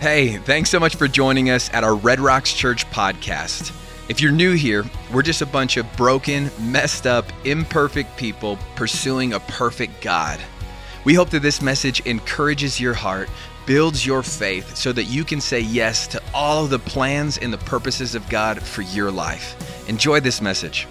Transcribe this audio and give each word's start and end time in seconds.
Hey, 0.00 0.36
thanks 0.38 0.68
so 0.68 0.78
much 0.78 0.96
for 0.96 1.08
joining 1.08 1.48
us 1.48 1.72
at 1.72 1.82
our 1.82 1.94
Red 1.94 2.20
Rocks 2.20 2.52
Church 2.52 2.84
podcast. 2.90 3.72
If 4.10 4.20
you're 4.20 4.32
new 4.32 4.52
here, 4.52 4.84
we're 5.12 5.22
just 5.22 5.40
a 5.40 5.46
bunch 5.46 5.78
of 5.78 5.96
broken, 5.96 6.50
messed 6.60 7.06
up, 7.06 7.24
imperfect 7.46 8.14
people 8.18 8.58
pursuing 8.74 9.32
a 9.32 9.40
perfect 9.40 10.02
God. 10.02 10.38
We 11.04 11.14
hope 11.14 11.30
that 11.30 11.40
this 11.40 11.62
message 11.62 12.00
encourages 12.00 12.78
your 12.78 12.92
heart, 12.92 13.30
builds 13.66 14.04
your 14.04 14.22
faith, 14.22 14.76
so 14.76 14.92
that 14.92 15.04
you 15.04 15.24
can 15.24 15.40
say 15.40 15.60
yes 15.60 16.06
to 16.08 16.22
all 16.34 16.64
of 16.64 16.70
the 16.70 16.78
plans 16.80 17.38
and 17.38 17.50
the 17.50 17.58
purposes 17.58 18.14
of 18.14 18.28
God 18.28 18.60
for 18.60 18.82
your 18.82 19.10
life. 19.10 19.88
Enjoy 19.88 20.20
this 20.20 20.42
message. 20.42 20.86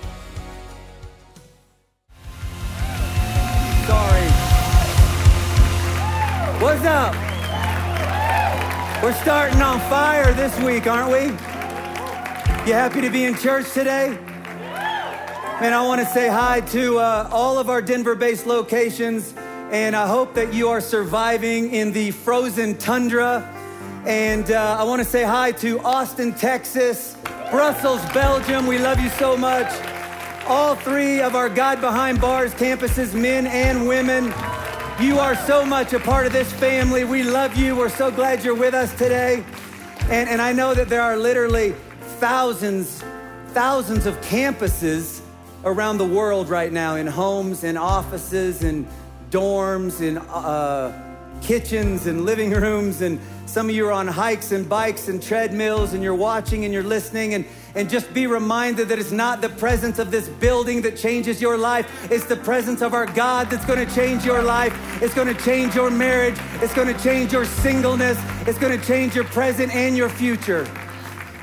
Sorry. 3.85 4.27
What's 6.59 6.85
up? 6.85 7.32
We're 9.03 9.11
starting 9.15 9.61
on 9.61 9.81
fire 9.89 10.31
this 10.31 10.57
week, 10.61 10.87
aren't 10.87 11.11
we? 11.11 11.25
You 12.65 12.73
happy 12.73 13.01
to 13.01 13.09
be 13.09 13.25
in 13.25 13.35
church 13.35 13.69
today? 13.73 14.11
Man, 15.59 15.73
I 15.73 15.81
want 15.85 15.99
to 15.99 16.07
say 16.07 16.29
hi 16.29 16.61
to 16.61 16.99
uh, 16.99 17.27
all 17.29 17.57
of 17.57 17.69
our 17.69 17.81
Denver 17.81 18.15
based 18.15 18.47
locations, 18.47 19.33
and 19.71 19.93
I 19.93 20.07
hope 20.07 20.33
that 20.35 20.53
you 20.53 20.69
are 20.69 20.79
surviving 20.79 21.73
in 21.73 21.91
the 21.91 22.11
frozen 22.11 22.77
tundra. 22.77 23.41
And 24.05 24.49
uh, 24.49 24.77
I 24.79 24.83
want 24.83 25.01
to 25.03 25.05
say 25.05 25.23
hi 25.23 25.51
to 25.51 25.81
Austin, 25.81 26.33
Texas, 26.33 27.17
Brussels, 27.51 27.99
Belgium. 28.13 28.67
We 28.67 28.77
love 28.77 29.01
you 29.01 29.09
so 29.09 29.35
much. 29.35 29.69
All 30.47 30.75
three 30.77 31.19
of 31.19 31.35
our 31.35 31.49
God 31.49 31.81
Behind 31.81 32.21
Bars 32.21 32.53
campuses, 32.53 33.13
men 33.13 33.47
and 33.47 33.85
women. 33.85 34.33
You 34.99 35.17
are 35.17 35.35
so 35.35 35.65
much 35.65 35.93
a 35.93 35.99
part 35.99 36.27
of 36.27 36.33
this 36.33 36.53
family. 36.53 37.03
We 37.03 37.23
love 37.23 37.57
you. 37.57 37.75
We're 37.75 37.89
so 37.89 38.11
glad 38.11 38.43
you're 38.43 38.53
with 38.53 38.75
us 38.75 38.91
today. 38.91 39.43
And, 40.03 40.29
and 40.29 40.39
I 40.39 40.53
know 40.53 40.75
that 40.75 40.87
there 40.87 41.01
are 41.01 41.17
literally 41.17 41.73
thousands, 42.19 43.03
thousands 43.49 44.05
of 44.05 44.15
campuses 44.21 45.21
around 45.65 45.97
the 45.97 46.05
world 46.05 46.47
right 46.47 46.71
now 46.71 46.95
in 46.95 47.07
homes 47.07 47.63
and 47.63 47.75
offices 47.75 48.63
and 48.63 48.87
dorms 49.31 49.99
and 50.07 50.19
uh, 50.29 50.91
kitchens 51.43 52.07
and 52.07 52.25
living 52.25 52.51
rooms. 52.51 53.01
And 53.01 53.19
some 53.45 53.69
of 53.69 53.75
you 53.75 53.87
are 53.87 53.91
on 53.91 54.07
hikes 54.07 54.51
and 54.51 54.67
bikes 54.67 55.09
and 55.09 55.21
treadmills 55.21 55.93
and 55.93 56.01
you're 56.01 56.15
watching 56.15 56.65
and 56.65 56.73
you're 56.73 56.83
listening. 56.83 57.35
And, 57.35 57.45
and 57.75 57.89
just 57.89 58.13
be 58.13 58.27
reminded 58.27 58.87
that 58.89 58.99
it's 58.99 59.11
not 59.11 59.41
the 59.41 59.49
presence 59.49 59.99
of 59.99 60.11
this 60.11 60.29
building 60.29 60.81
that 60.83 60.95
changes 60.95 61.41
your 61.41 61.57
life. 61.57 62.11
It's 62.11 62.25
the 62.25 62.37
presence 62.37 62.81
of 62.81 62.93
our 62.93 63.05
God 63.05 63.49
that's 63.49 63.65
going 63.65 63.85
to 63.85 63.95
change 63.95 64.25
your 64.25 64.41
life. 64.41 64.73
It's 65.01 65.13
going 65.13 65.27
to 65.27 65.39
change 65.43 65.75
your 65.75 65.91
marriage. 65.91 66.37
It's 66.61 66.73
going 66.73 66.93
to 66.93 67.03
change 67.03 67.33
your 67.33 67.45
singleness. 67.45 68.17
It's 68.47 68.59
going 68.59 68.79
to 68.79 68.85
change 68.85 69.15
your 69.15 69.25
present 69.25 69.73
and 69.75 69.97
your 69.97 70.09
future. 70.09 70.67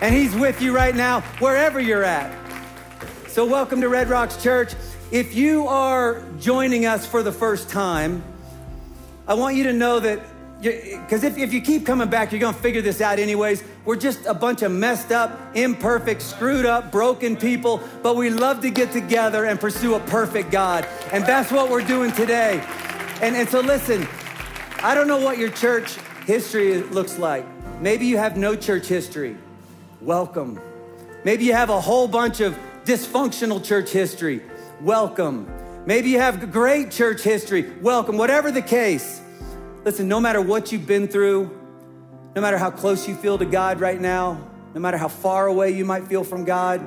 And 0.01 0.15
He's 0.15 0.35
with 0.35 0.63
you 0.63 0.75
right 0.75 0.95
now, 0.95 1.21
wherever 1.41 1.81
you're 1.81 2.05
at. 2.05 2.37
So, 3.29 3.45
welcome 3.45 3.81
to 3.81 3.89
Red 3.89 4.09
Rocks 4.09 4.43
Church. 4.43 4.73
If 5.11 5.35
you 5.35 5.67
are 5.67 6.25
joining 6.39 6.87
us 6.87 7.07
for 7.07 7.23
the 7.23 7.33
first 7.33 7.69
time, 7.69 8.23
I 9.27 9.35
want 9.35 9.57
you 9.57 9.65
to 9.65 9.73
know 9.73 10.01
that, 10.01 10.21
because 10.61 11.25
if, 11.25 11.39
if 11.39 11.55
you 11.55 11.61
keep 11.61 11.87
coming 11.87 12.09
back, 12.09 12.33
you're 12.33 12.41
going 12.41 12.55
to 12.55 12.61
figure 12.61 12.83
this 12.83 13.01
out 13.01 13.19
anyways. 13.19 13.65
We're 13.85 13.97
just 13.97 14.27
a 14.27 14.35
bunch 14.35 14.63
of 14.63 14.73
messed 14.73 15.13
up, 15.13 15.57
imperfect, 15.57 16.21
screwed 16.21 16.67
up, 16.67 16.91
broken 16.91 17.37
people, 17.37 17.81
but 18.03 18.17
we 18.17 18.31
love 18.31 18.61
to 18.63 18.71
get 18.71 18.93
together 18.93 19.45
and 19.47 19.59
pursue 19.59 19.95
a 19.95 20.01
perfect 20.01 20.51
God. 20.51 20.87
And 21.13 21.25
that's 21.25 21.51
what 21.51 21.71
we're 21.71 21.87
doing 21.87 22.13
today. 22.13 22.63
And, 23.23 23.37
and 23.37 23.49
so, 23.49 23.61
listen, 23.61 24.07
I 24.83 24.95
don't 24.95 25.07
know 25.07 25.19
what 25.19 25.39
your 25.39 25.51
church 25.51 25.97
history 26.27 26.83
looks 26.83 27.19
like. 27.19 27.47
Maybe 27.81 28.07
you 28.07 28.19
have 28.19 28.37
no 28.37 28.55
church 28.57 28.87
history. 28.87 29.37
Welcome. 30.01 30.61
Maybe 31.25 31.45
you 31.45 31.53
have 31.53 31.71
a 31.71 31.81
whole 31.81 32.09
bunch 32.09 32.41
of 32.41 32.59
dysfunctional 32.85 33.65
church 33.65 33.91
history. 33.91 34.43
Welcome. 34.81 35.47
Maybe 35.87 36.11
you 36.11 36.19
have 36.19 36.53
great 36.53 36.91
church 36.91 37.23
history. 37.23 37.71
Welcome. 37.81 38.19
Whatever 38.19 38.53
the 38.53 38.61
case, 38.61 39.23
listen, 39.83 40.09
no 40.09 40.21
matter 40.21 40.41
what 40.43 40.73
you've 40.73 40.87
been 40.87 41.09
through, 41.09 41.59
no 42.37 42.43
matter 42.43 42.59
how 42.59 42.71
close 42.71 43.09
you 43.09 43.15
feel 43.15 43.39
to 43.39 43.47
God 43.47 43.81
right 43.81 43.99
now, 44.01 44.47
no 44.75 44.81
matter 44.81 44.99
how 44.99 45.09
far 45.09 45.47
away 45.47 45.71
you 45.71 45.87
might 45.87 46.07
feel 46.07 46.23
from 46.23 46.45
God, 46.45 46.81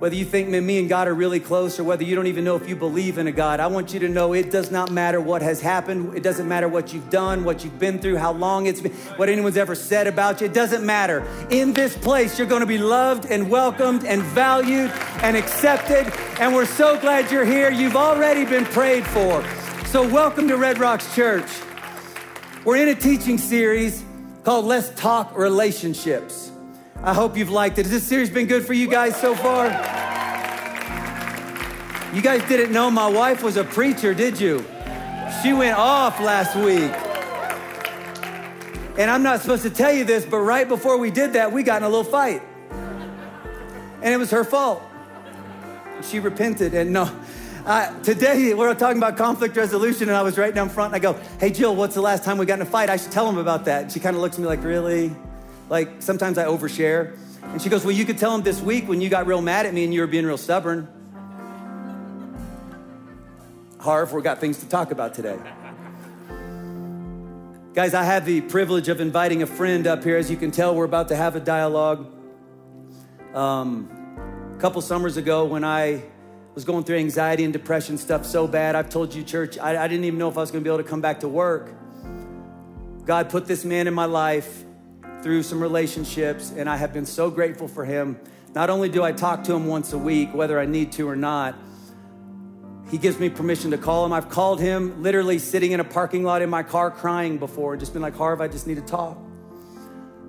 whether 0.00 0.16
you 0.16 0.24
think 0.24 0.48
me 0.48 0.78
and 0.80 0.88
God 0.88 1.06
are 1.06 1.14
really 1.14 1.38
close 1.38 1.78
or 1.78 1.84
whether 1.84 2.02
you 2.02 2.16
don't 2.16 2.26
even 2.26 2.44
know 2.44 2.56
if 2.56 2.68
you 2.68 2.74
believe 2.74 3.16
in 3.16 3.28
a 3.28 3.32
God, 3.32 3.60
I 3.60 3.68
want 3.68 3.94
you 3.94 4.00
to 4.00 4.08
know 4.08 4.32
it 4.32 4.50
does 4.50 4.70
not 4.70 4.90
matter 4.90 5.20
what 5.20 5.40
has 5.40 5.60
happened. 5.60 6.16
It 6.16 6.22
doesn't 6.22 6.48
matter 6.48 6.68
what 6.68 6.92
you've 6.92 7.08
done, 7.10 7.44
what 7.44 7.62
you've 7.62 7.78
been 7.78 8.00
through, 8.00 8.16
how 8.16 8.32
long 8.32 8.66
it's 8.66 8.80
been, 8.80 8.92
what 9.16 9.28
anyone's 9.28 9.56
ever 9.56 9.74
said 9.74 10.06
about 10.06 10.40
you. 10.40 10.46
It 10.46 10.52
doesn't 10.52 10.84
matter. 10.84 11.24
In 11.50 11.72
this 11.72 11.96
place, 11.96 12.38
you're 12.38 12.48
going 12.48 12.60
to 12.60 12.66
be 12.66 12.78
loved 12.78 13.26
and 13.26 13.48
welcomed 13.48 14.04
and 14.04 14.20
valued 14.22 14.90
and 15.22 15.36
accepted. 15.36 16.12
And 16.40 16.54
we're 16.54 16.66
so 16.66 16.98
glad 17.00 17.30
you're 17.30 17.44
here. 17.44 17.70
You've 17.70 17.96
already 17.96 18.44
been 18.44 18.64
prayed 18.64 19.06
for. 19.06 19.44
So, 19.86 20.06
welcome 20.06 20.48
to 20.48 20.56
Red 20.56 20.78
Rocks 20.78 21.14
Church. 21.14 21.48
We're 22.64 22.78
in 22.78 22.88
a 22.88 22.94
teaching 22.96 23.38
series 23.38 24.02
called 24.42 24.64
Let's 24.64 24.90
Talk 25.00 25.38
Relationships. 25.38 26.50
I 27.02 27.12
hope 27.12 27.36
you've 27.36 27.50
liked 27.50 27.78
it. 27.78 27.82
Has 27.82 27.90
this 27.90 28.04
series 28.04 28.30
been 28.30 28.46
good 28.46 28.64
for 28.64 28.72
you 28.72 28.88
guys 28.88 29.14
so 29.20 29.34
far? 29.34 29.66
You 32.14 32.22
guys 32.22 32.46
didn't 32.48 32.72
know 32.72 32.90
my 32.90 33.08
wife 33.08 33.42
was 33.42 33.56
a 33.56 33.64
preacher, 33.64 34.14
did 34.14 34.40
you? 34.40 34.64
She 35.42 35.52
went 35.52 35.76
off 35.76 36.20
last 36.20 36.56
week. 36.56 36.92
And 38.96 39.10
I'm 39.10 39.22
not 39.22 39.40
supposed 39.40 39.64
to 39.64 39.70
tell 39.70 39.92
you 39.92 40.04
this, 40.04 40.24
but 40.24 40.38
right 40.38 40.68
before 40.68 40.96
we 40.96 41.10
did 41.10 41.32
that, 41.32 41.52
we 41.52 41.62
got 41.62 41.78
in 41.78 41.82
a 41.82 41.88
little 41.88 42.04
fight. 42.04 42.40
And 42.70 44.14
it 44.14 44.16
was 44.16 44.30
her 44.30 44.44
fault. 44.44 44.82
She 46.02 46.20
repented. 46.20 46.74
And 46.74 46.92
no, 46.92 47.10
today 48.02 48.54
we're 48.54 48.74
talking 48.74 48.98
about 48.98 49.16
conflict 49.16 49.56
resolution, 49.56 50.08
and 50.08 50.16
I 50.16 50.22
was 50.22 50.38
right 50.38 50.54
down 50.54 50.68
front 50.68 50.94
and 50.94 50.96
I 50.96 51.12
go, 51.12 51.18
Hey, 51.40 51.50
Jill, 51.50 51.74
what's 51.74 51.96
the 51.96 52.02
last 52.02 52.22
time 52.24 52.38
we 52.38 52.46
got 52.46 52.54
in 52.54 52.62
a 52.62 52.66
fight? 52.66 52.88
I 52.88 52.96
should 52.96 53.10
tell 53.10 53.28
him 53.28 53.38
about 53.38 53.64
that. 53.64 53.82
And 53.82 53.92
she 53.92 53.98
kind 53.98 54.14
of 54.14 54.22
looks 54.22 54.36
at 54.36 54.40
me 54.42 54.46
like, 54.46 54.62
Really? 54.62 55.14
Like 55.68 56.02
sometimes 56.02 56.38
I 56.38 56.44
overshare. 56.44 57.18
And 57.42 57.60
she 57.60 57.68
goes, 57.68 57.84
Well, 57.84 57.94
you 57.94 58.04
could 58.04 58.18
tell 58.18 58.34
him 58.34 58.42
this 58.42 58.60
week 58.60 58.88
when 58.88 59.00
you 59.00 59.08
got 59.08 59.26
real 59.26 59.40
mad 59.40 59.66
at 59.66 59.74
me 59.74 59.84
and 59.84 59.94
you 59.94 60.00
were 60.00 60.06
being 60.06 60.26
real 60.26 60.38
stubborn. 60.38 60.88
Harv, 63.80 64.12
we've 64.12 64.24
got 64.24 64.40
things 64.40 64.58
to 64.60 64.68
talk 64.68 64.90
about 64.90 65.14
today. 65.14 65.38
Guys, 67.74 67.92
I 67.92 68.04
have 68.04 68.24
the 68.24 68.40
privilege 68.40 68.88
of 68.88 69.00
inviting 69.00 69.42
a 69.42 69.46
friend 69.46 69.86
up 69.86 70.04
here. 70.04 70.16
As 70.16 70.30
you 70.30 70.36
can 70.36 70.50
tell, 70.50 70.74
we're 70.74 70.84
about 70.84 71.08
to 71.08 71.16
have 71.16 71.36
a 71.36 71.40
dialogue. 71.40 72.06
Um, 73.34 73.90
a 74.54 74.60
couple 74.60 74.80
summers 74.80 75.16
ago, 75.16 75.44
when 75.44 75.64
I 75.64 76.04
was 76.54 76.64
going 76.64 76.84
through 76.84 76.98
anxiety 76.98 77.42
and 77.42 77.52
depression 77.52 77.98
stuff 77.98 78.24
so 78.24 78.46
bad, 78.46 78.76
I've 78.76 78.88
told 78.88 79.12
you, 79.12 79.24
church, 79.24 79.58
I, 79.58 79.82
I 79.82 79.88
didn't 79.88 80.04
even 80.04 80.18
know 80.18 80.28
if 80.28 80.38
I 80.38 80.40
was 80.40 80.52
going 80.52 80.62
to 80.62 80.68
be 80.68 80.72
able 80.72 80.84
to 80.84 80.88
come 80.88 81.00
back 81.00 81.20
to 81.20 81.28
work. 81.28 81.72
God 83.04 83.28
put 83.28 83.46
this 83.46 83.64
man 83.64 83.86
in 83.86 83.92
my 83.92 84.06
life 84.06 84.63
through 85.24 85.42
some 85.42 85.58
relationships, 85.58 86.52
and 86.54 86.68
I 86.68 86.76
have 86.76 86.92
been 86.92 87.06
so 87.06 87.30
grateful 87.30 87.66
for 87.66 87.86
him. 87.86 88.20
Not 88.54 88.68
only 88.68 88.90
do 88.90 89.02
I 89.02 89.10
talk 89.10 89.44
to 89.44 89.54
him 89.54 89.66
once 89.66 89.94
a 89.94 89.98
week, 89.98 90.34
whether 90.34 90.60
I 90.60 90.66
need 90.66 90.92
to 90.92 91.08
or 91.08 91.16
not, 91.16 91.56
he 92.90 92.98
gives 92.98 93.18
me 93.18 93.30
permission 93.30 93.70
to 93.70 93.78
call 93.78 94.04
him. 94.04 94.12
I've 94.12 94.28
called 94.28 94.60
him 94.60 95.02
literally 95.02 95.38
sitting 95.38 95.72
in 95.72 95.80
a 95.80 95.84
parking 95.84 96.24
lot 96.24 96.42
in 96.42 96.50
my 96.50 96.62
car 96.62 96.90
crying 96.90 97.38
before, 97.38 97.74
just 97.78 97.94
been 97.94 98.02
like, 98.02 98.14
Harv, 98.14 98.42
I 98.42 98.48
just 98.48 98.66
need 98.66 98.74
to 98.74 98.82
talk. 98.82 99.16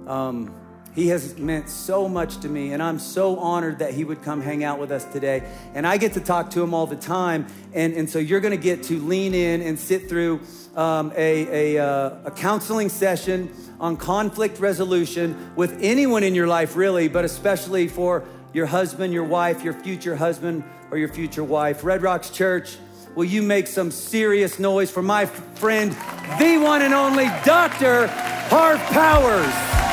Um, 0.07 0.55
he 0.95 1.09
has 1.09 1.37
meant 1.37 1.69
so 1.69 2.07
much 2.07 2.37
to 2.39 2.47
me, 2.47 2.71
and 2.71 2.81
I'm 2.81 2.99
so 2.99 3.37
honored 3.37 3.79
that 3.79 3.93
he 3.93 4.05
would 4.05 4.23
come 4.23 4.41
hang 4.41 4.63
out 4.63 4.79
with 4.79 4.91
us 4.91 5.03
today. 5.03 5.43
And 5.73 5.85
I 5.85 5.97
get 5.97 6.13
to 6.13 6.21
talk 6.21 6.51
to 6.51 6.63
him 6.63 6.73
all 6.73 6.87
the 6.87 6.95
time, 6.95 7.47
and, 7.73 7.93
and 7.93 8.09
so 8.09 8.17
you're 8.17 8.39
gonna 8.39 8.55
get 8.55 8.83
to 8.83 8.99
lean 8.99 9.33
in 9.33 9.61
and 9.61 9.77
sit 9.77 10.07
through 10.07 10.39
um, 10.75 11.11
a, 11.17 11.75
a, 11.75 11.85
uh, 11.85 12.17
a 12.25 12.31
counseling 12.31 12.87
session 12.87 13.53
on 13.79 13.97
conflict 13.97 14.59
resolution 14.59 15.51
with 15.57 15.77
anyone 15.81 16.23
in 16.23 16.33
your 16.33 16.47
life, 16.47 16.77
really, 16.77 17.09
but 17.09 17.25
especially 17.25 17.89
for 17.89 18.23
your 18.53 18.65
husband, 18.65 19.13
your 19.13 19.25
wife, 19.25 19.63
your 19.63 19.73
future 19.73 20.15
husband, 20.15 20.63
or 20.91 20.97
your 20.97 21.09
future 21.09 21.43
wife. 21.43 21.83
Red 21.83 22.03
Rocks 22.03 22.29
Church, 22.29 22.77
will 23.15 23.25
you 23.25 23.41
make 23.41 23.67
some 23.67 23.91
serious 23.91 24.59
noise 24.59 24.89
for 24.89 25.01
my 25.01 25.25
friend, 25.25 25.91
the 26.39 26.57
one 26.57 26.81
and 26.81 26.93
only 26.93 27.25
Dr. 27.43 28.07
Harv 28.07 28.79
Powers? 28.79 29.84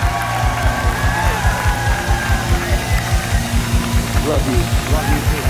Love 4.32 4.46
you. 4.46 4.56
Love 4.94 5.08
you 5.12 5.20
too. 5.28 5.42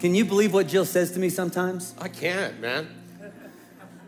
Can 0.00 0.14
you 0.14 0.26
believe 0.26 0.52
what 0.52 0.68
Jill 0.68 0.84
says 0.84 1.12
to 1.12 1.18
me 1.18 1.30
sometimes? 1.30 1.94
I 1.98 2.08
can't, 2.08 2.60
man. 2.60 2.88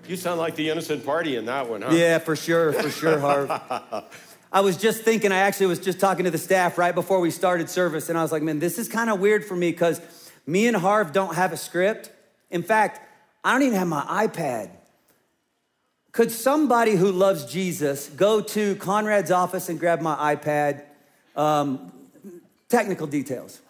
You 0.07 0.17
sound 0.17 0.39
like 0.39 0.57
the 0.57 0.69
innocent 0.69 1.07
party 1.07 1.37
in 1.37 1.47
that 1.47 1.67
one, 1.67 1.81
huh? 1.81 1.95
Yeah, 1.95 2.19
for 2.19 2.37
sure, 2.37 2.75
for 2.75 2.91
sure, 2.91 3.19
Harv. 3.19 3.51
I 4.53 4.61
was 4.61 4.77
just 4.77 5.05
thinking, 5.05 5.33
I 5.33 5.39
actually 5.39 5.69
was 5.69 5.79
just 5.79 5.99
talking 5.99 6.27
to 6.27 6.31
the 6.31 6.37
staff 6.37 6.77
right 6.77 6.95
before 6.95 7.19
we 7.19 7.31
started 7.31 7.71
service, 7.71 8.11
and 8.11 8.19
I 8.19 8.23
was 8.23 8.31
like, 8.31 8.43
man, 8.43 8.59
this 8.59 8.79
is 8.79 8.89
kind 8.89 9.09
of 9.09 9.21
weird 9.21 9.43
for 9.43 9.57
me 9.57 9.71
because 9.71 10.03
me 10.47 10.67
and 10.67 10.77
Harv 10.77 11.15
don't 11.15 11.35
have 11.35 11.55
a 11.55 11.57
script. 11.57 12.11
In 12.51 12.63
fact, 12.63 13.01
I 13.45 13.53
don't 13.53 13.63
even 13.63 13.79
have 13.79 13.89
my 13.89 14.27
iPad. 14.27 14.71
Could 16.13 16.31
somebody 16.31 16.93
who 16.93 17.13
loves 17.13 17.45
Jesus 17.45 18.09
go 18.09 18.41
to 18.41 18.77
Conrad's 18.77 19.31
office 19.31 19.69
and 19.69 19.79
grab 19.79 20.01
my 20.01 20.35
iPad? 20.35 20.85
Um, 21.37 21.93
technical 22.69 23.07
details. 23.07 23.61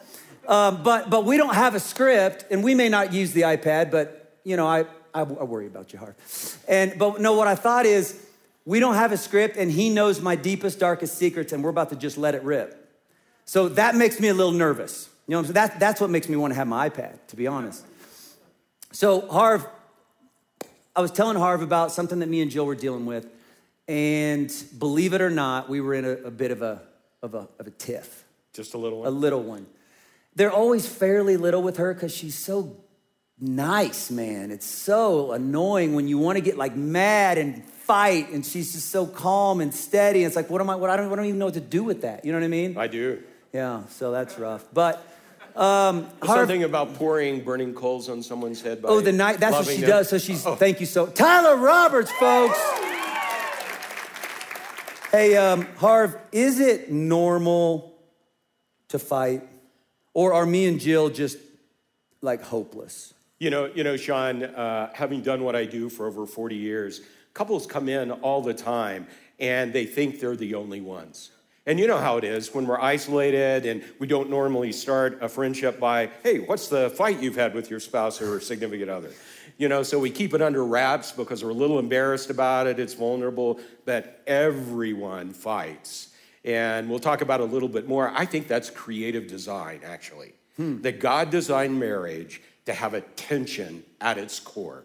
Um, 0.46 0.82
but, 0.82 1.10
but 1.10 1.24
we 1.24 1.36
don't 1.36 1.54
have 1.54 1.74
a 1.74 1.80
script, 1.80 2.44
and 2.50 2.62
we 2.62 2.74
may 2.74 2.88
not 2.88 3.12
use 3.12 3.32
the 3.32 3.42
iPad, 3.42 3.90
but 3.90 4.38
you 4.44 4.56
know, 4.56 4.66
I, 4.66 4.80
I, 5.14 5.20
I 5.20 5.22
worry 5.22 5.66
about 5.66 5.92
you, 5.92 5.98
Harv. 5.98 6.14
And, 6.68 6.98
but 6.98 7.20
no, 7.20 7.32
what 7.32 7.48
I 7.48 7.54
thought 7.54 7.86
is, 7.86 8.20
we 8.66 8.80
don't 8.80 8.94
have 8.94 9.12
a 9.12 9.16
script, 9.16 9.56
and 9.56 9.70
he 9.70 9.90
knows 9.90 10.20
my 10.20 10.36
deepest, 10.36 10.78
darkest 10.78 11.18
secrets, 11.18 11.52
and 11.52 11.64
we're 11.64 11.70
about 11.70 11.90
to 11.90 11.96
just 11.96 12.16
let 12.16 12.34
it 12.34 12.42
rip. 12.42 12.80
So 13.46 13.68
that 13.70 13.94
makes 13.94 14.20
me 14.20 14.28
a 14.28 14.34
little 14.34 14.52
nervous. 14.52 15.08
You 15.26 15.36
know 15.36 15.42
That, 15.42 15.80
that's 15.80 16.00
what 16.00 16.10
makes 16.10 16.28
me 16.28 16.36
want 16.36 16.52
to 16.52 16.54
have 16.56 16.68
my 16.68 16.88
iPad, 16.88 17.18
to 17.28 17.36
be 17.36 17.46
honest. 17.46 17.84
So, 18.94 19.22
Harv, 19.26 19.66
I 20.94 21.00
was 21.00 21.10
telling 21.10 21.36
Harv 21.36 21.62
about 21.62 21.90
something 21.90 22.20
that 22.20 22.28
me 22.28 22.40
and 22.42 22.48
Jill 22.48 22.64
were 22.64 22.76
dealing 22.76 23.06
with, 23.06 23.26
and 23.88 24.54
believe 24.78 25.14
it 25.14 25.20
or 25.20 25.30
not, 25.30 25.68
we 25.68 25.80
were 25.80 25.94
in 25.94 26.04
a, 26.04 26.10
a 26.10 26.30
bit 26.30 26.52
of 26.52 26.62
a, 26.62 26.80
of, 27.20 27.34
a, 27.34 27.48
of 27.58 27.66
a 27.66 27.72
tiff. 27.72 28.22
Just 28.52 28.72
a 28.74 28.78
little 28.78 29.00
one? 29.00 29.08
A 29.08 29.10
little 29.10 29.42
one. 29.42 29.66
They're 30.36 30.52
always 30.52 30.86
fairly 30.86 31.36
little 31.36 31.60
with 31.60 31.78
her 31.78 31.92
because 31.92 32.14
she's 32.14 32.38
so 32.38 32.76
nice, 33.40 34.12
man. 34.12 34.52
It's 34.52 34.64
so 34.64 35.32
annoying 35.32 35.96
when 35.96 36.06
you 36.06 36.18
want 36.18 36.36
to 36.36 36.40
get 36.40 36.56
like 36.56 36.76
mad 36.76 37.36
and 37.36 37.64
fight, 37.64 38.30
and 38.30 38.46
she's 38.46 38.74
just 38.74 38.90
so 38.90 39.08
calm 39.08 39.60
and 39.60 39.74
steady. 39.74 40.22
It's 40.22 40.36
like, 40.36 40.48
what 40.48 40.60
am 40.60 40.70
I? 40.70 40.76
What 40.76 40.90
I 40.90 40.96
don't, 40.96 41.12
I 41.12 41.16
don't 41.16 41.24
even 41.24 41.40
know 41.40 41.46
what 41.46 41.54
to 41.54 41.60
do 41.60 41.82
with 41.82 42.02
that. 42.02 42.24
You 42.24 42.30
know 42.30 42.38
what 42.38 42.44
I 42.44 42.48
mean? 42.48 42.78
I 42.78 42.86
do. 42.86 43.24
Yeah. 43.52 43.86
So 43.88 44.12
that's 44.12 44.38
rough. 44.38 44.64
But 44.72 45.04
um, 45.56 46.08
Harv, 46.22 46.40
something 46.40 46.64
about 46.64 46.94
pouring 46.94 47.42
burning 47.42 47.74
coals 47.74 48.08
on 48.08 48.22
someone's 48.22 48.60
head. 48.62 48.80
oh, 48.84 49.00
the 49.00 49.12
night. 49.12 49.38
That's 49.38 49.54
what 49.54 49.66
she 49.66 49.80
them. 49.80 49.90
does. 49.90 50.08
So 50.08 50.18
she's. 50.18 50.44
Oh. 50.46 50.54
Thank 50.54 50.80
you 50.80 50.86
so. 50.86 51.06
Tyler 51.06 51.56
Roberts, 51.56 52.10
folks. 52.12 52.58
hey, 55.12 55.36
um, 55.36 55.66
Harv, 55.76 56.16
is 56.32 56.60
it 56.60 56.90
normal 56.90 57.94
to 58.88 58.98
fight, 58.98 59.42
or 60.12 60.32
are 60.32 60.46
me 60.46 60.66
and 60.66 60.80
Jill 60.80 61.10
just 61.10 61.38
like 62.20 62.42
hopeless? 62.42 63.14
You 63.38 63.50
know, 63.50 63.66
you 63.66 63.84
know, 63.84 63.96
Shawn. 63.96 64.42
Uh, 64.42 64.90
having 64.94 65.22
done 65.22 65.44
what 65.44 65.54
I 65.54 65.64
do 65.64 65.88
for 65.88 66.06
over 66.06 66.26
forty 66.26 66.56
years 66.56 67.00
couples 67.34 67.66
come 67.66 67.88
in 67.88 68.12
all 68.12 68.40
the 68.40 68.54
time 68.54 69.06
and 69.38 69.72
they 69.72 69.84
think 69.84 70.20
they're 70.20 70.36
the 70.36 70.54
only 70.54 70.80
ones. 70.80 71.30
And 71.66 71.80
you 71.80 71.86
know 71.86 71.96
how 71.96 72.18
it 72.18 72.24
is 72.24 72.54
when 72.54 72.66
we're 72.66 72.80
isolated 72.80 73.64
and 73.64 73.82
we 73.98 74.06
don't 74.06 74.28
normally 74.28 74.70
start 74.70 75.18
a 75.22 75.28
friendship 75.28 75.80
by, 75.80 76.10
hey, 76.22 76.40
what's 76.40 76.68
the 76.68 76.90
fight 76.90 77.22
you've 77.22 77.36
had 77.36 77.54
with 77.54 77.70
your 77.70 77.80
spouse 77.80 78.20
or 78.20 78.38
significant 78.40 78.90
other? 78.90 79.10
You 79.56 79.68
know, 79.68 79.82
so 79.82 79.98
we 79.98 80.10
keep 80.10 80.34
it 80.34 80.42
under 80.42 80.64
wraps 80.64 81.12
because 81.12 81.42
we're 81.42 81.50
a 81.50 81.54
little 81.54 81.78
embarrassed 81.78 82.28
about 82.28 82.66
it. 82.66 82.78
It's 82.78 82.92
vulnerable, 82.92 83.60
but 83.86 84.22
everyone 84.26 85.32
fights. 85.32 86.08
And 86.44 86.90
we'll 86.90 86.98
talk 86.98 87.22
about 87.22 87.40
a 87.40 87.44
little 87.44 87.70
bit 87.70 87.88
more. 87.88 88.12
I 88.14 88.26
think 88.26 88.46
that's 88.46 88.68
creative 88.68 89.26
design, 89.26 89.80
actually. 89.84 90.34
Hmm. 90.56 90.82
That 90.82 91.00
God 91.00 91.30
designed 91.30 91.80
marriage 91.80 92.42
to 92.66 92.74
have 92.74 92.92
a 92.92 93.00
tension 93.00 93.84
at 94.02 94.18
its 94.18 94.38
core. 94.38 94.84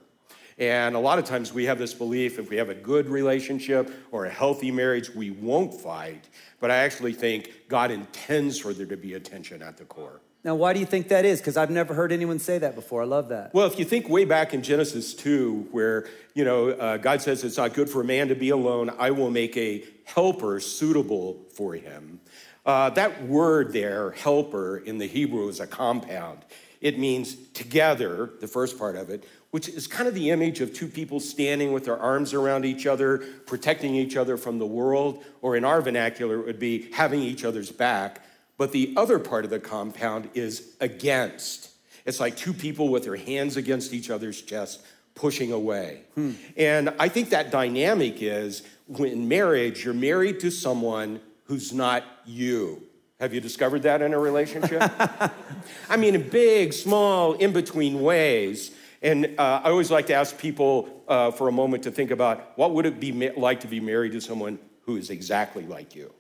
And 0.60 0.96
a 0.96 1.00
lot 1.00 1.20
of 1.20 1.26
times 1.26 1.54
we 1.54 1.66
have 1.66 1.80
this 1.80 1.94
belief 1.94 2.38
if 2.38 2.50
we 2.50 2.58
have 2.58 2.70
a 2.70 2.76
good 2.76 3.08
relationship 3.08 3.92
or 4.12 4.26
a 4.26 4.30
healthy 4.30 4.72
marriage, 4.72 5.10
we 5.10 5.32
won't 5.32 5.74
fight. 5.74 6.28
But 6.60 6.70
I 6.70 6.78
actually 6.78 7.14
think 7.14 7.52
God 7.70 7.92
intends 7.92 8.60
for 8.60 8.74
there 8.74 8.86
to 8.86 8.98
be 8.98 9.14
a 9.14 9.20
tension 9.22 9.62
at 9.62 9.78
the 9.78 9.86
core. 9.86 10.20
Now, 10.44 10.56
why 10.56 10.72
do 10.74 10.80
you 10.80 10.86
think 10.86 11.10
that 11.10 11.26
is? 11.26 11.40
Because 11.40 11.58
I've 11.58 11.70
never 11.70 11.94
heard 11.94 12.12
anyone 12.12 12.40
say 12.40 12.58
that 12.58 12.76
before. 12.76 13.02
I 13.02 13.06
love 13.06 13.30
that. 13.30 13.54
Well, 13.54 13.68
if 13.68 13.78
you 13.78 13.84
think 13.84 14.08
way 14.08 14.24
back 14.24 14.54
in 14.54 14.62
Genesis 14.62 15.14
2, 15.14 15.70
where, 15.72 16.08
you 16.34 16.46
know, 16.46 16.70
uh, 16.70 16.98
God 16.98 17.22
says 17.22 17.44
it's 17.44 17.58
not 17.58 17.74
good 17.74 17.90
for 17.90 18.02
a 18.02 18.06
man 18.06 18.30
to 18.30 18.36
be 18.36 18.50
alone, 18.50 18.90
I 18.98 19.12
will 19.12 19.32
make 19.32 19.58
a 19.58 19.84
helper 20.06 20.60
suitable 20.62 21.46
for 21.54 21.74
him. 21.74 22.22
Uh, 22.66 22.90
that 22.92 23.26
word 23.26 23.74
there, 23.74 24.12
helper, 24.12 24.78
in 24.78 24.98
the 24.98 25.08
Hebrew 25.08 25.50
is 25.50 25.60
a 25.60 25.68
compound. 25.68 26.40
It 26.82 26.98
means 26.98 27.36
together, 27.50 28.32
the 28.40 28.48
first 28.48 28.78
part 28.80 28.96
of 28.96 29.10
it, 29.10 29.26
which 29.52 29.68
is 29.68 29.88
kind 29.88 30.08
of 30.08 30.14
the 30.14 30.30
image 30.30 30.62
of 30.62 30.74
two 30.74 30.88
people 30.88 31.20
standing 31.20 31.72
with 31.72 31.86
their 31.86 31.98
arms 31.98 32.34
around 32.34 32.66
each 32.66 32.86
other, 32.86 33.20
protecting 33.46 33.96
each 33.96 34.16
other 34.16 34.38
from 34.38 34.60
the 34.60 34.66
world, 34.66 35.24
or 35.42 35.56
in 35.56 35.66
our 35.66 35.82
vernacular, 35.82 36.40
it 36.40 36.46
would 36.46 36.60
be 36.60 36.92
having 36.94 37.22
each 37.22 37.44
other's 37.44 37.72
back. 37.72 38.22
But 38.58 38.72
the 38.72 38.94
other 38.98 39.18
part 39.20 39.46
of 39.46 39.52
the 39.52 39.60
compound 39.60 40.30
is 40.34 40.76
against. 40.80 41.72
It's 42.06 42.20
like 42.20 42.36
two 42.36 42.54
people 42.54 42.90
with 42.90 43.04
their 43.04 43.16
hands 43.16 43.58
against 43.58 43.94
each 43.94 44.10
other's 44.10 44.42
chest, 44.42 44.82
pushing 45.16 45.52
away. 45.52 46.02
Hmm. 46.16 46.34
And 46.56 46.94
I 47.00 47.10
think 47.10 47.30
that 47.30 47.52
dynamic 47.52 48.22
is 48.22 48.64
when 48.88 49.28
marriage, 49.28 49.86
you're 49.86 49.94
married 49.94 50.40
to 50.42 50.52
someone 50.52 51.22
who's 51.46 51.74
not 51.74 52.04
you. 52.26 52.84
Have 53.20 53.34
you 53.34 53.42
discovered 53.42 53.84
that 53.84 54.02
in 54.02 54.14
a 54.14 54.20
relationship? 54.20 54.82
I 55.90 55.98
mean, 55.98 56.16
in 56.16 56.30
big, 56.30 56.74
small, 56.74 57.34
in 57.34 57.52
between 57.52 58.02
ways. 58.02 58.72
And 59.02 59.36
uh, 59.38 59.62
I 59.64 59.70
always 59.70 59.92
like 59.92 60.08
to 60.08 60.14
ask 60.14 60.38
people 60.38 61.04
uh, 61.08 61.32
for 61.32 61.48
a 61.48 61.52
moment 61.52 61.84
to 61.84 61.92
think 61.92 62.12
about 62.12 62.58
what 62.58 62.74
would 62.74 62.86
it 62.86 63.00
be 63.00 63.30
like 63.32 63.62
to 63.62 63.68
be 63.68 63.80
married 63.80 64.12
to 64.14 64.22
someone 64.22 64.60
who 64.82 64.98
is 64.98 65.10
exactly 65.10 65.64
like 65.66 65.96
you? 65.96 66.14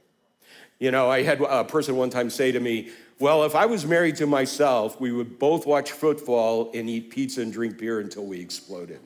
You 0.80 0.92
know, 0.92 1.10
I 1.10 1.24
had 1.24 1.42
a 1.42 1.66
person 1.66 1.98
one 1.98 2.10
time 2.10 2.30
say 2.30 2.54
to 2.54 2.60
me, 2.60 2.90
Well, 3.20 3.44
if 3.44 3.54
I 3.54 3.66
was 3.66 3.86
married 3.86 4.16
to 4.18 4.28
myself, 4.28 5.00
we 5.00 5.12
would 5.12 5.38
both 5.38 5.66
watch 5.66 5.92
football 5.92 6.72
and 6.74 6.90
eat 6.90 7.10
pizza 7.10 7.42
and 7.42 7.52
drink 7.52 7.78
beer 7.78 8.00
until 8.00 8.26
we 8.26 8.40
exploded. 8.40 9.02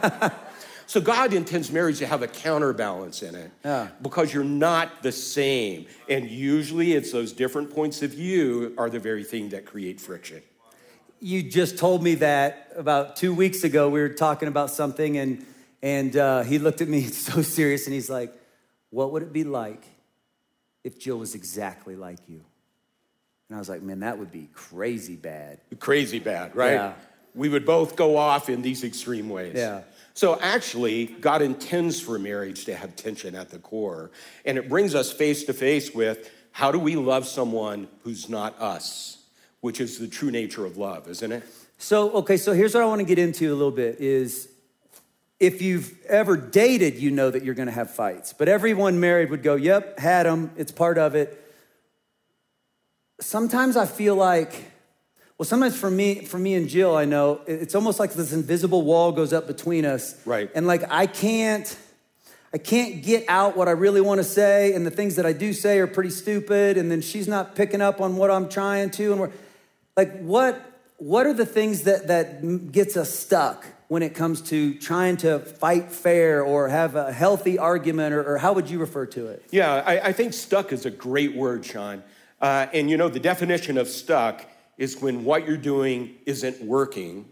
so 0.86 1.00
God 1.00 1.32
intends 1.32 1.72
marriage 1.72 1.98
to 1.98 2.06
have 2.06 2.22
a 2.22 2.28
counterbalance 2.28 3.22
in 3.22 3.34
it 3.34 3.50
yeah. 3.64 3.88
because 4.00 4.32
you're 4.32 4.44
not 4.44 5.02
the 5.02 5.10
same. 5.10 5.86
And 6.08 6.30
usually 6.30 6.92
it's 6.92 7.10
those 7.10 7.32
different 7.32 7.74
points 7.74 8.00
of 8.02 8.12
view 8.12 8.74
are 8.78 8.88
the 8.88 9.00
very 9.00 9.24
thing 9.24 9.48
that 9.48 9.66
create 9.66 10.00
friction 10.00 10.40
you 11.20 11.42
just 11.42 11.78
told 11.78 12.02
me 12.02 12.16
that 12.16 12.72
about 12.76 13.16
two 13.16 13.34
weeks 13.34 13.64
ago. 13.64 13.88
We 13.88 14.00
were 14.00 14.08
talking 14.08 14.48
about 14.48 14.70
something, 14.70 15.18
and 15.18 15.44
and 15.82 16.16
uh, 16.16 16.42
he 16.42 16.58
looked 16.58 16.80
at 16.80 16.88
me 16.88 17.02
so 17.06 17.42
serious, 17.42 17.86
and 17.86 17.94
he's 17.94 18.10
like, 18.10 18.32
"What 18.90 19.12
would 19.12 19.22
it 19.22 19.32
be 19.32 19.44
like 19.44 19.84
if 20.84 20.98
Jill 20.98 21.18
was 21.18 21.34
exactly 21.34 21.96
like 21.96 22.18
you?" 22.28 22.44
And 23.48 23.56
I 23.56 23.58
was 23.58 23.68
like, 23.68 23.82
"Man, 23.82 24.00
that 24.00 24.18
would 24.18 24.30
be 24.30 24.48
crazy 24.52 25.16
bad." 25.16 25.60
Crazy 25.78 26.18
bad, 26.18 26.54
right? 26.54 26.72
Yeah. 26.72 26.92
We 27.34 27.48
would 27.48 27.66
both 27.66 27.94
go 27.94 28.16
off 28.16 28.48
in 28.48 28.62
these 28.62 28.82
extreme 28.82 29.28
ways. 29.28 29.54
Yeah. 29.54 29.82
So 30.14 30.40
actually, 30.40 31.06
God 31.06 31.42
intends 31.42 32.00
for 32.00 32.18
marriage 32.18 32.64
to 32.64 32.74
have 32.74 32.96
tension 32.96 33.36
at 33.36 33.50
the 33.50 33.58
core, 33.58 34.10
and 34.44 34.58
it 34.58 34.68
brings 34.68 34.94
us 34.94 35.12
face 35.12 35.44
to 35.44 35.52
face 35.52 35.94
with 35.94 36.30
how 36.50 36.72
do 36.72 36.78
we 36.78 36.96
love 36.96 37.26
someone 37.26 37.86
who's 38.02 38.28
not 38.28 38.60
us 38.60 39.17
which 39.60 39.80
is 39.80 39.98
the 39.98 40.08
true 40.08 40.30
nature 40.30 40.64
of 40.64 40.76
love, 40.76 41.08
isn't 41.08 41.32
it? 41.32 41.42
So, 41.78 42.10
okay, 42.12 42.36
so 42.36 42.52
here's 42.52 42.74
what 42.74 42.82
I 42.82 42.86
want 42.86 43.00
to 43.00 43.04
get 43.06 43.18
into 43.18 43.52
a 43.52 43.54
little 43.54 43.70
bit 43.70 44.00
is 44.00 44.48
if 45.38 45.62
you've 45.62 45.94
ever 46.06 46.36
dated, 46.36 46.96
you 46.96 47.10
know 47.10 47.30
that 47.30 47.44
you're 47.44 47.54
going 47.54 47.68
to 47.68 47.74
have 47.74 47.90
fights. 47.90 48.32
But 48.32 48.48
everyone 48.48 48.98
married 48.98 49.30
would 49.30 49.42
go, 49.42 49.54
"Yep, 49.54 49.98
had 49.98 50.26
them. 50.26 50.50
It's 50.56 50.72
part 50.72 50.98
of 50.98 51.14
it." 51.14 51.44
Sometimes 53.20 53.76
I 53.76 53.86
feel 53.86 54.16
like 54.16 54.70
well, 55.38 55.46
sometimes 55.46 55.76
for 55.78 55.90
me, 55.90 56.24
for 56.24 56.36
me 56.36 56.54
and 56.54 56.68
Jill, 56.68 56.96
I 56.96 57.04
know 57.04 57.40
it's 57.46 57.76
almost 57.76 58.00
like 58.00 58.12
this 58.12 58.32
invisible 58.32 58.82
wall 58.82 59.12
goes 59.12 59.32
up 59.32 59.46
between 59.46 59.84
us. 59.84 60.20
Right. 60.26 60.50
And 60.52 60.66
like 60.66 60.82
I 60.90 61.06
can't 61.06 61.76
I 62.52 62.58
can't 62.58 63.04
get 63.04 63.24
out 63.28 63.56
what 63.56 63.68
I 63.68 63.72
really 63.72 64.00
want 64.00 64.18
to 64.18 64.24
say, 64.24 64.72
and 64.72 64.84
the 64.84 64.90
things 64.90 65.16
that 65.16 65.26
I 65.26 65.32
do 65.32 65.52
say 65.52 65.78
are 65.78 65.86
pretty 65.86 66.10
stupid, 66.10 66.76
and 66.76 66.90
then 66.90 67.02
she's 67.02 67.28
not 67.28 67.54
picking 67.54 67.80
up 67.80 68.00
on 68.00 68.16
what 68.16 68.30
I'm 68.30 68.48
trying 68.48 68.90
to, 68.92 69.12
and 69.12 69.20
we're 69.20 69.30
like, 69.98 70.16
what, 70.20 70.62
what 70.98 71.26
are 71.26 71.34
the 71.34 71.44
things 71.44 71.82
that, 71.82 72.06
that 72.06 72.70
gets 72.70 72.96
us 72.96 73.12
stuck 73.12 73.66
when 73.88 74.04
it 74.04 74.14
comes 74.14 74.40
to 74.42 74.78
trying 74.78 75.16
to 75.16 75.40
fight 75.40 75.90
fair 75.90 76.40
or 76.40 76.68
have 76.68 76.94
a 76.94 77.12
healthy 77.12 77.58
argument, 77.58 78.14
or, 78.14 78.22
or 78.22 78.38
how 78.38 78.52
would 78.52 78.70
you 78.70 78.78
refer 78.78 79.06
to 79.06 79.26
it? 79.26 79.44
Yeah, 79.50 79.82
I, 79.84 80.08
I 80.08 80.12
think 80.12 80.34
stuck 80.34 80.72
is 80.72 80.86
a 80.86 80.90
great 80.92 81.34
word, 81.34 81.64
Shawn. 81.64 82.04
Uh, 82.40 82.66
and 82.72 82.88
you 82.88 82.96
know, 82.96 83.08
the 83.08 83.18
definition 83.18 83.76
of 83.76 83.88
stuck 83.88 84.46
is 84.76 85.02
when 85.02 85.24
what 85.24 85.48
you're 85.48 85.56
doing 85.56 86.14
isn't 86.26 86.62
working 86.62 87.28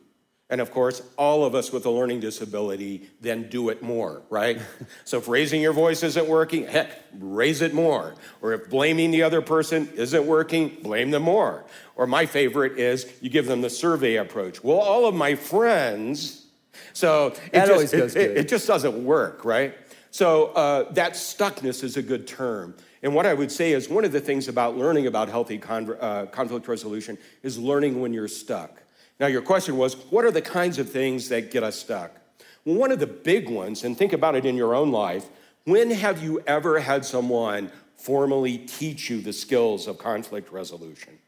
and 0.48 0.60
of 0.60 0.70
course, 0.70 1.02
all 1.16 1.44
of 1.44 1.56
us 1.56 1.72
with 1.72 1.86
a 1.86 1.90
learning 1.90 2.20
disability 2.20 3.08
then 3.20 3.48
do 3.48 3.68
it 3.68 3.82
more, 3.82 4.22
right? 4.30 4.60
so 5.04 5.18
if 5.18 5.26
raising 5.26 5.60
your 5.60 5.72
voice 5.72 6.04
isn't 6.04 6.28
working, 6.28 6.66
heck, 6.66 6.90
raise 7.18 7.62
it 7.62 7.74
more. 7.74 8.14
Or 8.40 8.52
if 8.52 8.70
blaming 8.70 9.10
the 9.10 9.24
other 9.24 9.42
person 9.42 9.88
isn't 9.96 10.24
working, 10.24 10.76
blame 10.82 11.10
them 11.10 11.22
more. 11.22 11.64
Or 11.96 12.06
my 12.06 12.26
favorite 12.26 12.78
is 12.78 13.12
you 13.20 13.28
give 13.28 13.46
them 13.46 13.60
the 13.60 13.70
survey 13.70 14.16
approach. 14.16 14.62
Well, 14.62 14.78
all 14.78 15.06
of 15.06 15.16
my 15.16 15.34
friends, 15.34 16.46
so 16.92 17.30
that 17.52 17.68
it 17.68 17.72
always 17.72 17.90
just, 17.90 18.14
goes 18.14 18.16
it, 18.16 18.30
it, 18.30 18.36
it 18.38 18.48
just 18.48 18.68
doesn't 18.68 19.04
work, 19.04 19.44
right? 19.44 19.76
So 20.12 20.46
uh, 20.52 20.92
that 20.92 21.14
stuckness 21.14 21.82
is 21.82 21.96
a 21.96 22.02
good 22.02 22.28
term. 22.28 22.76
And 23.02 23.14
what 23.14 23.26
I 23.26 23.34
would 23.34 23.50
say 23.50 23.72
is 23.72 23.88
one 23.88 24.04
of 24.04 24.12
the 24.12 24.20
things 24.20 24.46
about 24.46 24.76
learning 24.76 25.08
about 25.08 25.28
healthy 25.28 25.58
con- 25.58 25.96
uh, 26.00 26.26
conflict 26.26 26.68
resolution 26.68 27.18
is 27.42 27.58
learning 27.58 28.00
when 28.00 28.12
you're 28.12 28.28
stuck. 28.28 28.82
Now, 29.18 29.26
your 29.28 29.42
question 29.42 29.76
was, 29.78 29.94
what 30.10 30.24
are 30.24 30.30
the 30.30 30.42
kinds 30.42 30.78
of 30.78 30.90
things 30.90 31.28
that 31.30 31.50
get 31.50 31.62
us 31.62 31.76
stuck? 31.78 32.12
Well, 32.64 32.76
one 32.76 32.92
of 32.92 32.98
the 32.98 33.06
big 33.06 33.48
ones, 33.48 33.84
and 33.84 33.96
think 33.96 34.12
about 34.12 34.34
it 34.34 34.44
in 34.44 34.56
your 34.56 34.74
own 34.74 34.92
life, 34.92 35.26
when 35.64 35.90
have 35.90 36.22
you 36.22 36.40
ever 36.46 36.78
had 36.80 37.04
someone 37.04 37.70
formally 37.96 38.58
teach 38.58 39.08
you 39.08 39.20
the 39.20 39.32
skills 39.32 39.86
of 39.86 39.98
conflict 39.98 40.52
resolution? 40.52 41.18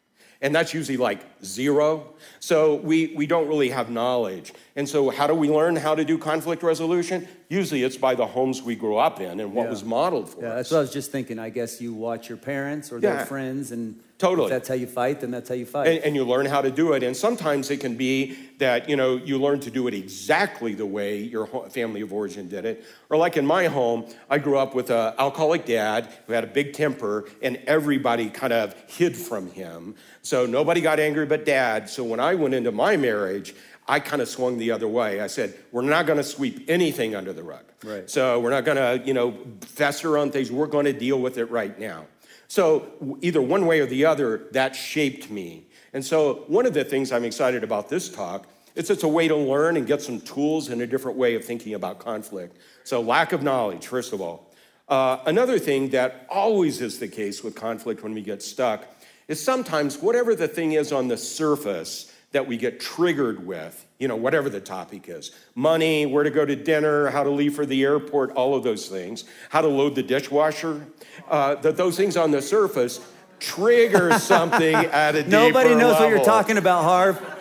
And 0.40 0.54
that's 0.54 0.73
usually 0.73 0.97
like 0.99 1.23
zero. 1.45 2.14
So 2.38 2.76
we, 2.76 3.12
we 3.16 3.26
don't 3.26 3.49
really 3.49 3.71
have 3.71 3.90
knowledge. 3.90 4.52
And 4.76 4.88
so, 4.88 5.11
how 5.11 5.26
do 5.26 5.35
we 5.35 5.49
learn 5.49 5.75
how 5.75 5.97
to 5.97 6.04
do 6.04 6.16
conflict 6.16 6.62
resolution? 6.62 7.26
Usually 7.49 7.83
it's 7.83 7.97
by 7.97 8.14
the 8.14 8.26
homes 8.26 8.62
we 8.62 8.76
grew 8.76 8.99
up 8.99 9.21
in 9.21 9.40
and 9.40 9.52
what 9.52 9.64
Yeah. 9.64 9.71
was 9.71 9.83
modeled 9.83 10.28
for 10.28 10.42
Yeah, 10.42 10.49
us. 10.50 10.57
that's 10.57 10.71
what 10.71 10.78
I 10.78 10.80
was 10.83 10.92
just 10.92 11.11
thinking. 11.11 11.40
I 11.40 11.50
guess 11.50 11.80
you 11.80 11.92
watch 11.92 12.28
your 12.28 12.38
parents 12.38 12.92
or 12.92 13.00
their 13.00 13.26
friends, 13.26 13.73
and 13.73 13.99
Totally. 14.18 14.46
if 14.46 14.50
that's 14.50 14.68
how 14.68 14.75
you 14.75 14.88
fight, 14.88 15.20
then 15.20 15.30
that's 15.30 15.48
how 15.48 15.54
you 15.54 15.64
fight. 15.64 15.87
and, 15.87 15.98
and 16.04 16.16
you 16.16 16.25
learn 16.25 16.44
how 16.44 16.60
to 16.60 16.72
do 16.72 16.92
it. 16.94 17.04
And 17.04 17.16
sometimes 17.16 17.70
it 17.70 17.78
can 17.78 17.96
be 17.96 18.37
that 18.58 18.88
you 18.88 18.96
know 18.96 19.16
you 19.16 19.38
learn 19.38 19.60
to 19.60 19.70
do 19.70 19.87
it 19.87 19.94
exactly 19.94 20.75
the 20.75 20.87
way 20.87 21.20
your 21.20 21.46
family 21.70 22.00
of 22.00 22.12
origin 22.12 22.48
did 22.48 22.64
it. 22.64 22.84
Or 23.10 23.16
like 23.16 23.37
in 23.37 23.46
my 23.46 23.66
home, 23.66 24.06
I 24.28 24.38
grew 24.38 24.58
up 24.58 24.75
with 24.75 24.90
an 24.90 25.14
alcoholic 25.18 25.66
dad 25.66 26.08
who 26.26 26.32
had 26.32 26.42
a 26.42 26.48
big 26.48 26.72
temper, 26.72 27.26
and 27.42 27.56
everybody 27.68 28.28
kind 28.28 28.52
of 28.52 28.75
hid 28.88 29.16
from 29.16 29.52
him. 29.52 29.94
So 30.22 30.46
nobody 30.46 30.80
got 30.80 30.98
angry 30.98 31.26
but 31.26 31.46
dad. 31.46 31.88
So 31.88 32.02
when 32.02 32.18
I 32.18 32.34
went 32.34 32.54
into 32.54 32.72
my 32.72 32.96
marriage. 32.96 33.54
I 33.90 34.00
kind 34.00 34.20
of 34.20 34.28
swung 34.28 34.58
the 34.58 34.70
other 34.72 34.87
way. 34.87 35.22
I 35.22 35.28
said, 35.28 35.54
"We're 35.72 35.80
not 35.80 36.04
going 36.04 36.18
to 36.18 36.22
sweep 36.22 36.68
anything 36.68 37.14
under 37.14 37.32
the 37.32 37.42
rug. 37.42 37.64
Right. 37.82 38.10
So 38.10 38.38
we're 38.38 38.50
not 38.50 38.66
going 38.66 38.76
to, 38.76 39.02
you 39.06 39.14
know, 39.14 39.34
fester 39.62 40.18
on 40.18 40.30
things. 40.30 40.52
We're 40.52 40.66
going 40.66 40.84
to 40.84 40.92
deal 40.92 41.18
with 41.18 41.38
it 41.38 41.46
right 41.46 41.78
now." 41.78 42.04
So 42.48 43.16
either 43.20 43.42
one 43.42 43.66
way 43.66 43.80
or 43.80 43.86
the 43.86 44.06
other, 44.06 44.48
that 44.52 44.74
shaped 44.74 45.30
me. 45.30 45.66
And 45.92 46.04
so 46.04 46.44
one 46.48 46.66
of 46.66 46.74
the 46.74 46.84
things 46.84 47.12
I'm 47.12 47.24
excited 47.24 47.62
about 47.62 47.88
this 47.88 48.08
talk 48.08 48.46
is 48.74 48.90
it's 48.90 49.02
a 49.02 49.08
way 49.08 49.28
to 49.28 49.36
learn 49.36 49.76
and 49.76 49.86
get 49.86 50.00
some 50.00 50.20
tools 50.20 50.68
and 50.68 50.80
a 50.80 50.86
different 50.86 51.18
way 51.18 51.34
of 51.34 51.44
thinking 51.44 51.74
about 51.74 51.98
conflict. 51.98 52.56
So 52.84 53.00
lack 53.00 53.32
of 53.32 53.42
knowledge, 53.42 53.86
first 53.86 54.12
of 54.12 54.20
all. 54.20 54.52
Uh, 54.88 55.18
another 55.26 55.58
thing 55.58 55.90
that 55.90 56.26
always 56.30 56.80
is 56.80 56.98
the 56.98 57.08
case 57.08 57.44
with 57.44 57.54
conflict 57.54 58.02
when 58.02 58.14
we 58.14 58.22
get 58.22 58.42
stuck 58.42 58.86
is 59.26 59.42
sometimes 59.42 59.98
whatever 59.98 60.34
the 60.34 60.48
thing 60.48 60.72
is 60.72 60.92
on 60.92 61.08
the 61.08 61.16
surface 61.16 62.10
that 62.32 62.47
we 62.47 62.56
get 62.56 62.78
triggered 62.78 63.47
with, 63.47 63.87
you 63.99 64.06
know, 64.06 64.16
whatever 64.16 64.50
the 64.50 64.61
topic 64.61 65.08
is 65.08 65.32
money, 65.54 66.04
where 66.04 66.25
to 66.25 66.30
go 66.30 66.44
to 66.44 66.54
dinner, 66.54 67.11
how 67.11 67.23
to 67.23 67.30
leave 67.30 67.54
for 67.54 67.64
the 67.64 67.82
airport, 67.82 68.30
all 68.32 68.54
of 68.54 68.62
those 68.62 68.88
things, 68.88 69.25
how 69.49 69.61
to 69.61 69.68
load 69.68 69.94
the 69.94 70.02
dishwasher, 70.02 70.87
uh, 71.30 71.54
that 71.56 71.76
those 71.76 71.97
things 71.97 72.16
on 72.16 72.30
the 72.30 72.42
surface 72.42 73.00
trigger 73.40 74.18
something 74.18 74.75
at 74.75 75.14
a 75.14 75.23
deeper 75.23 75.30
Nobody 75.30 75.75
knows 75.75 75.99
what 75.99 76.11
you're 76.11 76.25
talking 76.25 76.58
about, 76.58 76.85
Harv. 76.85 77.35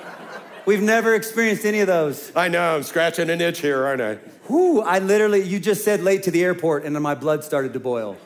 We've 0.65 0.82
never 0.82 1.15
experienced 1.15 1.65
any 1.65 1.79
of 1.79 1.88
those. 1.88 2.32
I 2.36 2.50
know, 2.50 2.75
I'm 2.75 2.84
scratching 2.84 3.29
an 3.29 3.39
itch 3.39 3.60
here, 3.60 3.86
aren't 3.86 4.01
I? 4.01 4.15
Whew, 4.48 4.82
I 4.82 5.00
literally, 5.00 5.41
you 5.41 5.60
just 5.60 5.84
said 5.84 6.01
late 6.01 6.24
to 6.24 6.32
the 6.32 6.44
airport, 6.44 6.84
and 6.86 6.96
then 6.96 7.03
my 7.03 7.15
blood 7.15 7.44
started 7.44 7.74
to 7.74 7.79
boil. 7.79 8.17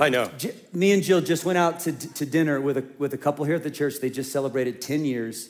I 0.00 0.08
know. 0.08 0.30
J- 0.38 0.54
me 0.72 0.92
and 0.92 1.02
Jill 1.02 1.20
just 1.20 1.44
went 1.44 1.58
out 1.58 1.80
to, 1.80 1.92
to 1.92 2.26
dinner 2.26 2.60
with 2.60 2.76
a, 2.78 2.84
with 2.98 3.14
a 3.14 3.18
couple 3.18 3.44
here 3.44 3.54
at 3.56 3.62
the 3.62 3.70
church. 3.70 3.94
They 4.00 4.10
just 4.10 4.30
celebrated 4.32 4.80
10 4.80 5.04
years, 5.04 5.48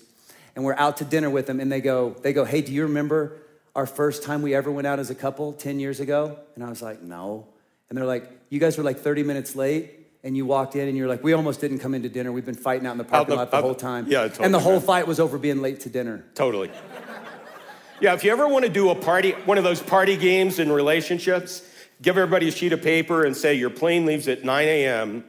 and 0.57 0.65
we're 0.65 0.75
out 0.77 0.97
to 0.99 1.05
dinner 1.05 1.31
with 1.31 1.47
them. 1.47 1.61
And 1.61 1.71
they 1.71 1.81
go, 1.81 2.17
they 2.23 2.33
go, 2.33 2.45
hey, 2.45 2.63
do 2.63 2.73
you 2.73 2.83
remember 2.85 3.37
our 3.75 3.87
first 3.87 4.23
time 4.23 4.43
we 4.43 4.55
ever 4.55 4.71
went 4.71 4.87
out 4.87 4.99
as 4.99 5.11
a 5.11 5.15
couple 5.15 5.53
10 5.53 5.81
years 5.81 6.01
ago? 6.01 6.39
And 6.55 6.65
I 6.65 6.69
was 6.69 6.83
like, 6.83 7.03
no. 7.03 7.47
And 7.89 7.99
they're 7.99 8.07
like, 8.07 8.31
you 8.49 8.59
guys 8.59 8.79
were 8.79 8.85
like 8.85 8.99
30 9.01 9.23
minutes 9.23 9.55
late. 9.55 9.99
And 10.25 10.37
you 10.37 10.47
walked 10.47 10.77
in 10.77 10.87
and 10.87 10.97
you're 10.97 11.09
like, 11.09 11.25
we 11.25 11.33
almost 11.33 11.61
didn't 11.61 11.81
come 11.81 11.95
into 11.95 12.09
dinner. 12.09 12.31
We've 12.31 12.47
been 12.47 12.55
fighting 12.55 12.87
out 12.87 12.93
in 12.93 12.99
the 12.99 13.03
parking 13.05 13.31
the- 13.31 13.37
lot 13.37 13.51
the 13.51 13.57
out- 13.57 13.65
whole 13.65 13.75
time. 13.75 14.07
yeah, 14.09 14.23
totally. 14.29 14.45
And 14.45 14.55
the 14.55 14.61
whole 14.61 14.75
man. 14.75 14.81
fight 14.83 15.07
was 15.09 15.19
over 15.19 15.37
being 15.37 15.61
late 15.61 15.81
to 15.81 15.89
dinner. 15.89 16.25
Totally. 16.35 16.71
Yeah, 18.01 18.15
if 18.15 18.25
you 18.25 18.33
ever 18.33 18.49
want 18.49 18.65
to 18.65 18.69
do 18.71 18.91
a 18.91 18.97
party, 18.97 19.31
one 19.45 19.59
of 19.59 19.65
those 19.65 19.81
party 19.81 20.17
games 20.17 20.59
in 20.59 20.73
relationships, 20.73 21.63
give 22.01 22.17
everybody 22.17 22.49
a 22.49 22.51
sheet 22.51 22.73
of 22.73 22.83
paper 22.83 23.25
and 23.25 23.37
say 23.37 23.55
your 23.55 23.71
plane 23.71 24.07
leaves 24.07 24.29
at 24.29 24.45
9 24.45 24.69
a.m. 24.69 25.25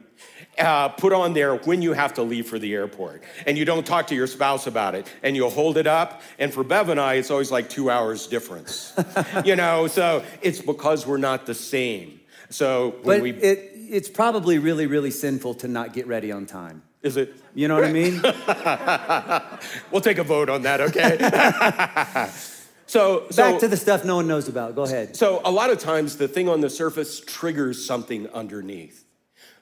Uh, 0.58 0.88
put 0.88 1.12
on 1.12 1.32
there 1.34 1.56
when 1.56 1.82
you 1.82 1.92
have 1.94 2.14
to 2.14 2.22
leave 2.22 2.46
for 2.46 2.58
the 2.60 2.72
airport. 2.74 3.22
And 3.46 3.58
you 3.58 3.64
don't 3.64 3.84
talk 3.84 4.06
to 4.08 4.14
your 4.14 4.28
spouse 4.28 4.66
about 4.68 4.94
it. 4.94 5.12
And 5.24 5.34
you'll 5.34 5.50
hold 5.50 5.76
it 5.76 5.86
up. 5.88 6.22
And 6.38 6.54
for 6.54 6.62
Bev 6.62 6.88
and 6.90 7.00
I, 7.00 7.14
it's 7.14 7.30
always 7.30 7.50
like 7.50 7.68
two 7.68 7.90
hours 7.90 8.26
difference. 8.28 8.92
you 9.44 9.56
know, 9.56 9.88
so 9.88 10.24
it's 10.42 10.60
because 10.62 11.06
we're 11.06 11.16
not 11.18 11.46
the 11.46 11.54
same. 11.54 12.20
So 12.50 12.90
when 13.02 13.18
But 13.18 13.22
we. 13.22 13.30
it, 13.32 13.72
it's 13.74 14.08
probably 14.08 14.58
really, 14.58 14.86
really 14.86 15.10
sinful 15.10 15.54
to 15.56 15.68
not 15.68 15.92
get 15.92 16.06
ready 16.06 16.30
on 16.30 16.46
time. 16.46 16.82
is 17.02 17.16
it? 17.16 17.34
You 17.54 17.66
know 17.68 17.74
what 17.74 17.84
I 17.84 17.92
mean? 17.92 18.22
We'll 19.90 20.00
take 20.00 20.18
a 20.18 20.24
vote 20.24 20.48
on 20.48 20.62
that, 20.62 20.80
okay? 20.80 22.30
so, 22.86 23.26
so 23.30 23.50
Back 23.50 23.60
to 23.60 23.68
the 23.68 23.76
stuff 23.76 24.04
no 24.04 24.16
one 24.16 24.26
knows 24.26 24.48
about. 24.48 24.74
Go 24.74 24.82
ahead. 24.82 25.16
So, 25.16 25.40
a 25.44 25.50
lot 25.50 25.70
of 25.70 25.78
times 25.78 26.16
the 26.16 26.28
thing 26.28 26.48
on 26.48 26.60
the 26.60 26.70
surface 26.70 27.20
triggers 27.20 27.84
something 27.84 28.28
underneath. 28.30 29.04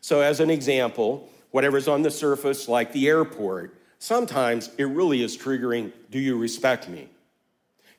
So, 0.01 0.21
as 0.21 0.41
an 0.41 0.51
example, 0.51 1.29
whatever's 1.51 1.89
on 1.89 2.03
the 2.03 2.11
surface, 2.11 2.69
like 2.69 2.93
the 2.93 3.09
airport, 3.09 3.77
sometimes 3.99 4.71
it 4.79 4.85
really 4.85 5.23
is 5.23 5.37
triggering 5.37 5.93
do 6.11 6.19
you 6.19 6.37
respect 6.37 6.89
me? 6.89 7.09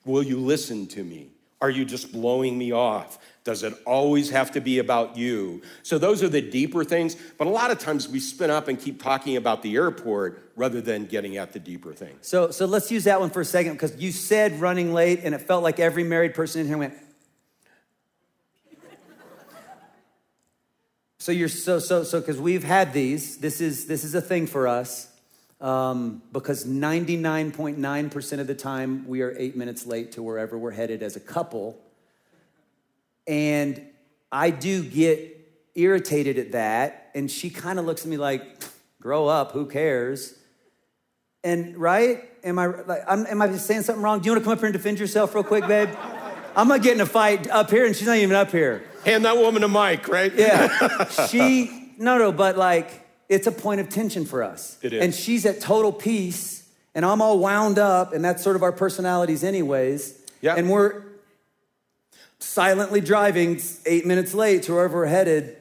Will 0.06 0.24
you 0.24 0.38
listen 0.38 0.88
to 0.88 1.04
me? 1.04 1.30
Are 1.62 1.70
you 1.70 1.86
just 1.86 2.12
blowing 2.12 2.58
me 2.58 2.74
off? 2.74 3.20
Does 3.44 3.64
it 3.64 3.74
always 3.86 4.30
have 4.30 4.52
to 4.52 4.62
be 4.62 4.80
about 4.80 5.18
you? 5.18 5.62
So, 5.82 5.98
those 5.98 6.24
are 6.24 6.30
the 6.30 6.42
deeper 6.42 6.84
things. 6.84 7.16
But 7.38 7.48
a 7.48 7.50
lot 7.50 7.72
of 7.72 7.80
times 7.80 8.08
we 8.08 8.20
spin 8.20 8.50
up 8.50 8.70
and 8.70 8.80
keep 8.80 9.04
talking 9.04 9.36
about 9.36 9.62
the 9.62 9.76
airport 9.76 10.52
rather 10.56 10.80
than 10.80 11.06
getting 11.06 11.36
at 11.38 11.52
the 11.52 11.60
deeper 11.60 11.94
thing. 11.94 12.18
So, 12.22 12.52
so 12.52 12.66
let's 12.66 12.90
use 12.90 13.04
that 13.04 13.20
one 13.20 13.30
for 13.30 13.42
a 13.42 13.46
second 13.46 13.74
because 13.74 13.98
you 13.98 14.12
said 14.12 14.62
running 14.62 14.94
late, 14.94 15.22
and 15.24 15.36
it 15.36 15.42
felt 15.42 15.62
like 15.62 15.80
every 15.80 16.04
married 16.04 16.34
person 16.34 16.62
in 16.62 16.68
here 16.68 16.78
went. 16.78 16.94
So 21.20 21.32
you're 21.32 21.48
so 21.48 21.80
so 21.80 22.04
so 22.04 22.20
because 22.20 22.38
we've 22.38 22.66
had 22.66 22.92
these. 22.92 23.38
This 23.38 23.62
is 23.62 23.86
this 23.86 24.04
is 24.04 24.14
a 24.14 24.20
thing 24.20 24.46
for 24.46 24.68
us 24.68 25.10
um, 25.64 26.22
because 26.34 26.66
99.9% 26.66 28.40
of 28.40 28.48
the 28.48 28.54
time 28.54 29.08
we 29.08 29.22
are 29.22 29.34
eight 29.38 29.56
minutes 29.56 29.88
late 29.88 30.12
to 30.12 30.22
wherever 30.22 30.58
we're 30.58 30.72
headed 30.72 31.02
as 31.02 31.16
a 31.16 31.22
couple, 31.22 31.80
and 33.28 33.82
I 34.32 34.50
do 34.50 34.84
get 34.84 35.30
irritated 35.76 36.38
at 36.38 36.52
that, 36.54 37.12
and 37.16 37.30
she 37.30 37.50
kind 37.50 37.80
of 37.80 37.86
looks 37.86 38.04
at 38.04 38.08
me 38.08 38.18
like, 38.18 38.42
"Grow 39.02 39.28
up, 39.28 39.52
who 39.52 39.66
cares?" 39.66 40.36
And 41.44 41.78
right? 41.78 42.24
Am 42.44 42.58
I 42.60 42.68
like 42.68 43.02
I'm, 43.08 43.26
am 43.26 43.42
I 43.42 43.56
saying 43.58 43.84
something 43.84 44.04
wrong? 44.04 44.20
Do 44.20 44.26
you 44.28 44.32
want 44.32 44.42
to 44.42 44.46
come 44.46 44.54
up 44.54 44.60
here 44.60 44.68
and 44.68 44.74
defend 44.74 45.00
yourself 45.00 45.34
real 45.36 45.44
quick, 45.44 45.68
babe? 45.68 45.90
I'm 46.56 46.68
gonna 46.68 46.82
get 46.82 46.94
in 46.94 47.02
a 47.02 47.06
fight 47.06 47.50
up 47.50 47.70
here, 47.70 47.86
and 47.86 47.96
she's 47.96 48.08
not 48.08 48.18
even 48.18 48.36
up 48.36 48.52
here. 48.52 48.84
Hand 49.06 49.26
that 49.26 49.38
woman 49.38 49.64
a 49.64 49.68
mic, 49.68 50.08
right? 50.08 50.34
Yeah, 50.34 51.06
she 51.28 51.94
no 51.98 52.18
no, 52.18 52.32
but 52.32 52.58
like 52.58 53.08
it's 53.30 53.48
a 53.48 53.52
point 53.52 53.82
of 53.82 53.90
tension 53.90 54.26
for 54.26 54.44
us. 54.44 54.78
It 54.82 54.94
is. 54.94 55.04
and 55.04 55.14
she's 55.14 55.46
at 55.46 55.62
total 55.62 55.92
peace, 55.92 56.68
and 56.94 57.06
I'm 57.06 57.22
all 57.22 57.40
wound 57.40 57.80
up, 57.80 58.14
and 58.14 58.24
that's 58.24 58.44
sort 58.44 58.56
of 58.56 58.64
our 58.64 58.72
personalities, 58.72 59.44
anyways. 59.44 60.20
Yeah. 60.42 60.56
and 60.56 60.70
we're 60.70 61.04
silently 62.44 63.02
driving 63.02 63.60
eight 63.86 64.06
minutes 64.06 64.34
late 64.34 64.64
to 64.64 64.74
wherever 64.74 65.00
we're 65.00 65.06
headed. 65.06 65.58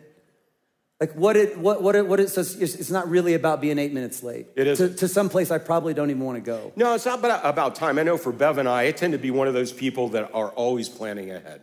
Like 1.00 1.14
what 1.14 1.36
it 1.36 1.58
what 1.58 1.82
what 1.82 1.96
it, 1.96 2.06
what 2.06 2.20
it 2.20 2.30
so 2.30 2.42
it's, 2.42 2.54
it's 2.54 2.90
not 2.90 3.08
really 3.08 3.34
about 3.34 3.60
being 3.60 3.78
eight 3.78 3.92
minutes 3.92 4.22
late. 4.22 4.46
It 4.54 4.68
is 4.68 4.78
to, 4.78 4.88
to 4.94 5.08
some 5.08 5.28
place 5.28 5.50
I 5.50 5.58
probably 5.58 5.94
don't 5.94 6.10
even 6.10 6.22
want 6.22 6.36
to 6.36 6.42
go. 6.42 6.72
No, 6.76 6.94
it's 6.94 7.06
not 7.06 7.18
about, 7.18 7.44
about 7.44 7.74
time. 7.74 7.98
I 7.98 8.04
know 8.04 8.16
for 8.16 8.30
Bev 8.30 8.58
and 8.58 8.68
I, 8.68 8.86
I 8.86 8.92
tend 8.92 9.12
to 9.12 9.18
be 9.18 9.32
one 9.32 9.48
of 9.48 9.54
those 9.54 9.72
people 9.72 10.10
that 10.10 10.30
are 10.32 10.50
always 10.50 10.88
planning 10.88 11.32
ahead. 11.32 11.62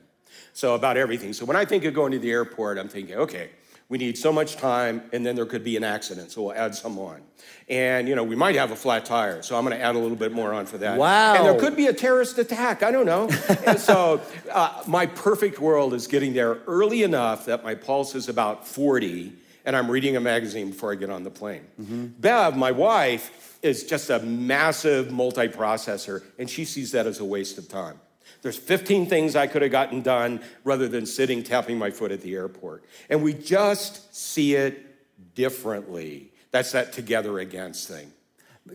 So 0.52 0.76
about 0.76 0.98
everything. 0.98 1.32
So 1.32 1.46
when 1.46 1.56
I 1.56 1.64
think 1.64 1.86
of 1.86 1.94
going 1.94 2.12
to 2.12 2.20
the 2.20 2.32
airport, 2.32 2.78
I'm 2.78 2.90
thinking, 2.90 3.16
okay, 3.16 3.52
we 3.90 3.98
need 3.98 4.18
so 4.18 4.32
much 4.32 4.56
time, 4.56 5.02
and 5.12 5.26
then 5.26 5.36
there 5.36 5.48
could 5.48 5.64
be 5.64 5.76
an 5.76 5.84
accident, 5.84 6.32
so 6.32 6.44
we'll 6.44 6.54
add 6.54 6.76
some 6.76 6.98
on. 7.00 7.22
And 7.68 8.08
you 8.08 8.16
know, 8.16 8.24
we 8.24 8.36
might 8.36 8.56
have 8.56 8.70
a 8.70 8.76
flat 8.76 9.04
tire, 9.04 9.42
so 9.42 9.58
I'm 9.58 9.66
going 9.66 9.76
to 9.76 9.84
add 9.84 9.96
a 9.96 10.00
little 10.00 10.16
bit 10.16 10.32
more 10.32 10.54
on 10.54 10.68
for 10.68 10.78
that. 10.78 10.98
Wow. 10.98 11.34
And 11.36 11.46
there 11.46 11.60
could 11.60 11.76
be 11.76 11.88
a 11.88 11.94
terrorist 11.94 12.38
attack. 12.38 12.84
I 12.84 12.92
don't 12.92 13.08
know. 13.08 13.30
and 13.66 13.80
so 13.80 14.22
uh, 14.52 14.84
my 14.86 15.08
perfect 15.08 15.60
world 15.60 15.96
is 15.96 16.06
getting 16.06 16.34
there 16.34 16.60
early 16.68 17.02
enough 17.02 17.46
that 17.46 17.64
my 17.64 17.74
pulse 17.74 18.14
is 18.14 18.30
about 18.30 18.68
40, 18.68 19.34
and 19.66 19.76
I'm 19.76 19.90
reading 19.90 20.16
a 20.16 20.22
magazine 20.22 20.70
before 20.70 20.92
I 20.92 20.96
get 20.96 21.10
on 21.10 21.24
the 21.24 21.32
plane. 21.32 21.66
Bev, 22.20 22.56
my 22.56 22.72
wife, 22.72 23.58
is 23.64 23.84
just 23.84 24.12
a 24.12 24.20
massive 24.20 25.12
multi-processor, 25.12 26.24
and 26.38 26.48
she 26.50 26.64
sees 26.64 26.92
that 26.92 27.08
as 27.08 27.20
a 27.20 27.26
waste 27.26 27.58
of 27.58 27.68
time. 27.68 28.00
There's 28.42 28.58
15 28.58 29.08
things 29.08 29.36
I 29.36 29.48
could 29.48 29.62
have 29.62 29.72
gotten 29.72 30.02
done 30.02 30.42
rather 30.64 30.88
than 30.88 31.06
sitting 31.06 31.44
tapping 31.44 31.78
my 31.78 31.92
foot 31.92 32.12
at 32.12 32.22
the 32.22 32.36
airport. 32.36 32.84
And 33.10 33.22
we 33.24 33.34
just 33.34 34.16
see 34.16 34.56
it 34.56 34.86
differently. 35.36 36.32
That's 36.52 36.72
that 36.72 36.94
together 36.94 37.40
against 37.40 37.88
thing. 37.88 38.12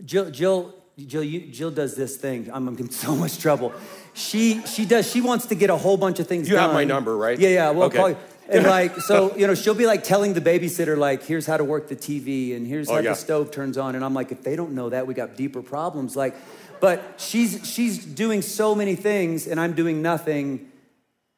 Jill, 0.05 0.29
Jill, 0.31 0.73
Jill, 0.97 1.23
you, 1.23 1.51
Jill 1.51 1.71
does 1.71 1.95
this 1.95 2.17
thing. 2.17 2.49
I'm 2.53 2.67
in 2.67 2.89
so 2.89 3.15
much 3.15 3.39
trouble. 3.39 3.73
She 4.13 4.61
she 4.65 4.85
does. 4.85 5.09
She 5.09 5.21
wants 5.21 5.45
to 5.47 5.55
get 5.55 5.69
a 5.69 5.77
whole 5.77 5.97
bunch 5.97 6.19
of 6.19 6.27
things. 6.27 6.47
You 6.49 6.55
done. 6.55 6.65
have 6.65 6.73
my 6.73 6.83
number, 6.85 7.17
right? 7.17 7.37
Yeah, 7.37 7.49
yeah. 7.49 7.69
Well, 7.71 7.87
Okay. 7.87 7.97
call 7.97 8.09
you. 8.11 8.17
And 8.47 8.63
like, 8.77 8.95
so 9.01 9.35
you 9.35 9.47
know, 9.47 9.55
she'll 9.55 9.73
be 9.73 9.87
like 9.87 10.03
telling 10.03 10.33
the 10.33 10.41
babysitter, 10.41 10.97
like, 10.97 11.23
"Here's 11.23 11.45
how 11.45 11.57
to 11.57 11.63
work 11.63 11.87
the 11.89 11.95
TV, 11.95 12.55
and 12.55 12.65
here's 12.65 12.89
Oh, 12.89 12.93
how 12.93 12.99
yeah. 12.99 13.09
the 13.09 13.15
stove 13.15 13.51
turns 13.51 13.77
on." 13.77 13.95
And 13.95 14.05
I'm 14.05 14.13
like, 14.13 14.31
if 14.31 14.43
they 14.43 14.55
don't 14.55 14.73
know 14.73 14.89
that, 14.89 15.05
we 15.07 15.13
got 15.13 15.35
deeper 15.35 15.61
problems. 15.61 16.15
Like, 16.15 16.35
but 16.79 17.15
she's 17.17 17.67
she's 17.67 18.03
doing 18.05 18.41
so 18.41 18.75
many 18.75 18.95
things, 18.95 19.47
and 19.47 19.59
I'm 19.59 19.73
doing 19.73 20.01
nothing. 20.01 20.71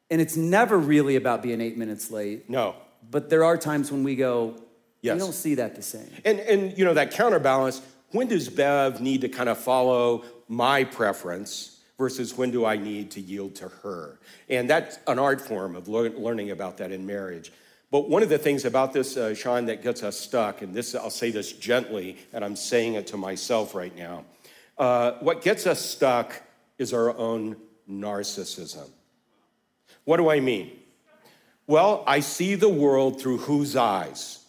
And 0.10 0.22
it's 0.22 0.38
never 0.38 0.78
really 0.78 1.18
about 1.18 1.44
being 1.44 1.60
eight 1.60 1.78
minutes 1.78 2.10
late. 2.12 2.50
No. 2.50 2.76
But 3.12 3.30
there 3.30 3.44
are 3.44 3.58
times 3.58 3.92
when 3.92 4.04
we 4.04 4.16
go, 4.16 4.56
Yes. 5.02 5.16
we 5.16 5.20
don't 5.20 5.34
see 5.34 5.56
that 5.56 5.76
the 5.76 5.82
same. 5.82 6.10
And, 6.26 6.40
and 6.40 6.78
you 6.78 6.86
know, 6.86 6.94
that 6.94 7.12
counterbalance, 7.12 7.82
when 8.12 8.28
does 8.28 8.50
Bev 8.50 9.02
need 9.02 9.22
to 9.22 9.30
kind 9.30 9.50
of 9.50 9.58
follow 9.58 10.24
my 10.48 10.84
preference 10.86 11.80
versus 11.98 12.38
when 12.38 12.52
do 12.52 12.66
I 12.66 12.78
need 12.78 13.12
to 13.12 13.22
yield 13.22 13.56
to 13.56 13.68
her? 13.68 14.20
And 14.50 14.70
that's 14.70 14.98
an 15.08 15.20
art 15.20 15.42
form 15.42 15.76
of 15.76 15.88
lear- 15.88 16.10
learning 16.12 16.52
about 16.52 16.78
that 16.78 16.92
in 16.92 17.06
marriage. 17.06 17.52
But 17.90 18.10
one 18.10 18.22
of 18.22 18.30
the 18.30 18.38
things 18.38 18.66
about 18.66 18.92
this, 18.92 19.16
uh, 19.16 19.34
Shawn, 19.34 19.66
that 19.68 19.82
gets 19.82 20.04
us 20.04 20.20
stuck, 20.20 20.62
and 20.62 20.74
this 20.74 20.94
I'll 20.94 21.10
say 21.10 21.32
this 21.32 21.54
gently, 21.54 22.18
and 22.34 22.44
I'm 22.44 22.56
saying 22.56 22.96
it 22.96 23.08
to 23.08 23.18
myself 23.18 23.74
right 23.74 23.96
now. 23.96 24.26
Uh, 24.78 25.14
what 25.20 25.42
gets 25.42 25.66
us 25.66 25.84
stuck 25.84 26.42
is 26.78 26.94
our 26.94 27.16
own 27.18 27.58
narcissism. 27.90 28.90
What 30.04 30.18
do 30.18 30.30
I 30.30 30.40
mean? 30.40 30.72
Well, 31.66 32.04
I 32.08 32.22
see 32.22 32.56
the 32.56 32.70
world 32.70 33.22
through 33.22 33.40
whose 33.40 33.76
eyes? 33.76 34.46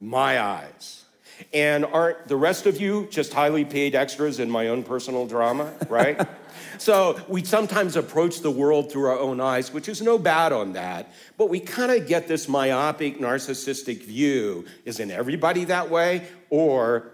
My 0.00 0.40
eyes. 0.40 1.04
And 1.52 1.84
aren't 1.84 2.28
the 2.28 2.36
rest 2.36 2.66
of 2.66 2.80
you 2.80 3.08
just 3.10 3.32
highly 3.32 3.64
paid 3.64 3.94
extras 3.94 4.40
in 4.40 4.50
my 4.50 4.68
own 4.68 4.82
personal 4.82 5.26
drama, 5.26 5.72
right? 5.88 6.20
so 6.78 7.20
we 7.28 7.44
sometimes 7.44 7.96
approach 7.96 8.40
the 8.40 8.50
world 8.50 8.92
through 8.92 9.08
our 9.08 9.18
own 9.18 9.40
eyes, 9.40 9.72
which 9.72 9.88
is 9.88 10.02
no 10.02 10.18
bad 10.18 10.52
on 10.52 10.74
that, 10.74 11.12
but 11.36 11.48
we 11.48 11.60
kind 11.60 11.90
of 11.90 12.06
get 12.06 12.28
this 12.28 12.48
myopic, 12.48 13.18
narcissistic 13.18 14.04
view. 14.04 14.64
Isn't 14.84 15.10
everybody 15.10 15.64
that 15.64 15.90
way? 15.90 16.26
Or 16.50 17.10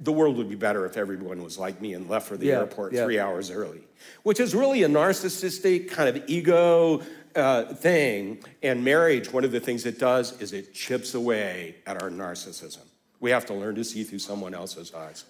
the 0.00 0.12
world 0.12 0.36
would 0.38 0.48
be 0.48 0.54
better 0.56 0.86
if 0.86 0.96
everyone 0.96 1.42
was 1.42 1.58
like 1.58 1.80
me 1.80 1.92
and 1.94 2.08
left 2.08 2.26
for 2.26 2.36
the 2.36 2.46
Yeah, 2.46 2.60
airport 2.60 2.92
yeah. 2.92 3.04
three 3.04 3.18
hours 3.18 3.50
early, 3.50 3.82
which 4.22 4.40
is 4.40 4.54
really 4.54 4.82
a 4.82 4.88
narcissistic 4.88 5.90
kind 5.90 6.08
of 6.08 6.24
ego 6.28 7.02
uh, 7.36 7.64
thing. 7.74 8.42
And 8.62 8.82
marriage, 8.82 9.32
one 9.32 9.44
of 9.44 9.52
the 9.52 9.60
things 9.60 9.84
it 9.84 9.98
does 9.98 10.40
is 10.40 10.52
it 10.52 10.72
chips 10.74 11.14
away 11.14 11.76
at 11.86 12.02
our 12.02 12.10
narcissism. 12.10 12.84
We 13.20 13.30
have 13.30 13.44
to 13.46 13.54
learn 13.54 13.74
to 13.74 13.84
see 13.84 14.02
through 14.04 14.20
someone 14.20 14.54
else's 14.54 14.94
eyes. 14.94 15.24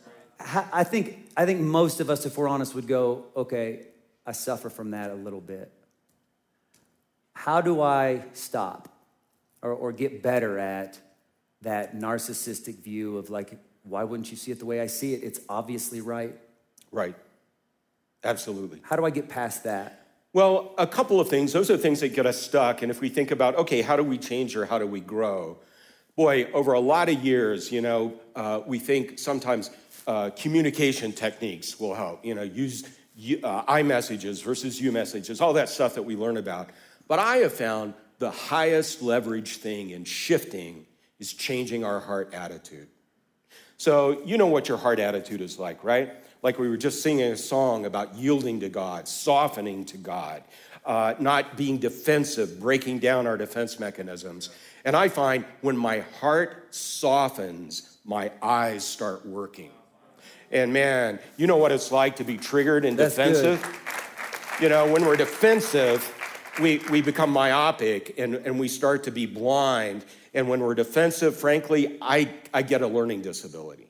I 0.72 0.84
think 0.84 1.28
I 1.36 1.44
think 1.44 1.60
most 1.60 2.00
of 2.00 2.08
us, 2.08 2.24
if 2.24 2.38
we're 2.38 2.48
honest, 2.48 2.74
would 2.74 2.86
go, 2.88 3.26
okay, 3.36 3.88
I 4.24 4.32
suffer 4.32 4.70
from 4.70 4.92
that 4.92 5.10
a 5.10 5.14
little 5.14 5.40
bit. 5.40 5.70
How 7.34 7.60
do 7.60 7.82
I 7.82 8.24
stop 8.32 8.88
or, 9.60 9.72
or 9.72 9.92
get 9.92 10.22
better 10.22 10.58
at 10.58 10.98
that 11.62 11.94
narcissistic 11.96 12.82
view 12.82 13.18
of 13.18 13.28
like, 13.28 13.58
why 13.84 14.04
wouldn't 14.04 14.30
you 14.30 14.36
see 14.36 14.52
it 14.52 14.58
the 14.58 14.66
way 14.66 14.80
I 14.80 14.86
see 14.86 15.14
it? 15.14 15.22
It's 15.22 15.40
obviously 15.48 16.00
right. 16.00 16.34
Right. 16.92 17.14
Absolutely. 18.22 18.80
How 18.82 18.96
do 18.96 19.04
I 19.04 19.10
get 19.10 19.28
past 19.28 19.64
that? 19.64 20.06
Well, 20.32 20.74
a 20.78 20.86
couple 20.86 21.18
of 21.18 21.28
things. 21.28 21.52
Those 21.52 21.70
are 21.70 21.76
things 21.76 22.00
that 22.00 22.14
get 22.14 22.26
us 22.26 22.40
stuck. 22.40 22.82
And 22.82 22.90
if 22.90 23.00
we 23.00 23.08
think 23.08 23.30
about, 23.30 23.56
okay, 23.56 23.82
how 23.82 23.96
do 23.96 24.04
we 24.04 24.18
change 24.18 24.54
or 24.54 24.64
how 24.66 24.78
do 24.78 24.86
we 24.86 25.00
grow? 25.00 25.58
Boy, 26.14 26.44
over 26.52 26.74
a 26.74 26.80
lot 26.80 27.08
of 27.08 27.24
years, 27.24 27.72
you 27.72 27.80
know, 27.80 28.14
uh, 28.36 28.60
we 28.66 28.78
think 28.78 29.18
sometimes 29.18 29.70
uh, 30.06 30.30
communication 30.30 31.12
techniques 31.12 31.80
will 31.80 31.94
help. 31.94 32.24
You 32.24 32.34
know, 32.34 32.42
use 32.42 32.84
uh, 33.42 33.62
I 33.66 33.82
messages 33.82 34.40
versus 34.40 34.80
you 34.80 34.92
messages, 34.92 35.40
all 35.40 35.54
that 35.54 35.68
stuff 35.68 35.94
that 35.94 36.02
we 36.02 36.16
learn 36.16 36.36
about. 36.36 36.70
But 37.08 37.18
I 37.18 37.38
have 37.38 37.52
found 37.52 37.94
the 38.18 38.30
highest 38.30 39.02
leverage 39.02 39.56
thing 39.56 39.90
in 39.90 40.04
shifting 40.04 40.86
is 41.18 41.32
changing 41.32 41.84
our 41.84 42.00
heart 42.00 42.34
attitude. 42.34 42.88
So, 43.80 44.20
you 44.26 44.36
know 44.36 44.46
what 44.46 44.68
your 44.68 44.76
heart 44.76 44.98
attitude 44.98 45.40
is 45.40 45.58
like, 45.58 45.82
right? 45.82 46.12
Like 46.42 46.58
we 46.58 46.68
were 46.68 46.76
just 46.76 47.00
singing 47.00 47.32
a 47.32 47.36
song 47.38 47.86
about 47.86 48.14
yielding 48.14 48.60
to 48.60 48.68
God, 48.68 49.08
softening 49.08 49.86
to 49.86 49.96
God, 49.96 50.42
uh, 50.84 51.14
not 51.18 51.56
being 51.56 51.78
defensive, 51.78 52.60
breaking 52.60 52.98
down 52.98 53.26
our 53.26 53.38
defense 53.38 53.80
mechanisms. 53.80 54.50
And 54.84 54.94
I 54.94 55.08
find 55.08 55.46
when 55.62 55.78
my 55.78 56.00
heart 56.20 56.74
softens, 56.74 57.96
my 58.04 58.30
eyes 58.42 58.84
start 58.84 59.24
working. 59.24 59.70
And 60.52 60.74
man, 60.74 61.18
you 61.38 61.46
know 61.46 61.56
what 61.56 61.72
it's 61.72 61.90
like 61.90 62.16
to 62.16 62.24
be 62.24 62.36
triggered 62.36 62.84
and 62.84 62.98
That's 62.98 63.16
good. 63.16 63.32
defensive? 63.32 64.58
You 64.60 64.68
know, 64.68 64.92
when 64.92 65.06
we're 65.06 65.16
defensive, 65.16 66.06
we, 66.60 66.82
we 66.90 67.00
become 67.00 67.30
myopic 67.30 68.18
and, 68.18 68.34
and 68.34 68.60
we 68.60 68.68
start 68.68 69.04
to 69.04 69.10
be 69.10 69.24
blind. 69.24 70.04
And 70.34 70.48
when 70.48 70.60
we're 70.60 70.74
defensive, 70.74 71.36
frankly, 71.36 71.98
I, 72.00 72.28
I 72.54 72.62
get 72.62 72.82
a 72.82 72.86
learning 72.86 73.22
disability. 73.22 73.86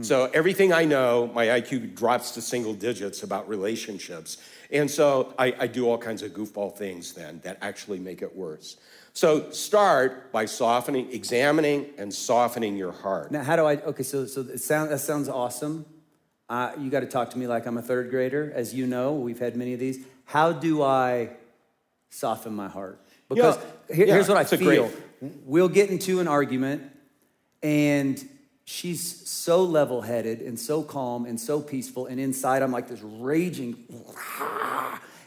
So 0.00 0.28
everything 0.34 0.72
I 0.72 0.84
know, 0.84 1.30
my 1.34 1.46
IQ 1.46 1.94
drops 1.94 2.32
to 2.32 2.42
single 2.42 2.74
digits 2.74 3.22
about 3.22 3.48
relationships. 3.48 4.38
And 4.72 4.90
so 4.90 5.32
I, 5.38 5.54
I 5.56 5.66
do 5.68 5.88
all 5.88 5.98
kinds 5.98 6.22
of 6.22 6.32
goofball 6.32 6.76
things 6.76 7.12
then 7.12 7.40
that 7.44 7.58
actually 7.62 8.00
make 8.00 8.20
it 8.20 8.34
worse. 8.34 8.76
So 9.12 9.52
start 9.52 10.32
by 10.32 10.46
softening, 10.46 11.12
examining, 11.12 11.90
and 11.96 12.12
softening 12.12 12.76
your 12.76 12.90
heart. 12.90 13.30
Now, 13.30 13.44
how 13.44 13.54
do 13.54 13.66
I? 13.66 13.76
Okay, 13.76 14.02
so 14.02 14.26
so 14.26 14.40
it 14.40 14.58
sound, 14.60 14.90
that 14.90 14.98
sounds 14.98 15.28
awesome. 15.28 15.86
Uh, 16.48 16.72
you 16.76 16.90
got 16.90 17.00
to 17.00 17.06
talk 17.06 17.30
to 17.30 17.38
me 17.38 17.46
like 17.46 17.64
I'm 17.64 17.78
a 17.78 17.82
third 17.82 18.10
grader, 18.10 18.52
as 18.52 18.74
you 18.74 18.88
know. 18.88 19.12
We've 19.14 19.38
had 19.38 19.54
many 19.54 19.74
of 19.74 19.78
these. 19.78 20.04
How 20.24 20.50
do 20.50 20.82
I 20.82 21.30
soften 22.10 22.52
my 22.52 22.66
heart? 22.68 23.00
Because 23.28 23.56
Yeah, 23.88 23.94
here- 23.94 24.06
yeah, 24.08 24.14
here's 24.14 24.28
what 24.28 24.38
I 24.38 24.44
feel: 24.44 24.88
great- 24.88 25.03
we'll 25.44 25.68
get 25.68 25.90
into 25.90 26.20
an 26.20 26.28
argument, 26.28 26.82
and 27.62 28.22
she's 28.64 29.28
so 29.28 29.62
level-headed 29.62 30.40
and 30.40 30.58
so 30.58 30.82
calm 30.82 31.26
and 31.26 31.38
so 31.38 31.60
peaceful, 31.60 32.06
and 32.06 32.18
inside 32.20 32.62
I'm 32.62 32.72
like 32.72 32.88
this 32.88 33.02
raging. 33.02 33.76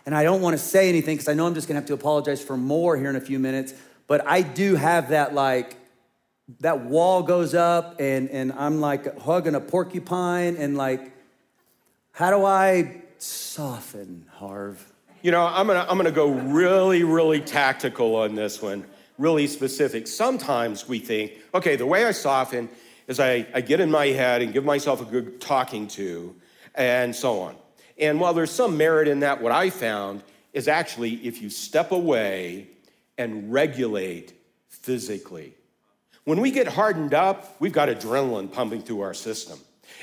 And 0.05 0.15
I 0.15 0.23
don't 0.23 0.41
want 0.41 0.53
to 0.53 0.63
say 0.63 0.87
anything 0.89 1.17
because 1.17 1.27
I 1.27 1.33
know 1.33 1.45
I'm 1.45 1.53
just 1.53 1.67
going 1.67 1.75
to 1.75 1.81
have 1.81 1.87
to 1.87 1.93
apologize 1.93 2.41
for 2.41 2.55
more 2.55 2.95
here 2.95 3.09
in 3.09 3.17
a 3.17 3.21
few 3.21 3.39
minutes. 3.39 3.73
But 4.07 4.25
I 4.25 4.41
do 4.41 4.75
have 4.75 5.09
that 5.09 5.33
like 5.33 5.75
that 6.61 6.85
wall 6.85 7.23
goes 7.23 7.53
up 7.53 7.99
and 7.99 8.29
and 8.29 8.53
I'm 8.53 8.79
like 8.79 9.19
hugging 9.19 9.53
a 9.53 9.59
porcupine 9.59 10.55
and 10.55 10.77
like 10.77 11.11
how 12.13 12.31
do 12.31 12.45
I 12.45 13.01
soften 13.19 14.25
Harv? 14.35 14.93
You 15.21 15.31
know, 15.31 15.45
I'm 15.45 15.67
gonna, 15.67 15.85
I'm 15.89 15.97
gonna 15.97 16.11
go 16.11 16.29
really, 16.29 17.03
really 17.03 17.41
tactical 17.41 18.15
on 18.15 18.33
this 18.33 18.61
one, 18.61 18.85
really 19.17 19.47
specific. 19.47 20.07
Sometimes 20.07 20.87
we 20.87 20.99
think, 20.99 21.33
okay, 21.53 21.75
the 21.75 21.85
way 21.85 22.05
I 22.05 22.11
soften 22.11 22.69
is 23.07 23.19
I, 23.19 23.47
I 23.53 23.61
get 23.61 23.79
in 23.79 23.89
my 23.89 24.07
head 24.07 24.41
and 24.41 24.53
give 24.53 24.65
myself 24.65 25.01
a 25.01 25.05
good 25.05 25.39
talking 25.41 25.87
to, 25.89 26.35
and 26.75 27.15
so 27.15 27.39
on. 27.39 27.55
And 27.97 28.19
while 28.19 28.33
there's 28.33 28.51
some 28.51 28.77
merit 28.77 29.07
in 29.07 29.21
that, 29.21 29.41
what 29.41 29.51
I 29.51 29.69
found 29.69 30.23
is 30.53 30.67
actually 30.67 31.15
if 31.25 31.41
you 31.41 31.49
step 31.49 31.91
away 31.91 32.67
and 33.17 33.51
regulate 33.51 34.33
physically. 34.69 35.53
When 36.25 36.41
we 36.41 36.51
get 36.51 36.67
hardened 36.67 37.13
up, 37.13 37.55
we've 37.59 37.73
got 37.73 37.89
adrenaline 37.89 38.51
pumping 38.51 38.81
through 38.81 39.01
our 39.01 39.13
system. 39.13 39.59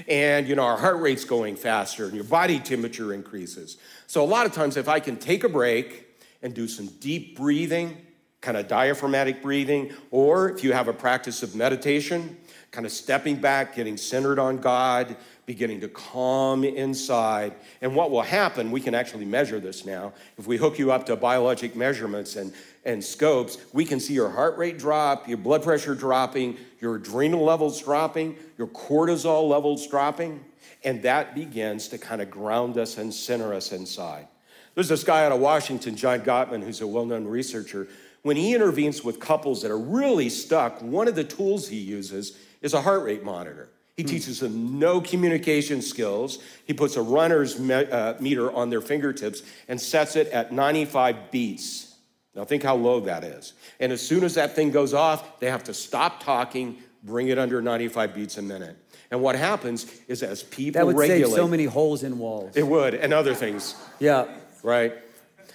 And 0.09 0.49
you 0.49 0.57
know, 0.57 0.63
our 0.63 0.77
heart 0.77 1.01
rate's 1.01 1.25
going 1.25 1.57
faster 1.57 2.07
and 2.07 2.15
your 2.15 2.25
body 2.25 2.59
temperature 2.59 3.13
increases. 3.13 3.77
So 4.07 4.25
a 4.25 4.27
lot 4.27 4.47
of 4.47 4.53
times 4.53 4.77
if 4.77 4.89
I 4.89 5.01
can 5.01 5.17
take 5.17 5.45
a 5.45 5.49
break 5.49 6.07
and 6.43 6.55
do 6.55 6.67
some 6.67 6.87
deep 6.99 7.37
breathing, 7.37 8.04
kind 8.45 8.59
of 8.59 8.69
diaphragmatic 8.69 9.43
breathing, 9.43 9.91
or 10.11 10.51
if 10.51 10.63
you 10.63 10.73
have 10.73 10.87
a 10.87 10.93
practice 10.93 11.43
of 11.43 11.57
meditation, 11.57 12.37
kind 12.71 12.85
of 12.85 12.93
stepping 12.93 13.37
back, 13.37 13.75
getting 13.75 13.97
centered 13.97 14.39
on 14.39 14.59
God, 14.59 15.17
beginning 15.47 15.81
to 15.81 15.89
calm 15.89 16.63
inside. 16.63 17.55
And 17.81 17.97
what 17.97 18.11
will 18.11 18.23
happen, 18.23 18.71
we 18.71 18.81
can 18.81 18.95
actually 18.95 19.25
measure 19.25 19.61
this 19.61 19.87
now. 19.87 20.13
If 20.37 20.47
we 20.47 20.59
hook 20.59 20.79
you 20.79 20.93
up 20.93 21.07
to 21.07 21.17
biologic 21.17 21.75
measurements 21.75 22.37
and, 22.37 22.53
and 22.85 23.03
scopes, 23.03 23.57
we 23.73 23.85
can 23.85 23.99
see 23.99 24.13
your 24.13 24.29
heart 24.29 24.59
rate 24.59 24.79
drop, 24.79 25.27
your 25.27 25.39
blood 25.39 25.63
pressure 25.63 25.95
dropping, 25.95 26.59
your 26.81 26.97
adrenal 26.97 27.45
levels 27.45 27.83
dropping, 27.83 28.37
your 28.59 28.69
cortisol 28.69 29.49
levels 29.49 29.87
dropping. 29.87 30.45
And 30.85 31.03
that 31.03 31.35
begins 31.35 31.89
to 31.89 31.99
kind 31.99 32.21
of 32.21 32.31
ground 32.31 32.77
us 32.77 32.99
and 32.99 33.13
center 33.13 33.55
us 33.55 33.73
inside. 33.73 34.29
There's 34.75 34.89
this 34.89 35.05
guy 35.05 35.25
out 35.25 35.33
of 35.33 35.41
Washington, 35.41 35.95
John 35.97 36.21
Gottman, 36.21 36.63
who's 36.63 36.81
a 36.81 36.87
well 36.87 37.07
known 37.07 37.27
researcher. 37.27 37.87
When 38.25 38.37
he 38.39 38.55
intervenes 38.55 39.05
with 39.05 39.21
couples 39.21 39.61
that 39.63 39.71
are 39.71 39.79
really 39.79 40.31
stuck, 40.31 40.81
one 40.81 41.09
of 41.09 41.15
the 41.15 41.25
tools 41.25 41.69
he 41.69 41.77
uses 41.77 42.37
is 42.63 42.73
a 42.73 42.81
heart 42.81 43.05
rate 43.05 43.23
monitor. 43.23 43.69
He 43.99 44.03
teaches 44.03 44.41
them 44.41 44.79
no 44.79 45.03
communication 45.03 45.83
skills. 45.83 46.39
He 46.67 46.73
puts 46.73 46.97
a 46.97 47.03
runner's 47.03 47.59
me- 47.61 47.75
uh, 47.75 48.15
meter 48.21 48.51
on 48.51 48.71
their 48.71 48.81
fingertips 48.81 49.43
and 49.69 49.79
sets 49.79 50.17
it 50.17 50.29
at 50.29 50.53
95 50.55 51.31
beats. 51.31 51.95
Now, 52.35 52.45
think 52.47 52.63
how 52.63 52.77
low 52.77 52.99
that 53.01 53.25
is. 53.25 53.53
And 53.79 53.93
as 53.93 54.01
soon 54.01 54.25
as 54.25 54.35
that 54.37 54.57
thing 54.57 54.71
goes 54.71 54.95
off, 54.95 55.39
they 55.39 55.51
have 55.51 55.65
to 55.65 55.75
stop 55.75 56.23
talking, 56.25 56.79
bring 57.05 57.29
it 57.29 57.39
under 57.39 57.61
95 57.61 58.15
beats 58.15 58.39
a 58.39 58.43
minute. 58.43 58.77
And 59.11 59.21
what 59.21 59.37
happens 59.37 59.85
is 60.09 60.23
as 60.23 60.43
people 60.43 60.81
That 60.81 60.87
would 60.87 60.97
regulate, 60.97 61.27
save 61.27 61.35
so 61.35 61.47
many 61.47 61.67
holes 61.67 62.03
in 62.03 62.19
walls. 62.19 62.57
it 62.57 62.67
would, 62.67 62.95
and 62.95 63.13
other 63.13 63.35
things, 63.35 63.75
Yeah. 64.01 64.25
right? 64.63 64.95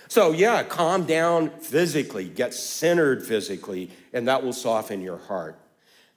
So 0.09 0.31
yeah, 0.31 0.63
calm 0.63 1.05
down 1.05 1.51
physically, 1.51 2.27
get 2.27 2.53
centered 2.53 3.25
physically, 3.25 3.91
and 4.11 4.27
that 4.27 4.43
will 4.43 4.53
soften 4.53 5.01
your 5.01 5.19
heart. 5.19 5.57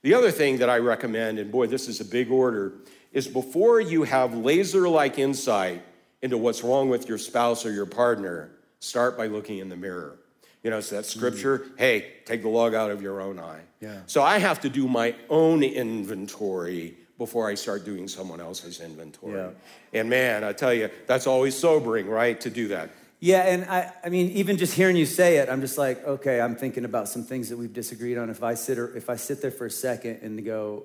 The 0.01 0.15
other 0.15 0.31
thing 0.31 0.59
that 0.59 0.71
I 0.71 0.79
recommend, 0.79 1.39
and 1.39 1.53
boy, 1.53 1.67
this 1.67 1.89
is 1.89 2.01
a 2.01 2.05
big 2.05 2.31
order, 2.31 2.73
is 3.13 3.29
before 3.29 3.81
you 3.81 4.03
have 4.05 4.35
laser-like 4.35 5.19
insight 5.19 5.83
into 6.23 6.39
what's 6.39 6.65
wrong 6.65 6.89
with 6.89 7.07
your 7.07 7.19
spouse 7.19 7.67
or 7.67 7.73
your 7.73 7.87
partner, 7.87 8.51
start 8.81 9.19
by 9.19 9.27
looking 9.27 9.59
in 9.59 9.69
the 9.69 9.77
mirror. 9.77 10.19
You 10.63 10.71
know, 10.71 10.79
it's 10.79 10.91
that 10.91 11.05
scripture, 11.05 11.59
mm. 11.59 11.79
hey, 11.79 12.15
take 12.25 12.43
the 12.43 12.49
log 12.49 12.75
out 12.75 12.91
of 12.91 13.03
your 13.03 13.21
own 13.21 13.39
eye. 13.39 13.61
Yeah. 13.81 14.01
So 14.07 14.23
I 14.23 14.39
have 14.39 14.61
to 14.63 14.71
do 14.71 14.89
my 14.89 15.15
own 15.29 15.63
inventory 15.63 16.97
before 17.19 17.49
I 17.49 17.55
start 17.55 17.85
doing 17.85 18.09
someone 18.09 18.41
else's 18.41 18.81
inventory. 18.81 19.35
Yeah. 19.35 19.51
And 19.93 20.09
man, 20.09 20.45
I 20.45 20.53
tell 20.53 20.73
you, 20.73 20.89
that's 21.07 21.27
always 21.27 21.57
sobering, 21.57 22.09
right, 22.09 22.41
to 22.41 22.49
do 22.49 22.69
that. 22.69 22.91
Yeah, 23.23 23.43
and 23.43 23.65
I, 23.67 23.93
I 24.05 24.09
mean, 24.09 24.33
even 24.33 24.59
just 24.59 24.75
hearing 24.75 24.97
you 24.97 25.07
say 25.07 25.37
it, 25.37 25.49
I'm 25.49 25.61
just 25.61 25.79
like, 25.79 26.05
okay, 26.05 26.41
I'm 26.41 26.57
thinking 26.57 26.85
about 26.85 27.07
some 27.07 27.23
things 27.23 27.51
that 27.51 27.57
we've 27.57 27.73
disagreed 27.73 28.19
on. 28.19 28.31
If 28.31 28.43
I 28.43 28.55
sit 28.55 28.81
or 28.81 28.97
if 28.97 29.09
I 29.09 29.15
sit 29.15 29.41
there 29.41 29.53
for 29.53 29.67
a 29.67 29.71
second 29.71 30.19
and 30.23 30.45
go, 30.45 30.83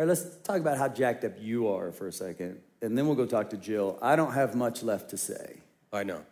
right, 0.00 0.08
let's 0.08 0.24
talk 0.38 0.56
about 0.56 0.78
how 0.78 0.88
jacked 0.88 1.22
up 1.22 1.34
you 1.38 1.68
are 1.68 1.92
for 1.92 2.08
a 2.08 2.12
second, 2.12 2.60
and 2.82 2.98
then 2.98 3.06
we'll 3.06 3.14
go 3.14 3.24
talk 3.24 3.50
to 3.50 3.56
Jill. 3.56 4.00
I 4.02 4.16
don't 4.16 4.32
have 4.32 4.56
much 4.56 4.82
left 4.82 5.10
to 5.10 5.16
say, 5.16 5.58
I 5.92 6.02
know. 6.02 6.22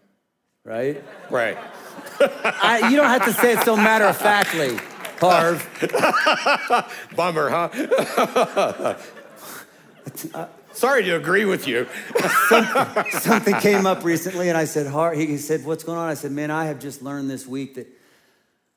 right? 0.64 1.00
Right. 1.30 1.56
I, 2.20 2.88
you 2.90 2.96
don't 2.96 3.06
have 3.06 3.24
to 3.26 3.32
say 3.32 3.52
it 3.52 3.60
so 3.60 3.76
matter 3.76 4.06
of 4.06 4.16
factly, 4.16 4.76
Harv. 5.20 5.64
Bummer, 7.14 7.48
huh? 7.48 8.96
Sorry 10.74 11.02
to 11.04 11.16
agree 11.16 11.44
with 11.44 11.66
you. 11.68 11.86
Something 13.20 13.54
came 13.56 13.86
up 13.86 14.04
recently, 14.04 14.48
and 14.48 14.56
I 14.58 14.64
said, 14.64 14.86
Harv. 14.86 15.16
He 15.16 15.36
said, 15.38 15.64
"What's 15.64 15.84
going 15.84 15.98
on?" 15.98 16.08
I 16.08 16.14
said, 16.14 16.32
"Man, 16.32 16.50
I 16.50 16.64
have 16.66 16.78
just 16.78 17.02
learned 17.02 17.30
this 17.30 17.46
week 17.46 17.74
that 17.74 17.86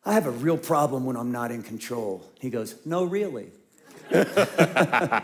I 0.04 0.14
have 0.14 0.26
a 0.26 0.32
real 0.32 0.58
problem 0.58 1.06
when 1.06 1.16
I'm 1.16 1.32
not 1.32 1.52
in 1.52 1.64
control." 1.64 2.24
He 2.40 2.50
goes, 2.50 2.76
"No, 2.86 3.04
really." 3.04 3.48
yeah, 4.12 5.24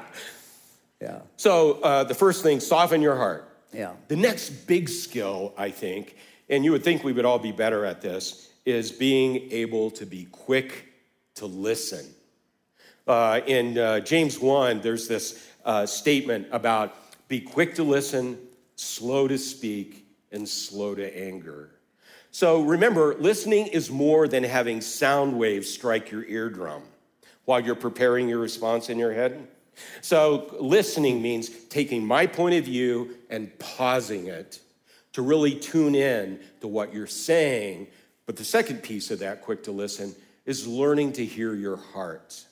So, 1.37 1.73
uh, 1.81 2.03
the 2.03 2.15
first 2.15 2.41
thing, 2.43 2.59
soften 2.59 3.01
your 3.01 3.15
heart. 3.15 3.47
yeah. 3.71 3.93
The 4.07 4.15
next 4.15 4.49
big 4.67 4.89
skill, 4.89 5.53
I 5.57 5.69
think, 5.69 6.15
and 6.49 6.65
you 6.65 6.71
would 6.71 6.83
think 6.83 7.03
we 7.03 7.11
would 7.13 7.25
all 7.25 7.37
be 7.39 7.51
better 7.51 7.85
at 7.85 8.01
this, 8.01 8.49
is 8.65 8.91
being 8.91 9.51
able 9.51 9.91
to 9.91 10.05
be 10.05 10.25
quick 10.31 10.87
to 11.35 11.45
listen. 11.45 12.05
Uh, 13.11 13.41
in 13.45 13.77
uh, 13.77 13.99
James 13.99 14.39
1, 14.39 14.79
there's 14.79 15.05
this 15.05 15.45
uh, 15.65 15.85
statement 15.85 16.47
about 16.53 16.95
be 17.27 17.41
quick 17.41 17.75
to 17.75 17.83
listen, 17.83 18.39
slow 18.77 19.27
to 19.27 19.37
speak, 19.37 20.07
and 20.31 20.47
slow 20.47 20.95
to 20.95 21.17
anger. 21.21 21.71
So 22.31 22.61
remember, 22.61 23.15
listening 23.15 23.67
is 23.67 23.91
more 23.91 24.29
than 24.29 24.45
having 24.45 24.79
sound 24.79 25.37
waves 25.37 25.69
strike 25.69 26.09
your 26.09 26.23
eardrum 26.23 26.83
while 27.43 27.59
you're 27.59 27.75
preparing 27.75 28.29
your 28.29 28.39
response 28.39 28.89
in 28.89 28.97
your 28.97 29.11
head. 29.11 29.45
So 29.99 30.55
listening 30.57 31.21
means 31.21 31.49
taking 31.65 32.07
my 32.07 32.25
point 32.25 32.55
of 32.55 32.63
view 32.63 33.17
and 33.29 33.51
pausing 33.59 34.27
it 34.27 34.61
to 35.11 35.21
really 35.21 35.55
tune 35.55 35.95
in 35.95 36.39
to 36.61 36.69
what 36.69 36.93
you're 36.93 37.07
saying. 37.07 37.87
But 38.25 38.37
the 38.37 38.45
second 38.45 38.83
piece 38.83 39.11
of 39.11 39.19
that, 39.19 39.41
quick 39.41 39.63
to 39.63 39.73
listen, 39.73 40.15
is 40.45 40.65
learning 40.65 41.11
to 41.13 41.25
hear 41.25 41.53
your 41.53 41.75
heart. 41.75 42.45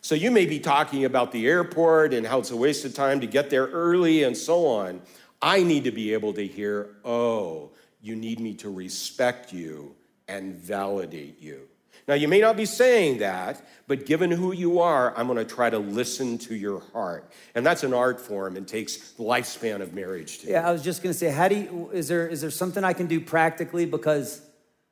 So 0.00 0.14
you 0.14 0.30
may 0.30 0.46
be 0.46 0.58
talking 0.58 1.04
about 1.04 1.32
the 1.32 1.46
airport 1.46 2.12
and 2.12 2.26
how 2.26 2.40
it's 2.40 2.50
a 2.50 2.56
waste 2.56 2.84
of 2.84 2.94
time 2.94 3.20
to 3.20 3.26
get 3.26 3.50
there 3.50 3.66
early 3.66 4.24
and 4.24 4.36
so 4.36 4.66
on. 4.66 5.00
I 5.40 5.62
need 5.62 5.84
to 5.84 5.90
be 5.90 6.12
able 6.12 6.32
to 6.34 6.46
hear, 6.46 6.96
oh, 7.04 7.70
you 8.00 8.16
need 8.16 8.40
me 8.40 8.54
to 8.54 8.70
respect 8.70 9.52
you 9.52 9.94
and 10.28 10.54
validate 10.54 11.40
you. 11.40 11.68
Now, 12.08 12.14
you 12.14 12.26
may 12.26 12.40
not 12.40 12.56
be 12.56 12.64
saying 12.64 13.18
that, 13.18 13.64
but 13.86 14.06
given 14.06 14.30
who 14.30 14.52
you 14.52 14.80
are, 14.80 15.16
I'm 15.16 15.26
going 15.26 15.38
to 15.38 15.44
try 15.44 15.70
to 15.70 15.78
listen 15.78 16.36
to 16.38 16.54
your 16.56 16.80
heart. 16.92 17.30
And 17.54 17.64
that's 17.64 17.84
an 17.84 17.94
art 17.94 18.20
form 18.20 18.56
and 18.56 18.66
takes 18.66 19.12
the 19.12 19.22
lifespan 19.22 19.80
of 19.80 19.94
marriage 19.94 20.40
to. 20.40 20.48
Yeah, 20.48 20.68
I 20.68 20.72
was 20.72 20.82
just 20.82 21.02
gonna 21.02 21.14
say, 21.14 21.30
how 21.30 21.46
do 21.46 21.54
you, 21.54 21.90
is 21.92 22.08
there, 22.08 22.26
is 22.26 22.40
there 22.40 22.50
something 22.50 22.82
I 22.82 22.92
can 22.92 23.06
do 23.06 23.20
practically? 23.20 23.86
Because 23.86 24.42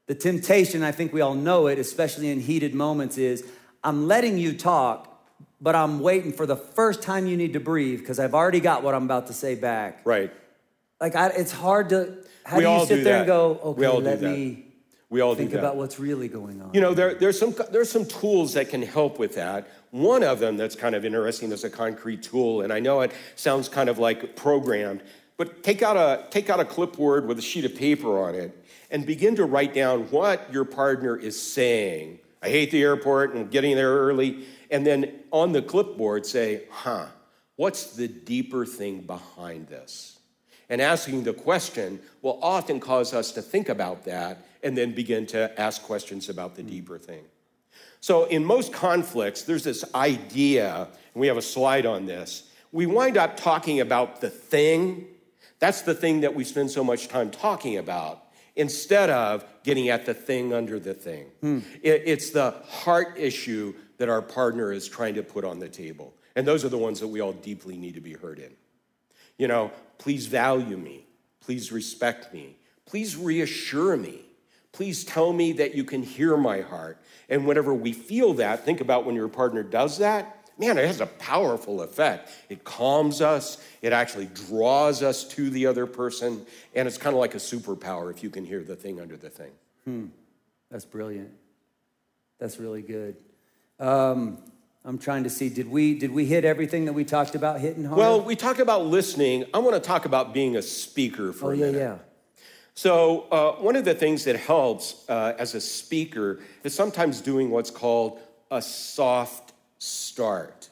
the 0.07 0.15
temptation, 0.15 0.83
I 0.83 0.93
think 0.93 1.13
we 1.13 1.21
all 1.21 1.35
know 1.35 1.67
it, 1.67 1.79
especially 1.79 2.31
in 2.31 2.41
heated 2.41 2.75
moments, 2.75 3.19
is 3.19 3.45
I'm 3.83 4.07
letting 4.07 4.39
you 4.39 4.53
talk, 4.53 5.07
but 5.61 5.75
I'm 5.75 6.01
waiting 6.01 6.33
for 6.33 6.47
the 6.47 6.57
first 6.57 7.03
time 7.03 7.27
you 7.27 7.37
need 7.37 7.55
to 7.55 7.61
breathe 7.61 8.01
because 8.01 8.19
I've 8.19 8.35
already 8.35 8.61
got 8.61 8.83
what 8.83 8.95
I'm 8.95 9.05
about 9.05 9.27
to 9.29 9.33
say 9.33 9.55
back. 9.55 10.01
Right. 10.05 10.33
Like, 11.01 11.15
I, 11.17 11.29
it's 11.29 11.53
hard 11.53 11.89
to, 11.91 12.19
how 12.45 12.57
We 12.57 12.63
do 12.65 12.69
you 12.69 12.75
all 12.75 12.87
sit 12.87 12.97
do 12.97 13.05
there 13.05 13.13
that. 13.15 13.19
and 13.21 13.27
go, 13.27 13.75
We 13.77 13.87
okay, 13.87 14.03
let 14.03 14.21
me 14.21 14.67
We 15.09 15.21
all 15.23 15.35
think 15.35 15.55
about 15.55 15.77
what's 15.77 15.99
really 15.99 16.29
going 16.29 16.61
on? 16.61 16.75
You 16.75 16.81
know, 16.81 16.93
there, 16.93 17.15
there's, 17.15 17.39
some, 17.39 17.55
there's 17.71 17.91
some 17.91 18.05
tools 18.05 18.53
that 18.55 18.69
can 18.69 18.83
help 18.83 19.19
with 19.19 19.35
that. 19.37 19.69
One 19.93 20.23
of 20.23 20.39
them 20.41 20.57
that's 20.57 20.77
kind 20.77 20.95
of 20.95 21.05
interesting 21.05 21.51
is 21.53 21.65
a 21.65 21.71
concrete 21.71 22.23
tool, 22.23 22.61
and 22.63 22.73
I 22.73 22.81
know 22.81 23.01
it 23.01 23.13
sounds 23.35 23.69
kind 23.69 23.89
of 23.89 23.99
like 23.99 24.37
programmed, 24.37 25.03
but 25.37 25.63
take 25.63 25.83
out 25.83 25.97
a, 25.97 26.29
take 26.31 26.51
out 26.51 26.61
a 26.61 26.65
clipboard 26.67 27.27
with 27.27 27.39
a 27.39 27.43
sheet 27.43 27.65
of 27.65 27.75
paper 27.75 28.23
on 28.23 28.35
it 28.35 28.57
and 28.91 29.07
begin 29.07 29.37
to 29.37 29.45
write 29.45 29.73
down 29.73 30.03
what 30.11 30.53
your 30.53 30.65
partner 30.65 31.17
is 31.17 31.41
saying. 31.41 32.19
I 32.43 32.49
hate 32.49 32.71
the 32.71 32.83
airport 32.83 33.35
and 33.35 33.51
getting 33.51 33.77
there 33.77 33.93
early. 33.93 34.47
And 34.71 34.87
then 34.87 35.13
on 35.31 35.53
the 35.53 35.63
clipboard 35.63 36.25
say, 36.25 36.65
huh, 36.71 37.07
what's 37.57 37.93
the 37.93 38.09
deeper 38.09 38.65
thing 38.65 39.03
behind 39.03 39.69
this? 39.69 40.19
And 40.69 40.81
asking 40.81 41.25
the 41.25 41.35
question 41.35 42.01
will 42.23 42.39
often 42.43 42.81
cause 42.81 43.13
us 43.13 43.33
to 43.33 43.43
think 43.43 43.69
about 43.69 44.05
that 44.05 44.47
and 44.63 44.79
then 44.79 44.95
begin 44.95 45.27
to 45.27 45.61
ask 45.61 45.83
questions 45.83 46.29
about 46.29 46.55
the 46.55 46.63
hmm. 46.63 46.69
deeper 46.69 46.99
thing. 46.99 47.25
So, 48.03 48.25
in 48.25 48.45
most 48.47 48.73
conflicts, 48.73 49.43
there's 49.43 49.65
this 49.65 49.85
idea, 49.95 50.89
and 51.15 51.21
we 51.21 51.27
have 51.27 51.37
a 51.37 51.43
slide 51.43 51.85
on 51.85 52.07
this. 52.07 52.51
We 52.73 52.87
wind 52.87 53.19
up 53.19 53.37
talking 53.37 53.81
about 53.81 54.23
the 54.23 54.31
thing. 54.31 55.07
That's 55.59 55.83
the 55.83 55.95
thing 55.95 56.23
that 56.23 56.35
we 56.35 56.45
spend 56.45 56.71
so 56.71 56.83
much 56.83 57.09
time 57.09 57.31
talking 57.31 57.77
about 57.77 58.30
instead 58.61 59.11
of 59.11 59.45
getting 59.65 59.89
at 59.89 60.07
the 60.07 60.15
thing 60.15 60.53
under 60.53 60.79
the 60.79 60.95
thing. 60.95 61.27
Hmm. 61.41 61.59
It- 61.83 62.03
it's 62.07 62.31
the 62.31 62.51
heart 62.69 63.19
issue 63.19 63.75
that 63.99 64.09
our 64.09 64.23
partner 64.23 64.73
is 64.73 64.87
trying 64.89 65.15
to 65.15 65.23
put 65.23 65.45
on 65.45 65.59
the 65.59 65.69
table. 65.69 66.15
And 66.37 66.47
those 66.47 66.65
are 66.65 66.69
the 66.69 66.79
ones 66.79 67.01
that 67.01 67.09
we 67.09 67.21
all 67.21 67.33
deeply 67.33 67.77
need 67.77 67.95
to 67.95 68.01
be 68.01 68.13
heard 68.15 68.39
in. 68.39 68.53
You 69.39 69.49
know, 69.49 69.73
please 69.99 70.27
value 70.27 70.77
me. 70.77 71.07
Please 71.41 71.73
respect 71.73 72.33
me. 72.33 72.57
Please 72.87 73.17
reassure 73.17 73.97
me. 73.97 74.21
Please 74.73 75.05
tell 75.05 75.33
me 75.33 75.53
that 75.53 75.75
you 75.75 75.85
can 75.85 76.03
hear 76.03 76.37
my 76.37 76.61
heart. 76.61 77.03
And 77.29 77.47
whenever 77.47 77.75
we 77.75 77.93
feel 77.93 78.35
that, 78.35 78.65
think 78.65 78.81
about 78.81 79.05
when 79.05 79.15
your 79.15 79.29
partner 79.29 79.63
does 79.63 79.99
that. 79.99 80.40
Man, 80.61 80.77
it 80.77 80.87
has 80.87 81.01
a 81.01 81.07
powerful 81.07 81.81
effect. 81.81 82.31
It 82.51 82.65
calms 82.65 83.23
us, 83.23 83.57
it 83.81 83.95
actually 83.95 84.27
draws 84.27 85.03
us 85.03 85.25
to 85.29 85.49
the 85.49 85.67
other 85.67 85.87
person, 85.87 86.45
and 86.75 86.87
it's 86.87 86.99
kind 86.99 87.15
of 87.15 87.21
like 87.21 87.35
a 87.35 87.39
superpower 87.39 88.11
if 88.11 88.23
you 88.23 88.29
can 88.29 88.45
hear 88.45 88.63
the 88.63 88.77
thing 88.77 89.01
under 89.01 89.17
the 89.17 89.31
thing. 89.31 89.53
Hmm. 89.87 90.07
That's 90.71 90.85
brilliant. 90.85 91.31
That's 92.39 92.59
really 92.59 92.83
good. 92.83 93.17
Um, 93.79 94.37
I'm 94.85 94.99
trying 94.99 95.25
to 95.25 95.31
see, 95.31 95.49
did 95.49 95.67
we, 95.67 95.99
did 95.99 96.11
we 96.11 96.27
hit 96.27 96.45
everything 96.45 96.85
that 96.85 96.93
we 96.93 97.05
talked 97.05 97.35
about 97.35 97.59
hitting 97.61 97.85
hard? 97.85 97.97
Well, 97.97 98.21
we 98.21 98.37
talked 98.37 98.61
about 98.61 98.85
listening. 98.85 99.47
I 99.55 99.59
want 99.59 99.75
to 99.75 99.81
talk 99.81 100.05
about 100.05 100.35
being 100.35 100.57
a 100.57 100.63
speaker 100.63 101.33
for 101.33 101.47
oh, 101.47 101.51
a 101.53 101.57
yeah, 101.57 101.67
minute. 101.67 101.79
yeah. 101.79 101.97
So, 102.75 103.23
uh, 103.31 103.53
one 103.63 103.77
of 103.77 103.87
the 103.87 103.95
things 103.95 104.25
that 104.25 104.37
helps 104.37 105.09
uh, 105.09 105.35
as 105.39 105.55
a 105.55 105.61
speaker 105.61 106.41
is 106.65 106.75
sometimes 106.75 107.23
doing 107.23 107.51
what's 107.51 107.71
called 107.71 108.21
a 108.51 108.61
soft 108.61 109.50
start. 109.81 110.69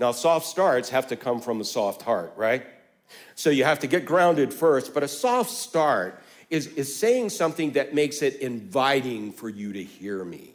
Now, 0.00 0.12
soft 0.12 0.46
starts 0.46 0.90
have 0.90 1.06
to 1.08 1.16
come 1.16 1.40
from 1.40 1.60
a 1.60 1.64
soft 1.64 2.02
heart, 2.02 2.32
right? 2.36 2.66
So, 3.34 3.50
you 3.50 3.64
have 3.64 3.78
to 3.80 3.86
get 3.86 4.04
grounded 4.04 4.52
first, 4.52 4.92
but 4.92 5.02
a 5.02 5.08
soft 5.08 5.50
start 5.50 6.20
is, 6.50 6.66
is 6.68 6.94
saying 6.94 7.30
something 7.30 7.72
that 7.72 7.94
makes 7.94 8.22
it 8.22 8.36
inviting 8.36 9.32
for 9.32 9.48
you 9.48 9.72
to 9.74 9.82
hear 9.82 10.24
me. 10.24 10.54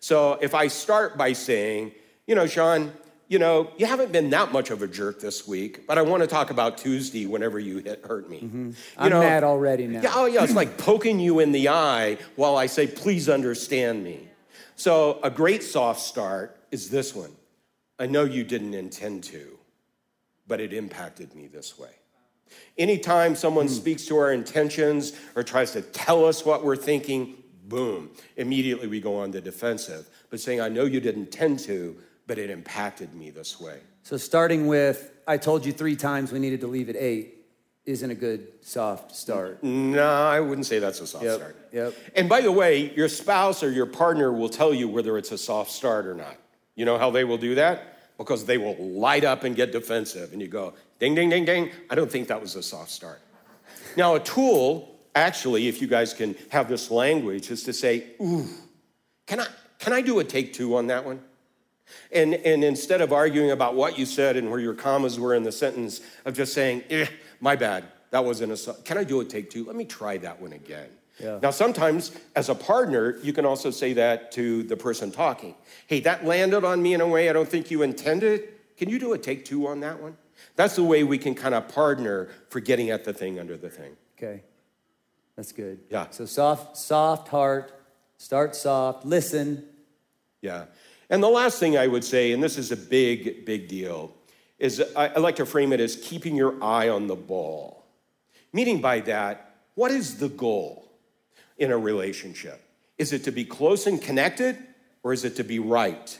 So, 0.00 0.38
if 0.40 0.54
I 0.54 0.68
start 0.68 1.16
by 1.18 1.32
saying, 1.32 1.92
you 2.26 2.34
know, 2.34 2.46
Shawn, 2.46 2.92
you 3.26 3.38
know, 3.38 3.70
you 3.76 3.86
haven't 3.86 4.12
been 4.12 4.30
that 4.30 4.52
much 4.52 4.70
of 4.70 4.82
a 4.82 4.86
jerk 4.86 5.20
this 5.20 5.48
week, 5.48 5.86
but 5.86 5.98
I 5.98 6.02
want 6.02 6.22
to 6.22 6.26
talk 6.26 6.50
about 6.50 6.78
Tuesday 6.78 7.26
whenever 7.26 7.58
you 7.58 7.78
hit, 7.78 8.04
hurt 8.06 8.28
me. 8.28 8.40
Mm-hmm. 8.40 8.68
You 8.68 8.74
I'm 8.96 9.10
mad 9.10 9.44
already 9.44 9.86
now. 9.86 10.00
Yeah, 10.02 10.12
oh 10.14 10.26
yeah, 10.26 10.44
it's 10.44 10.54
like 10.54 10.78
poking 10.78 11.20
you 11.20 11.40
in 11.40 11.52
the 11.52 11.68
eye 11.68 12.18
while 12.36 12.56
I 12.56 12.66
say, 12.66 12.86
please 12.86 13.28
understand 13.28 14.04
me. 14.04 14.28
So 14.76 15.20
a 15.22 15.30
great 15.30 15.62
soft 15.62 16.00
start 16.00 16.57
is 16.70 16.90
this 16.90 17.14
one. 17.14 17.32
I 17.98 18.06
know 18.06 18.24
you 18.24 18.44
didn't 18.44 18.74
intend 18.74 19.24
to, 19.24 19.58
but 20.46 20.60
it 20.60 20.72
impacted 20.72 21.34
me 21.34 21.46
this 21.46 21.78
way. 21.78 21.90
Anytime 22.78 23.34
someone 23.34 23.66
hmm. 23.66 23.72
speaks 23.72 24.06
to 24.06 24.16
our 24.16 24.32
intentions 24.32 25.12
or 25.34 25.42
tries 25.42 25.72
to 25.72 25.82
tell 25.82 26.24
us 26.24 26.44
what 26.44 26.64
we're 26.64 26.76
thinking, 26.76 27.34
boom, 27.64 28.10
immediately 28.36 28.86
we 28.86 29.00
go 29.00 29.16
on 29.16 29.30
the 29.30 29.40
defensive. 29.40 30.08
But 30.30 30.40
saying, 30.40 30.60
I 30.60 30.68
know 30.68 30.84
you 30.84 31.00
didn't 31.00 31.24
intend 31.24 31.58
to, 31.60 31.96
but 32.26 32.38
it 32.38 32.50
impacted 32.50 33.14
me 33.14 33.30
this 33.30 33.60
way. 33.60 33.80
So 34.02 34.16
starting 34.16 34.66
with, 34.66 35.10
I 35.26 35.36
told 35.36 35.66
you 35.66 35.72
three 35.72 35.96
times 35.96 36.32
we 36.32 36.38
needed 36.38 36.60
to 36.62 36.66
leave 36.66 36.88
at 36.88 36.96
eight, 36.96 37.34
isn't 37.84 38.10
a 38.10 38.14
good 38.14 38.48
soft 38.60 39.14
start. 39.14 39.62
No, 39.62 40.06
I 40.06 40.40
wouldn't 40.40 40.66
say 40.66 40.78
that's 40.78 41.00
a 41.00 41.06
soft 41.06 41.24
Yep, 41.24 41.36
start. 41.36 41.56
yep. 41.72 41.94
And 42.14 42.28
by 42.28 42.42
the 42.42 42.52
way, 42.52 42.94
your 42.94 43.08
spouse 43.08 43.62
or 43.62 43.70
your 43.70 43.86
partner 43.86 44.30
will 44.32 44.50
tell 44.50 44.74
you 44.74 44.88
whether 44.88 45.16
it's 45.16 45.32
a 45.32 45.38
soft 45.38 45.70
start 45.70 46.06
or 46.06 46.14
not. 46.14 46.36
You 46.78 46.84
know 46.84 46.96
how 46.96 47.10
they 47.10 47.24
will 47.24 47.38
do 47.38 47.56
that? 47.56 47.98
Because 48.18 48.44
they 48.44 48.56
will 48.56 48.76
light 48.76 49.24
up 49.24 49.42
and 49.42 49.56
get 49.56 49.72
defensive, 49.72 50.32
and 50.32 50.40
you 50.40 50.46
go, 50.46 50.74
ding, 51.00 51.12
ding, 51.12 51.28
ding, 51.28 51.44
ding. 51.44 51.72
I 51.90 51.96
don't 51.96 52.10
think 52.10 52.28
that 52.28 52.40
was 52.40 52.54
a 52.54 52.62
soft 52.62 52.92
start. 52.92 53.20
Now, 53.96 54.14
a 54.14 54.20
tool, 54.20 54.96
actually, 55.12 55.66
if 55.66 55.82
you 55.82 55.88
guys 55.88 56.14
can 56.14 56.36
have 56.50 56.68
this 56.68 56.88
language, 56.88 57.50
is 57.50 57.64
to 57.64 57.72
say, 57.72 58.04
ooh, 58.22 58.46
can 59.26 59.40
I, 59.40 59.48
can 59.80 59.92
I 59.92 60.00
do 60.02 60.20
a 60.20 60.24
take 60.24 60.52
two 60.52 60.76
on 60.76 60.86
that 60.86 61.04
one? 61.04 61.20
And, 62.12 62.34
and 62.34 62.62
instead 62.62 63.00
of 63.00 63.12
arguing 63.12 63.50
about 63.50 63.74
what 63.74 63.98
you 63.98 64.06
said 64.06 64.36
and 64.36 64.48
where 64.48 64.60
your 64.60 64.74
commas 64.74 65.18
were 65.18 65.34
in 65.34 65.42
the 65.42 65.50
sentence, 65.50 66.00
of 66.24 66.36
just 66.36 66.54
saying, 66.54 66.84
eh, 66.90 67.06
my 67.40 67.56
bad, 67.56 67.86
that 68.10 68.24
wasn't 68.24 68.52
a, 68.52 68.72
can 68.84 68.98
I 68.98 69.02
do 69.02 69.18
a 69.18 69.24
take 69.24 69.50
two? 69.50 69.64
Let 69.64 69.74
me 69.74 69.84
try 69.84 70.16
that 70.18 70.40
one 70.40 70.52
again. 70.52 70.90
Yeah. 71.20 71.38
Now, 71.42 71.50
sometimes 71.50 72.12
as 72.36 72.48
a 72.48 72.54
partner, 72.54 73.18
you 73.22 73.32
can 73.32 73.44
also 73.44 73.70
say 73.70 73.92
that 73.94 74.30
to 74.32 74.62
the 74.62 74.76
person 74.76 75.10
talking. 75.10 75.54
Hey, 75.86 76.00
that 76.00 76.24
landed 76.24 76.64
on 76.64 76.80
me 76.80 76.94
in 76.94 77.00
a 77.00 77.06
way 77.06 77.28
I 77.28 77.32
don't 77.32 77.48
think 77.48 77.70
you 77.70 77.82
intended. 77.82 78.48
Can 78.76 78.88
you 78.88 78.98
do 78.98 79.12
a 79.12 79.18
take 79.18 79.44
two 79.44 79.66
on 79.66 79.80
that 79.80 80.00
one? 80.00 80.16
That's 80.54 80.76
the 80.76 80.84
way 80.84 81.02
we 81.02 81.18
can 81.18 81.34
kind 81.34 81.54
of 81.54 81.68
partner 81.68 82.28
for 82.50 82.60
getting 82.60 82.90
at 82.90 83.04
the 83.04 83.12
thing 83.12 83.40
under 83.40 83.56
the 83.56 83.68
thing. 83.68 83.96
Okay, 84.16 84.42
that's 85.36 85.52
good. 85.52 85.80
Yeah. 85.90 86.06
So 86.10 86.24
soft, 86.26 86.76
soft 86.76 87.28
heart, 87.28 87.72
start 88.18 88.54
soft, 88.54 89.04
listen. 89.04 89.64
Yeah. 90.40 90.66
And 91.10 91.22
the 91.22 91.28
last 91.28 91.58
thing 91.58 91.76
I 91.76 91.86
would 91.86 92.04
say, 92.04 92.32
and 92.32 92.42
this 92.42 92.58
is 92.58 92.70
a 92.70 92.76
big, 92.76 93.44
big 93.44 93.66
deal, 93.66 94.14
is 94.58 94.82
I, 94.94 95.08
I 95.08 95.18
like 95.18 95.36
to 95.36 95.46
frame 95.46 95.72
it 95.72 95.80
as 95.80 95.96
keeping 95.96 96.36
your 96.36 96.62
eye 96.62 96.88
on 96.88 97.06
the 97.06 97.16
ball. 97.16 97.86
Meaning 98.52 98.80
by 98.80 99.00
that, 99.00 99.54
what 99.74 99.90
is 99.90 100.18
the 100.18 100.28
goal 100.28 100.87
in 101.58 101.70
a 101.70 101.78
relationship? 101.78 102.62
Is 102.96 103.12
it 103.12 103.24
to 103.24 103.32
be 103.32 103.44
close 103.44 103.86
and 103.86 104.00
connected, 104.00 104.56
or 105.02 105.12
is 105.12 105.24
it 105.24 105.36
to 105.36 105.44
be 105.44 105.58
right? 105.58 106.18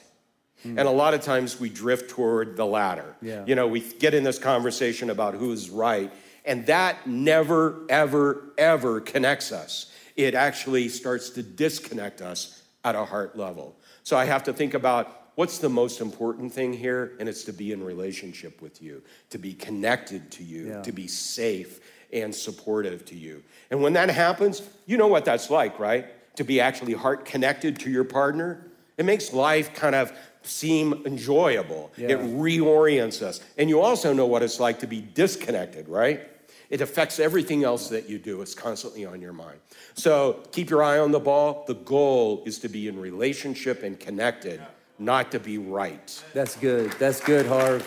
Hmm. 0.62 0.78
And 0.78 0.88
a 0.88 0.92
lot 0.92 1.14
of 1.14 1.20
times 1.20 1.58
we 1.58 1.68
drift 1.68 2.10
toward 2.10 2.56
the 2.56 2.66
latter. 2.66 3.16
Yeah. 3.22 3.44
You 3.46 3.54
know, 3.54 3.66
we 3.66 3.80
get 3.80 4.14
in 4.14 4.24
this 4.24 4.38
conversation 4.38 5.10
about 5.10 5.34
who's 5.34 5.70
right, 5.70 6.12
and 6.44 6.66
that 6.66 7.06
never, 7.06 7.86
ever, 7.88 8.52
ever 8.58 9.00
connects 9.00 9.52
us. 9.52 9.92
It 10.16 10.34
actually 10.34 10.88
starts 10.88 11.30
to 11.30 11.42
disconnect 11.42 12.20
us 12.20 12.62
at 12.84 12.94
a 12.96 13.04
heart 13.04 13.36
level. 13.36 13.76
So 14.02 14.16
I 14.16 14.24
have 14.24 14.44
to 14.44 14.52
think 14.52 14.74
about 14.74 15.14
what's 15.36 15.58
the 15.58 15.68
most 15.68 16.00
important 16.00 16.52
thing 16.52 16.72
here, 16.72 17.12
and 17.20 17.28
it's 17.28 17.44
to 17.44 17.52
be 17.52 17.70
in 17.70 17.84
relationship 17.84 18.60
with 18.60 18.82
you, 18.82 19.02
to 19.30 19.38
be 19.38 19.52
connected 19.52 20.32
to 20.32 20.42
you, 20.42 20.68
Yeah. 20.68 20.82
to 20.82 20.90
be 20.90 21.06
safe 21.06 21.80
and 22.12 22.34
supportive 22.34 23.04
to 23.06 23.14
you. 23.14 23.42
And 23.70 23.82
when 23.82 23.92
that 23.94 24.08
happens, 24.10 24.62
you 24.86 24.96
know 24.96 25.08
what 25.08 25.24
that's 25.24 25.50
like, 25.50 25.78
right? 25.78 26.06
To 26.36 26.44
be 26.44 26.60
actually 26.60 26.94
heart 26.94 27.24
connected 27.24 27.78
to 27.80 27.90
your 27.90 28.04
partner. 28.04 28.66
It 28.96 29.04
makes 29.04 29.32
life 29.32 29.74
kind 29.74 29.94
of 29.94 30.12
seem 30.42 31.02
enjoyable. 31.04 31.92
Yeah. 31.96 32.10
It 32.10 32.18
reorients 32.18 33.22
us. 33.22 33.40
And 33.56 33.68
you 33.68 33.80
also 33.80 34.12
know 34.12 34.26
what 34.26 34.42
it's 34.42 34.58
like 34.58 34.80
to 34.80 34.86
be 34.86 35.00
disconnected, 35.00 35.88
right? 35.88 36.26
It 36.70 36.80
affects 36.80 37.18
everything 37.18 37.64
else 37.64 37.88
that 37.88 38.08
you 38.08 38.18
do. 38.18 38.42
It's 38.42 38.54
constantly 38.54 39.06
on 39.06 39.20
your 39.20 39.32
mind. 39.32 39.58
So 39.94 40.44
keep 40.52 40.68
your 40.68 40.82
eye 40.82 40.98
on 40.98 41.12
the 41.12 41.20
ball. 41.20 41.64
The 41.66 41.74
goal 41.74 42.42
is 42.44 42.58
to 42.60 42.68
be 42.68 42.88
in 42.88 42.98
relationship 42.98 43.82
and 43.82 43.98
connected, 43.98 44.60
not 44.98 45.32
to 45.32 45.40
be 45.40 45.58
right. 45.58 46.22
That's 46.34 46.56
good. 46.56 46.92
That's 46.92 47.20
good, 47.20 47.46
Harv. 47.46 47.86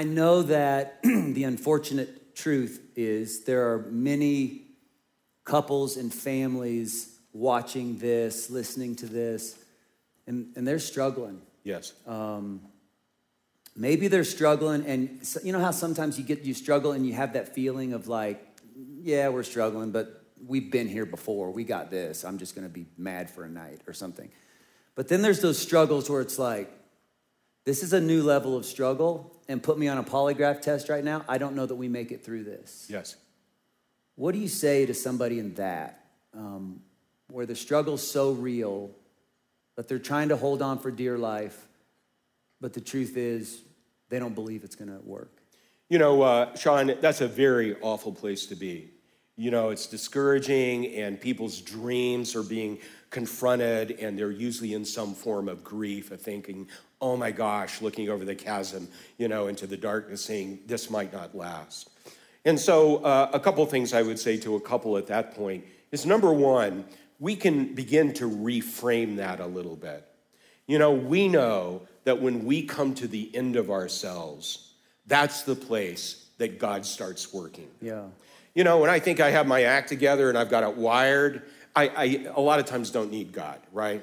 I 0.00 0.04
know 0.04 0.40
that 0.44 1.02
the 1.02 1.44
unfortunate 1.44 2.34
truth 2.34 2.80
is 2.96 3.44
there 3.44 3.70
are 3.70 3.80
many 3.90 4.62
couples 5.44 5.98
and 5.98 6.10
families 6.10 7.18
watching 7.34 7.98
this, 7.98 8.48
listening 8.48 8.96
to 8.96 9.06
this, 9.06 9.62
and, 10.26 10.54
and 10.56 10.66
they're 10.66 10.78
struggling. 10.78 11.42
Yes. 11.64 11.92
Um, 12.06 12.62
Maybe 13.76 14.08
they're 14.08 14.24
struggling, 14.24 14.86
and 14.86 15.26
so- 15.26 15.40
you 15.44 15.52
know 15.52 15.60
how 15.60 15.70
sometimes 15.70 16.18
you 16.18 16.24
get 16.24 16.44
you 16.44 16.54
struggle 16.54 16.92
and 16.92 17.06
you 17.06 17.12
have 17.12 17.34
that 17.34 17.54
feeling 17.54 17.92
of 17.92 18.08
like, 18.08 18.42
yeah, 19.02 19.28
we're 19.28 19.42
struggling, 19.42 19.90
but 19.90 20.24
we've 20.46 20.70
been 20.70 20.88
here 20.88 21.04
before. 21.04 21.50
We 21.50 21.64
got 21.64 21.90
this. 21.90 22.24
I'm 22.24 22.38
just 22.38 22.54
going 22.54 22.66
to 22.66 22.72
be 22.72 22.86
mad 22.96 23.28
for 23.28 23.44
a 23.44 23.50
night 23.50 23.82
or 23.86 23.92
something. 23.92 24.30
But 24.94 25.08
then 25.08 25.20
there's 25.20 25.40
those 25.40 25.58
struggles 25.58 26.08
where 26.08 26.22
it's 26.22 26.38
like, 26.38 26.72
this 27.64 27.82
is 27.82 27.92
a 27.92 28.00
new 28.00 28.22
level 28.22 28.56
of 28.56 28.64
struggle, 28.64 29.36
and 29.48 29.62
put 29.62 29.78
me 29.78 29.88
on 29.88 29.98
a 29.98 30.02
polygraph 30.02 30.62
test 30.62 30.88
right 30.88 31.04
now. 31.04 31.24
I 31.28 31.38
don't 31.38 31.54
know 31.54 31.66
that 31.66 31.74
we 31.74 31.88
make 31.88 32.12
it 32.12 32.24
through 32.24 32.44
this. 32.44 32.86
yes. 32.88 33.16
What 34.14 34.32
do 34.32 34.38
you 34.38 34.48
say 34.48 34.86
to 34.86 34.94
somebody 34.94 35.38
in 35.38 35.54
that, 35.54 36.04
um, 36.34 36.80
where 37.30 37.46
the 37.46 37.56
struggle's 37.56 38.06
so 38.06 38.32
real, 38.32 38.90
but 39.76 39.88
they're 39.88 39.98
trying 39.98 40.28
to 40.28 40.36
hold 40.36 40.60
on 40.60 40.78
for 40.78 40.90
dear 40.90 41.16
life, 41.16 41.68
but 42.60 42.74
the 42.74 42.80
truth 42.80 43.16
is 43.16 43.62
they 44.10 44.18
don't 44.18 44.34
believe 44.34 44.62
it's 44.62 44.76
going 44.76 44.90
to 44.90 45.00
work? 45.04 45.40
You 45.88 45.98
know, 45.98 46.22
uh, 46.22 46.54
Shawn, 46.54 46.94
that's 47.00 47.20
a 47.20 47.28
very 47.28 47.76
awful 47.80 48.12
place 48.12 48.46
to 48.46 48.54
be. 48.54 48.90
You 49.36 49.50
know, 49.50 49.70
it's 49.70 49.86
discouraging, 49.86 50.94
and 50.94 51.18
people's 51.18 51.60
dreams 51.60 52.36
are 52.36 52.42
being 52.42 52.78
confronted, 53.08 53.92
and 53.92 54.18
they're 54.18 54.30
usually 54.30 54.74
in 54.74 54.84
some 54.84 55.14
form 55.14 55.48
of 55.48 55.64
grief, 55.64 56.10
of 56.10 56.20
thinking, 56.20 56.68
oh 57.00 57.16
my 57.16 57.30
gosh, 57.30 57.80
looking 57.80 58.08
over 58.08 58.24
the 58.24 58.34
chasm, 58.34 58.88
you 59.18 59.28
know, 59.28 59.46
into 59.46 59.66
the 59.66 59.76
darkness, 59.76 60.24
saying, 60.24 60.60
this 60.66 60.90
might 60.90 61.12
not 61.12 61.34
last. 61.34 61.90
And 62.44 62.58
so, 62.58 62.98
uh, 62.98 63.30
a 63.32 63.40
couple 63.40 63.64
things 63.66 63.92
I 63.92 64.02
would 64.02 64.18
say 64.18 64.36
to 64.38 64.56
a 64.56 64.60
couple 64.60 64.96
at 64.96 65.06
that 65.08 65.34
point 65.34 65.64
is 65.92 66.06
number 66.06 66.32
one, 66.32 66.84
we 67.18 67.36
can 67.36 67.74
begin 67.74 68.14
to 68.14 68.28
reframe 68.28 69.16
that 69.16 69.40
a 69.40 69.46
little 69.46 69.76
bit. 69.76 70.06
You 70.66 70.78
know, 70.78 70.92
we 70.92 71.28
know 71.28 71.82
that 72.04 72.20
when 72.20 72.44
we 72.44 72.62
come 72.62 72.94
to 72.94 73.08
the 73.08 73.30
end 73.34 73.56
of 73.56 73.70
ourselves, 73.70 74.72
that's 75.06 75.42
the 75.42 75.54
place 75.54 76.28
that 76.38 76.58
God 76.58 76.86
starts 76.86 77.32
working. 77.32 77.68
Yeah. 77.82 78.04
You 78.54 78.64
know, 78.64 78.78
when 78.78 78.90
I 78.90 78.98
think 78.98 79.20
I 79.20 79.30
have 79.30 79.46
my 79.46 79.64
act 79.64 79.88
together 79.88 80.28
and 80.28 80.38
I've 80.38 80.48
got 80.48 80.62
it 80.62 80.76
wired, 80.76 81.42
I, 81.76 81.88
I 81.88 82.26
a 82.34 82.40
lot 82.40 82.58
of 82.58 82.66
times 82.66 82.90
don't 82.90 83.10
need 83.10 83.32
God, 83.32 83.60
right? 83.72 84.02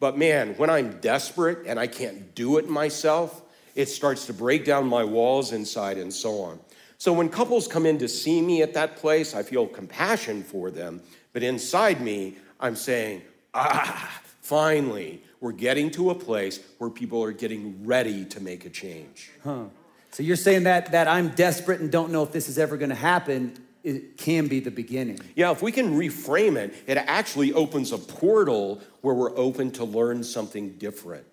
But 0.00 0.16
man, 0.16 0.54
when 0.56 0.70
I'm 0.70 1.00
desperate 1.00 1.66
and 1.66 1.78
I 1.78 1.86
can't 1.86 2.34
do 2.34 2.58
it 2.58 2.68
myself, 2.68 3.42
it 3.74 3.88
starts 3.88 4.26
to 4.26 4.32
break 4.32 4.64
down 4.64 4.86
my 4.86 5.04
walls 5.04 5.52
inside 5.52 5.98
and 5.98 6.12
so 6.12 6.40
on. 6.42 6.60
So 6.98 7.12
when 7.12 7.28
couples 7.28 7.68
come 7.68 7.86
in 7.86 7.98
to 7.98 8.08
see 8.08 8.40
me 8.40 8.62
at 8.62 8.74
that 8.74 8.96
place, 8.96 9.34
I 9.34 9.42
feel 9.42 9.66
compassion 9.66 10.42
for 10.42 10.70
them, 10.70 11.00
but 11.32 11.42
inside 11.42 12.00
me, 12.00 12.36
I'm 12.58 12.74
saying, 12.74 13.22
ah, 13.54 14.20
finally, 14.40 15.22
we're 15.40 15.52
getting 15.52 15.90
to 15.92 16.10
a 16.10 16.14
place 16.14 16.58
where 16.78 16.90
people 16.90 17.22
are 17.22 17.30
getting 17.30 17.86
ready 17.86 18.24
to 18.24 18.40
make 18.40 18.64
a 18.64 18.70
change. 18.70 19.30
Huh. 19.44 19.64
So 20.10 20.22
you're 20.22 20.36
saying 20.36 20.64
that 20.64 20.92
that 20.92 21.06
I'm 21.06 21.28
desperate 21.28 21.80
and 21.80 21.92
don't 21.92 22.10
know 22.10 22.22
if 22.22 22.32
this 22.32 22.48
is 22.48 22.58
ever 22.58 22.76
going 22.76 22.88
to 22.88 22.96
happen. 22.96 23.52
It 23.88 24.18
can 24.18 24.48
be 24.48 24.60
the 24.60 24.70
beginning. 24.70 25.18
Yeah, 25.34 25.50
if 25.50 25.62
we 25.62 25.72
can 25.72 25.98
reframe 25.98 26.56
it, 26.56 26.74
it 26.86 26.98
actually 26.98 27.54
opens 27.54 27.90
a 27.90 27.96
portal 27.96 28.82
where 29.00 29.14
we're 29.14 29.34
open 29.34 29.70
to 29.72 29.84
learn 29.84 30.22
something 30.22 30.72
different. 30.72 31.24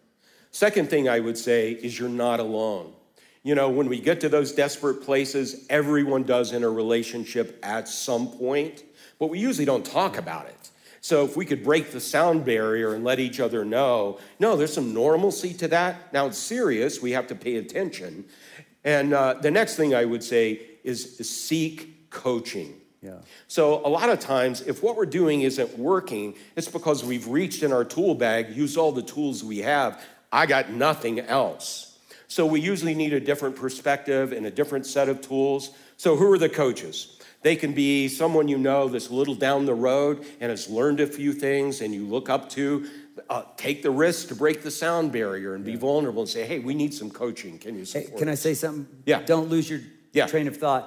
Second 0.52 0.90
thing 0.90 1.10
I 1.10 1.20
would 1.20 1.38
say 1.38 1.72
is 1.74 2.00
you're 2.00 2.08
not 2.08 2.40
alone. 2.40 2.94
You 3.44 3.56
know, 3.56 3.70
when 3.70 3.90
we 3.90 4.00
get 4.00 4.22
to 4.22 4.30
those 4.30 4.54
desperate 4.54 5.04
places, 5.04 5.66
everyone 5.70 6.24
does 6.24 6.54
in 6.54 6.64
a 6.64 6.70
relationship 6.70 7.60
at 7.62 7.90
some 7.90 8.30
point, 8.30 8.86
but 9.20 9.28
we 9.28 9.38
usually 9.38 9.66
don't 9.66 9.86
talk 9.86 10.18
about 10.18 10.46
it. 10.46 10.70
So 11.02 11.26
if 11.26 11.36
we 11.36 11.46
could 11.46 11.62
break 11.62 11.92
the 11.92 12.00
sound 12.00 12.46
barrier 12.46 12.94
and 12.94 13.04
let 13.04 13.20
each 13.20 13.42
other 13.42 13.66
know, 13.66 14.18
no, 14.40 14.56
there's 14.56 14.74
some 14.74 14.94
normalcy 14.94 15.54
to 15.56 15.68
that. 15.68 16.14
Now 16.14 16.28
it's 16.28 16.38
serious, 16.38 17.02
we 17.02 17.12
have 17.12 17.28
to 17.28 17.36
pay 17.36 17.58
attention. 17.58 18.24
And 18.86 19.14
uh, 19.14 19.34
the 19.42 19.52
next 19.52 19.76
thing 19.76 19.94
I 19.94 20.06
would 20.06 20.24
say 20.24 20.62
is 20.86 21.18
seek 21.18 21.95
coaching. 22.16 22.74
Yeah. 23.02 23.20
So, 23.48 23.86
a 23.86 23.90
lot 23.90 24.10
of 24.10 24.20
times, 24.20 24.62
if 24.62 24.82
what 24.82 24.96
we're 24.96 25.06
doing 25.06 25.42
isn't 25.42 25.78
working, 25.78 26.34
it's 26.56 26.68
because 26.68 27.04
we've 27.04 27.28
reached 27.28 27.62
in 27.62 27.72
our 27.72 27.84
tool 27.86 28.16
bag, 28.16 28.56
used 28.56 28.78
all 28.78 28.92
the 28.92 29.04
tools 29.04 29.44
we 29.44 29.60
have. 29.60 30.02
I 30.32 30.48
got 30.48 30.72
nothing 30.72 31.20
else. 31.20 32.00
So, 32.28 32.48
we 32.48 32.60
usually 32.62 32.96
need 32.96 33.14
a 33.14 33.20
different 33.20 33.56
perspective 33.58 34.32
and 34.32 34.46
a 34.48 34.52
different 34.52 34.88
set 34.88 35.08
of 35.10 35.22
tools. 35.22 35.70
So, 35.98 36.16
who 36.16 36.32
are 36.32 36.40
the 36.40 36.50
coaches? 36.50 37.20
They 37.44 37.56
can 37.56 37.74
be 37.74 38.08
someone 38.08 38.48
you 38.48 38.58
know 38.58 38.88
that's 38.88 39.10
a 39.10 39.14
little 39.14 39.36
down 39.36 39.68
the 39.68 39.76
road 39.76 40.26
and 40.40 40.50
has 40.50 40.68
learned 40.68 41.00
a 41.00 41.06
few 41.06 41.32
things 41.32 41.82
and 41.82 41.94
you 41.94 42.08
look 42.08 42.28
up 42.30 42.50
to. 42.52 42.88
Uh, 43.30 43.44
take 43.56 43.82
the 43.84 43.92
risk 43.92 44.28
to 44.30 44.36
break 44.36 44.62
the 44.64 44.72
sound 44.72 45.12
barrier 45.12 45.54
and 45.56 45.64
be 45.64 45.76
vulnerable 45.76 46.24
and 46.24 46.30
say, 46.30 46.44
hey, 46.46 46.60
we 46.60 46.74
need 46.74 46.94
some 46.94 47.10
coaching. 47.10 47.58
Can 47.60 47.78
you 47.78 47.86
Hey, 47.86 48.08
can 48.18 48.30
I 48.30 48.36
say 48.36 48.54
something? 48.56 48.88
Yeah. 49.06 49.22
Don't 49.22 49.48
lose 49.50 49.70
your 49.70 49.80
Yeah. 50.12 50.28
train 50.28 50.48
of 50.48 50.58
thought. 50.58 50.84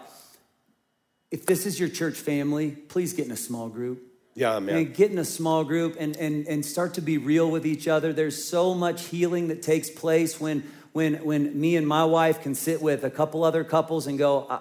If 1.31 1.45
this 1.45 1.67
is 1.67 1.79
your 1.79 1.89
church 1.89 2.17
family, 2.17 2.71
please 2.71 3.13
get 3.13 3.27
in 3.27 3.33
a 3.33 3.37
small 3.37 3.69
group. 3.69 4.03
Yeah, 4.35 4.59
man. 4.61 4.77
And 4.77 4.95
get 4.95 5.11
in 5.11 5.19
a 5.19 5.25
small 5.25 5.65
group 5.65 5.97
and, 5.99 6.17
and, 6.17 6.47
and 6.47 6.65
start 6.65 6.95
to 6.95 7.01
be 7.01 7.19
real 7.19 7.51
with 7.51 7.67
each 7.67 7.89
other. 7.89 8.13
There's 8.13 8.45
so 8.45 8.73
much 8.73 9.07
healing 9.07 9.49
that 9.49 9.63
takes 9.63 9.91
place 9.91 10.41
when, 10.41 10.63
when, 10.93 11.17
when 11.25 11.61
me 11.61 11.77
and 11.77 11.87
my 11.87 12.05
wife 12.05 12.41
can 12.41 12.55
sit 12.55 12.81
with 12.81 13.05
a 13.05 13.11
couple 13.11 13.43
other 13.43 13.65
couples 13.65 14.07
and 14.07 14.17
go, 14.17 14.61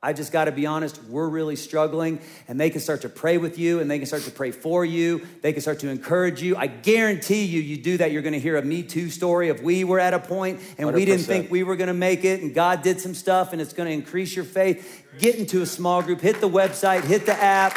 I, 0.00 0.12
just 0.12 0.30
got 0.32 0.44
to 0.44 0.52
be 0.52 0.64
honest, 0.64 1.02
we're 1.04 1.28
really 1.28 1.56
struggling. 1.56 2.20
And 2.46 2.60
they 2.60 2.70
can 2.70 2.80
start 2.80 3.02
to 3.02 3.08
pray 3.08 3.36
with 3.36 3.58
you 3.58 3.80
and 3.80 3.90
they 3.90 3.98
can 3.98 4.06
start 4.06 4.22
to 4.22 4.30
pray 4.30 4.52
for 4.52 4.84
you. 4.84 5.26
They 5.42 5.52
can 5.52 5.60
start 5.60 5.80
to 5.80 5.88
encourage 5.88 6.40
you. 6.40 6.56
I 6.56 6.68
guarantee 6.68 7.44
you, 7.44 7.60
you 7.60 7.76
do 7.76 7.96
that, 7.96 8.12
you're 8.12 8.22
going 8.22 8.32
to 8.32 8.40
hear 8.40 8.56
a 8.56 8.62
Me 8.62 8.84
Too 8.84 9.10
story 9.10 9.48
of 9.48 9.62
we 9.62 9.82
were 9.82 9.98
at 9.98 10.14
a 10.14 10.20
point 10.20 10.60
and 10.78 10.88
100%. 10.88 10.94
we 10.94 11.04
didn't 11.04 11.26
think 11.26 11.50
we 11.50 11.64
were 11.64 11.74
going 11.74 11.88
to 11.88 11.94
make 11.94 12.24
it 12.24 12.42
and 12.42 12.54
God 12.54 12.82
did 12.82 13.00
some 13.00 13.14
stuff 13.14 13.52
and 13.52 13.60
it's 13.60 13.72
going 13.72 13.88
to 13.88 13.92
increase 13.92 14.36
your 14.36 14.44
faith. 14.44 15.04
Get 15.18 15.34
into 15.34 15.62
a 15.62 15.66
small 15.66 16.00
group, 16.02 16.20
hit 16.20 16.40
the 16.40 16.48
website, 16.48 17.02
hit 17.02 17.26
the 17.26 17.34
app. 17.34 17.76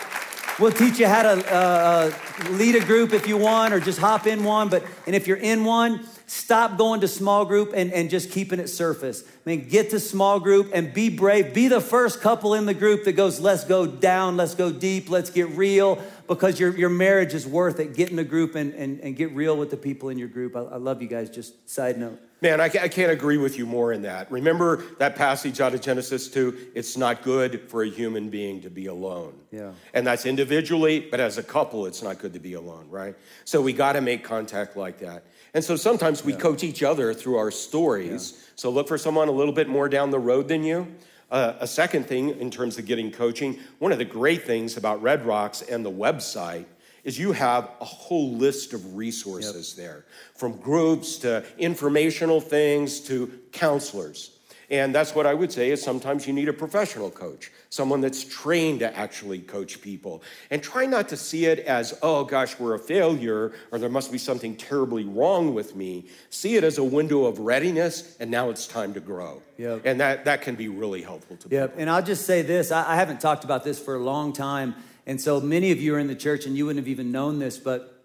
We'll 0.60 0.71
teach 0.71 0.99
you 0.99 1.07
how 1.07 1.23
to 1.23 1.51
uh, 1.51 2.12
lead 2.51 2.75
a 2.75 2.86
group 2.86 3.13
if 3.13 3.27
you 3.27 3.38
want 3.38 3.73
or 3.73 3.79
just 3.79 3.97
hop 3.97 4.27
in 4.27 4.43
one. 4.43 4.69
But, 4.69 4.86
and 5.07 5.15
if 5.15 5.25
you're 5.25 5.38
in 5.38 5.63
one, 5.63 6.05
Stop 6.33 6.77
going 6.77 7.01
to 7.01 7.09
small 7.09 7.43
group 7.43 7.73
and, 7.75 7.91
and 7.91 8.09
just 8.09 8.31
keeping 8.31 8.61
it 8.61 8.69
surface. 8.69 9.21
I 9.21 9.49
mean, 9.49 9.67
get 9.67 9.89
to 9.89 9.99
small 9.99 10.39
group 10.39 10.71
and 10.73 10.93
be 10.93 11.09
brave. 11.09 11.53
Be 11.53 11.67
the 11.67 11.81
first 11.81 12.21
couple 12.21 12.53
in 12.53 12.65
the 12.65 12.73
group 12.73 13.03
that 13.03 13.17
goes, 13.17 13.41
let's 13.41 13.65
go 13.65 13.85
down, 13.85 14.37
let's 14.37 14.55
go 14.55 14.71
deep, 14.71 15.09
let's 15.09 15.29
get 15.29 15.49
real, 15.49 16.01
because 16.29 16.57
your, 16.57 16.73
your 16.77 16.87
marriage 16.87 17.33
is 17.33 17.45
worth 17.45 17.81
it. 17.81 17.95
Get 17.95 18.11
in 18.11 18.15
the 18.15 18.23
group 18.23 18.55
and, 18.55 18.73
and, 18.75 19.01
and 19.01 19.17
get 19.17 19.35
real 19.35 19.57
with 19.57 19.71
the 19.71 19.75
people 19.75 20.07
in 20.07 20.17
your 20.17 20.29
group. 20.29 20.55
I, 20.55 20.61
I 20.61 20.77
love 20.77 21.01
you 21.01 21.09
guys. 21.09 21.29
Just 21.29 21.69
side 21.69 21.97
note. 21.97 22.17
Man, 22.41 22.59
I, 22.59 22.65
I 22.65 22.87
can't 22.87 23.11
agree 23.11 23.37
with 23.37 23.59
you 23.59 23.67
more 23.67 23.93
in 23.93 24.01
that. 24.01 24.31
Remember 24.31 24.83
that 24.97 25.15
passage 25.15 25.61
out 25.61 25.75
of 25.75 25.81
Genesis 25.81 26.27
2? 26.27 26.71
It's 26.73 26.97
not 26.97 27.21
good 27.21 27.69
for 27.69 27.83
a 27.83 27.89
human 27.89 28.29
being 28.29 28.61
to 28.61 28.69
be 28.71 28.87
alone. 28.87 29.33
Yeah. 29.51 29.73
And 29.93 30.07
that's 30.07 30.25
individually, 30.25 31.01
but 31.01 31.19
as 31.19 31.37
a 31.37 31.43
couple, 31.43 31.85
it's 31.85 32.01
not 32.01 32.17
good 32.17 32.33
to 32.33 32.39
be 32.39 32.53
alone, 32.55 32.89
right? 32.89 33.15
So 33.45 33.61
we 33.61 33.73
got 33.73 33.93
to 33.93 34.01
make 34.01 34.23
contact 34.23 34.75
like 34.75 34.97
that. 34.99 35.23
And 35.53 35.63
so 35.63 35.75
sometimes 35.75 36.23
we 36.23 36.33
yeah. 36.33 36.39
coach 36.39 36.63
each 36.63 36.81
other 36.83 37.13
through 37.13 37.37
our 37.37 37.51
stories. 37.51 38.33
Yeah. 38.33 38.43
So 38.55 38.69
look 38.69 38.87
for 38.87 38.97
someone 38.97 39.27
a 39.27 39.31
little 39.31 39.53
bit 39.53 39.67
more 39.67 39.89
down 39.89 40.11
the 40.11 40.19
road 40.19 40.47
than 40.47 40.63
you. 40.63 40.87
Uh, 41.29 41.53
a 41.59 41.67
second 41.67 42.07
thing 42.07 42.29
in 42.39 42.51
terms 42.51 42.77
of 42.77 42.85
getting 42.85 43.11
coaching, 43.11 43.57
one 43.79 43.91
of 43.91 43.97
the 43.97 44.05
great 44.05 44.43
things 44.43 44.75
about 44.75 45.01
Red 45.01 45.25
Rocks 45.25 45.61
and 45.61 45.85
the 45.85 45.91
website 45.91 46.65
is 47.03 47.17
you 47.17 47.31
have 47.31 47.69
a 47.79 47.85
whole 47.85 48.33
list 48.33 48.73
of 48.73 48.95
resources 48.95 49.75
yep. 49.75 49.85
there, 49.85 50.05
from 50.35 50.57
groups 50.57 51.17
to 51.17 51.43
informational 51.57 52.41
things 52.41 52.99
to 52.99 53.31
counselors. 53.51 54.37
And 54.71 54.95
that's 54.95 55.13
what 55.13 55.27
I 55.27 55.34
would 55.34 55.51
say 55.51 55.69
is 55.69 55.84
sometimes 55.84 56.25
you 56.25 56.31
need 56.31 56.47
a 56.47 56.53
professional 56.53 57.12
coach, 57.12 57.51
someone 57.69 57.99
that's 57.99 58.23
trained 58.23 58.79
to 58.79 58.97
actually 58.97 59.39
coach 59.39 59.81
people. 59.81 60.23
And 60.49 60.63
try 60.63 60.86
not 60.86 61.10
to 61.10 61.17
see 61.17 61.45
it 61.45 61.60
as, 61.60 61.99
oh 62.01 62.23
gosh, 62.23 62.57
we're 62.57 62.75
a 62.75 62.79
failure 62.79 63.51
or 63.71 63.79
there 63.79 63.89
must 63.89 64.13
be 64.13 64.17
something 64.17 64.55
terribly 64.55 65.03
wrong 65.03 65.53
with 65.53 65.75
me. 65.75 66.07
See 66.29 66.55
it 66.55 66.63
as 66.63 66.77
a 66.77 66.84
window 66.86 67.25
of 67.25 67.39
readiness 67.39 68.15
and 68.21 68.31
now 68.31 68.49
it's 68.49 68.65
time 68.65 68.93
to 68.93 69.01
grow. 69.01 69.41
Yep. 69.57 69.81
And 69.84 69.99
that, 69.99 70.23
that 70.23 70.41
can 70.41 70.55
be 70.55 70.69
really 70.69 71.01
helpful 71.01 71.36
to 71.36 71.49
yep. 71.49 71.75
And 71.77 71.89
I'll 71.89 72.01
just 72.01 72.25
say 72.25 72.41
this 72.41 72.71
I, 72.71 72.93
I 72.93 72.95
haven't 72.95 73.19
talked 73.19 73.43
about 73.43 73.65
this 73.65 73.77
for 73.77 73.95
a 73.95 73.99
long 73.99 74.31
time. 74.31 74.73
And 75.05 75.19
so 75.19 75.41
many 75.41 75.71
of 75.71 75.81
you 75.81 75.95
are 75.95 75.99
in 75.99 76.07
the 76.07 76.15
church 76.15 76.45
and 76.45 76.55
you 76.55 76.65
wouldn't 76.65 76.86
have 76.86 76.89
even 76.89 77.12
known 77.12 77.39
this, 77.39 77.57
but 77.57 78.01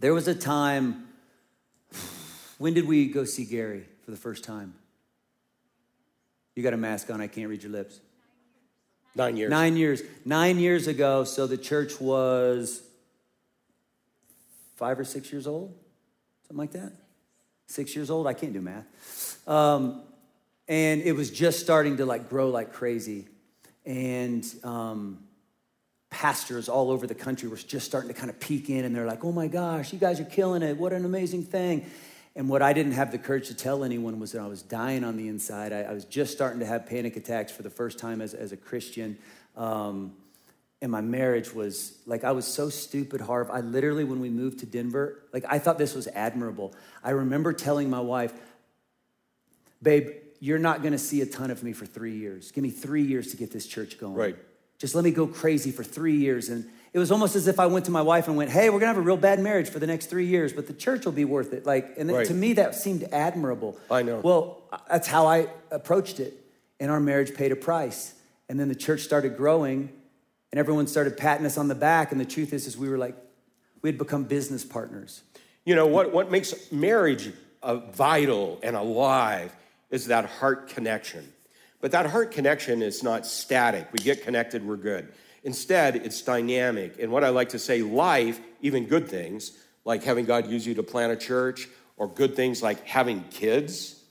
there 0.00 0.12
was 0.12 0.26
a 0.26 0.34
time. 0.34 1.06
When 2.58 2.74
did 2.74 2.86
we 2.86 3.08
go 3.08 3.24
see 3.24 3.44
Gary 3.44 3.86
for 4.04 4.12
the 4.12 4.16
first 4.16 4.44
time? 4.44 4.74
You 6.54 6.62
got 6.62 6.74
a 6.74 6.78
mask 6.78 7.10
on, 7.10 7.20
I 7.20 7.26
can't 7.26 7.48
read 7.48 7.62
your 7.62 7.72
lips. 7.72 8.00
Nine 9.14 9.36
years. 9.36 9.50
Nine 9.50 9.76
years. 9.76 10.02
Nine 10.24 10.58
years 10.58 10.86
ago, 10.86 11.24
so 11.24 11.46
the 11.46 11.58
church 11.58 12.00
was 12.00 12.82
five 14.76 14.98
or 14.98 15.04
six 15.04 15.32
years 15.32 15.46
old, 15.46 15.74
something 16.46 16.58
like 16.58 16.72
that. 16.72 16.92
Six 17.66 17.94
years 17.94 18.10
old. 18.10 18.26
I 18.26 18.34
can't 18.34 18.52
do 18.52 18.60
math. 18.60 19.48
Um, 19.48 20.02
and 20.68 21.02
it 21.02 21.12
was 21.12 21.30
just 21.30 21.60
starting 21.60 21.98
to 21.98 22.06
like 22.06 22.28
grow 22.28 22.48
like 22.48 22.72
crazy. 22.72 23.26
And 23.84 24.46
um, 24.62 25.24
pastors 26.10 26.68
all 26.68 26.90
over 26.90 27.06
the 27.06 27.14
country 27.14 27.48
were 27.48 27.56
just 27.56 27.86
starting 27.86 28.08
to 28.08 28.14
kind 28.14 28.30
of 28.30 28.38
peek 28.38 28.70
in, 28.70 28.84
and 28.84 28.94
they're 28.94 29.06
like, 29.06 29.24
"Oh 29.24 29.32
my 29.32 29.48
gosh, 29.48 29.92
you 29.92 29.98
guys 29.98 30.20
are 30.20 30.24
killing 30.24 30.62
it! 30.62 30.76
What 30.76 30.92
an 30.92 31.04
amazing 31.04 31.44
thing!" 31.44 31.86
And 32.34 32.48
what 32.48 32.62
I 32.62 32.72
didn't 32.72 32.92
have 32.92 33.12
the 33.12 33.18
courage 33.18 33.48
to 33.48 33.54
tell 33.54 33.84
anyone 33.84 34.18
was 34.18 34.32
that 34.32 34.40
I 34.40 34.46
was 34.46 34.62
dying 34.62 35.04
on 35.04 35.16
the 35.16 35.28
inside. 35.28 35.72
I, 35.72 35.82
I 35.82 35.92
was 35.92 36.06
just 36.06 36.32
starting 36.32 36.60
to 36.60 36.66
have 36.66 36.86
panic 36.86 37.16
attacks 37.16 37.52
for 37.52 37.62
the 37.62 37.70
first 37.70 37.98
time 37.98 38.22
as, 38.22 38.32
as 38.32 38.52
a 38.52 38.56
Christian. 38.56 39.18
Um, 39.56 40.14
and 40.80 40.90
my 40.90 41.00
marriage 41.00 41.54
was 41.54 41.98
like, 42.06 42.24
I 42.24 42.32
was 42.32 42.46
so 42.46 42.68
stupid, 42.68 43.20
Harv. 43.20 43.50
I 43.50 43.60
literally, 43.60 44.02
when 44.02 44.18
we 44.18 44.30
moved 44.30 44.60
to 44.60 44.66
Denver, 44.66 45.22
like, 45.32 45.44
I 45.48 45.58
thought 45.58 45.78
this 45.78 45.94
was 45.94 46.08
admirable. 46.08 46.74
I 47.04 47.10
remember 47.10 47.52
telling 47.52 47.88
my 47.88 48.00
wife, 48.00 48.32
babe, 49.80 50.08
you're 50.40 50.58
not 50.58 50.82
gonna 50.82 50.98
see 50.98 51.20
a 51.20 51.26
ton 51.26 51.52
of 51.52 51.62
me 51.62 51.72
for 51.72 51.86
three 51.86 52.16
years. 52.16 52.50
Give 52.50 52.64
me 52.64 52.70
three 52.70 53.02
years 53.02 53.28
to 53.28 53.36
get 53.36 53.52
this 53.52 53.66
church 53.66 54.00
going. 54.00 54.14
Right. 54.14 54.36
Just 54.78 54.96
let 54.96 55.04
me 55.04 55.12
go 55.12 55.28
crazy 55.28 55.70
for 55.70 55.84
three 55.84 56.16
years. 56.16 56.48
And 56.48 56.68
it 56.92 56.98
was 56.98 57.10
almost 57.10 57.36
as 57.36 57.48
if 57.48 57.58
I 57.58 57.66
went 57.66 57.86
to 57.86 57.90
my 57.90 58.02
wife 58.02 58.28
and 58.28 58.36
went, 58.36 58.50
"Hey, 58.50 58.68
we're 58.68 58.78
gonna 58.78 58.92
have 58.92 58.98
a 58.98 59.00
real 59.00 59.16
bad 59.16 59.40
marriage 59.40 59.68
for 59.68 59.78
the 59.78 59.86
next 59.86 60.06
three 60.06 60.26
years, 60.26 60.52
but 60.52 60.66
the 60.66 60.74
church 60.74 61.04
will 61.04 61.12
be 61.12 61.24
worth 61.24 61.52
it." 61.52 61.64
Like, 61.64 61.94
and 61.96 62.10
right. 62.10 62.26
to 62.26 62.34
me, 62.34 62.52
that 62.54 62.74
seemed 62.74 63.04
admirable. 63.12 63.78
I 63.90 64.02
know. 64.02 64.20
Well, 64.20 64.62
that's 64.90 65.08
how 65.08 65.26
I 65.26 65.48
approached 65.70 66.20
it, 66.20 66.34
and 66.78 66.90
our 66.90 67.00
marriage 67.00 67.34
paid 67.34 67.52
a 67.52 67.56
price. 67.56 68.14
And 68.48 68.60
then 68.60 68.68
the 68.68 68.74
church 68.74 69.00
started 69.00 69.36
growing, 69.36 69.88
and 70.50 70.58
everyone 70.58 70.86
started 70.86 71.16
patting 71.16 71.46
us 71.46 71.56
on 71.56 71.68
the 71.68 71.74
back. 71.74 72.12
And 72.12 72.20
the 72.20 72.26
truth 72.26 72.52
is, 72.52 72.66
is 72.66 72.76
we 72.76 72.88
were 72.90 72.98
like, 72.98 73.16
we 73.80 73.88
had 73.88 73.96
become 73.96 74.24
business 74.24 74.64
partners. 74.64 75.22
You 75.64 75.74
know 75.74 75.86
what? 75.86 76.12
What 76.12 76.30
makes 76.30 76.70
marriage 76.70 77.32
uh, 77.62 77.76
vital 77.76 78.60
and 78.62 78.76
alive 78.76 79.54
is 79.90 80.06
that 80.06 80.26
heart 80.26 80.68
connection. 80.68 81.32
But 81.80 81.92
that 81.92 82.06
heart 82.06 82.32
connection 82.32 82.82
is 82.82 83.02
not 83.02 83.26
static. 83.26 83.88
We 83.92 83.98
get 83.98 84.22
connected, 84.22 84.66
we're 84.66 84.76
good. 84.76 85.12
Instead, 85.44 85.96
it's 85.96 86.22
dynamic. 86.22 86.98
And 87.00 87.10
what 87.10 87.24
I 87.24 87.30
like 87.30 87.50
to 87.50 87.58
say, 87.58 87.82
life, 87.82 88.40
even 88.60 88.86
good 88.86 89.08
things, 89.08 89.52
like 89.84 90.04
having 90.04 90.24
God 90.24 90.46
use 90.46 90.66
you 90.66 90.74
to 90.74 90.82
plant 90.82 91.12
a 91.12 91.16
church, 91.16 91.68
or 91.96 92.08
good 92.08 92.36
things 92.36 92.62
like 92.62 92.86
having 92.86 93.24
kids, 93.30 94.02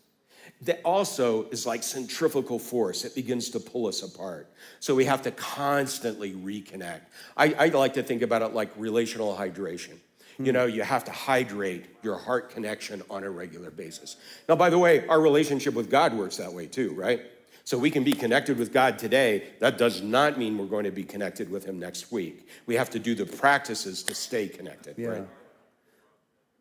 that 0.64 0.80
also 0.84 1.50
is 1.50 1.66
like 1.66 1.82
centrifugal 1.82 2.60
force. 2.60 3.04
It 3.04 3.16
begins 3.16 3.50
to 3.52 3.60
pull 3.60 3.88
us 3.88 4.04
apart. 4.04 4.52
So 4.80 4.94
we 4.94 5.06
have 5.06 5.24
to 5.24 5.32
constantly 5.32 6.34
reconnect. 6.34 7.02
I, 7.36 7.54
I 7.54 7.68
like 7.70 7.94
to 7.96 8.04
think 8.04 8.22
about 8.22 8.42
it 8.44 8.54
like 8.54 8.72
relational 8.78 9.36
hydration. 9.36 9.98
You 10.38 10.46
hmm. 10.46 10.52
know, 10.52 10.66
you 10.66 10.84
have 10.84 11.04
to 11.06 11.12
hydrate 11.12 11.86
your 12.04 12.18
heart 12.18 12.52
connection 12.52 13.02
on 13.10 13.24
a 13.24 13.30
regular 13.30 13.72
basis. 13.72 14.18
Now, 14.48 14.56
by 14.56 14.70
the 14.70 14.78
way, 14.78 15.08
our 15.08 15.20
relationship 15.20 15.74
with 15.74 15.90
God 15.90 16.14
works 16.14 16.38
that 16.38 16.54
way 16.54 16.68
too, 16.68 16.94
right? 16.94 17.22
So 17.64 17.78
we 17.78 17.92
can 17.92 18.04
be 18.04 18.14
connected 18.14 18.58
with 18.58 18.74
God 18.74 18.98
today. 18.98 19.44
That 19.60 19.78
does 19.78 20.02
not 20.02 20.38
mean 20.38 20.58
we're 20.58 20.66
going 20.66 20.86
to 20.86 20.92
be 20.92 21.04
connected 21.04 21.50
with 21.50 21.66
Him 21.66 21.80
next 21.80 22.12
week. 22.12 22.48
We 22.66 22.76
have 22.76 22.90
to 22.92 23.00
do 23.00 23.16
the 23.16 23.26
practices 23.26 24.04
to 24.04 24.16
stay 24.16 24.48
connected, 24.48 24.96
yeah. 24.98 25.08
right? 25.08 25.28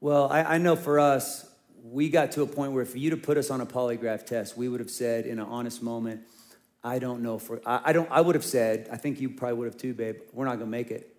Well, 0.01 0.31
I, 0.31 0.43
I 0.43 0.59
know 0.59 0.77
for 0.77 0.99
us, 0.99 1.47
we 1.83 2.09
got 2.09 2.33
to 2.33 2.43
a 2.43 2.47
point 2.47 2.73
where 2.73 2.85
for 2.85 2.99
you 2.99 3.11
to 3.11 3.17
put 3.17 3.37
us 3.37 3.51
on 3.51 3.61
a 3.61 3.67
polygraph 3.67 4.27
test, 4.27 4.57
we 4.57 4.69
would 4.69 4.81
have 4.81 4.91
said 4.91 5.27
in 5.27 5.39
an 5.39 5.47
honest 5.47 5.83
moment, 5.83 6.23
I 6.83 6.99
don't 6.99 7.23
know 7.23 7.39
for 7.39 7.61
I, 7.67 7.81
I 7.87 7.93
don't 7.93 8.11
I 8.11 8.21
would 8.21 8.35
have 8.35 8.45
said, 8.45 8.89
I 8.91 8.97
think 8.97 9.21
you 9.21 9.31
probably 9.31 9.59
would 9.59 9.67
have 9.67 9.77
too, 9.77 9.95
babe, 9.95 10.17
we're 10.33 10.47
not 10.47 10.59
gonna 10.59 10.71
make 10.71 10.91
it. 10.91 11.15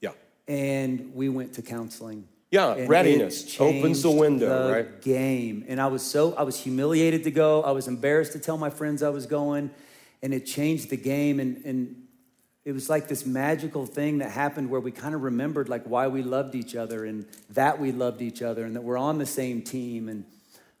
Yeah. 0.00 0.12
And 0.46 1.14
we 1.14 1.28
went 1.28 1.54
to 1.54 1.62
counseling. 1.62 2.28
Yeah, 2.52 2.74
and 2.74 2.88
readiness 2.88 3.58
opens 3.58 4.02
the 4.02 4.10
window, 4.10 4.68
the 4.68 4.72
right? 4.72 5.00
Game. 5.00 5.64
And 5.68 5.80
I 5.80 5.86
was 5.86 6.02
so 6.02 6.34
I 6.34 6.42
was 6.42 6.58
humiliated 6.58 7.24
to 7.24 7.30
go. 7.30 7.62
I 7.62 7.70
was 7.70 7.88
embarrassed 7.88 8.32
to 8.32 8.38
tell 8.38 8.58
my 8.58 8.68
friends 8.68 9.02
I 9.02 9.08
was 9.08 9.24
going, 9.24 9.70
and 10.22 10.34
it 10.34 10.44
changed 10.44 10.90
the 10.90 10.98
game. 10.98 11.40
And 11.40 11.64
and 11.64 11.96
it 12.66 12.72
was 12.72 12.90
like 12.90 13.08
this 13.08 13.24
magical 13.24 13.86
thing 13.86 14.18
that 14.18 14.30
happened 14.30 14.68
where 14.68 14.80
we 14.80 14.92
kind 14.92 15.14
of 15.14 15.22
remembered 15.22 15.70
like 15.70 15.84
why 15.84 16.08
we 16.08 16.22
loved 16.22 16.54
each 16.54 16.76
other 16.76 17.06
and 17.06 17.26
that 17.50 17.80
we 17.80 17.90
loved 17.90 18.20
each 18.20 18.42
other 18.42 18.64
and 18.64 18.76
that 18.76 18.84
we're 18.84 18.98
on 18.98 19.16
the 19.16 19.26
same 19.26 19.62
team. 19.62 20.10
And 20.10 20.24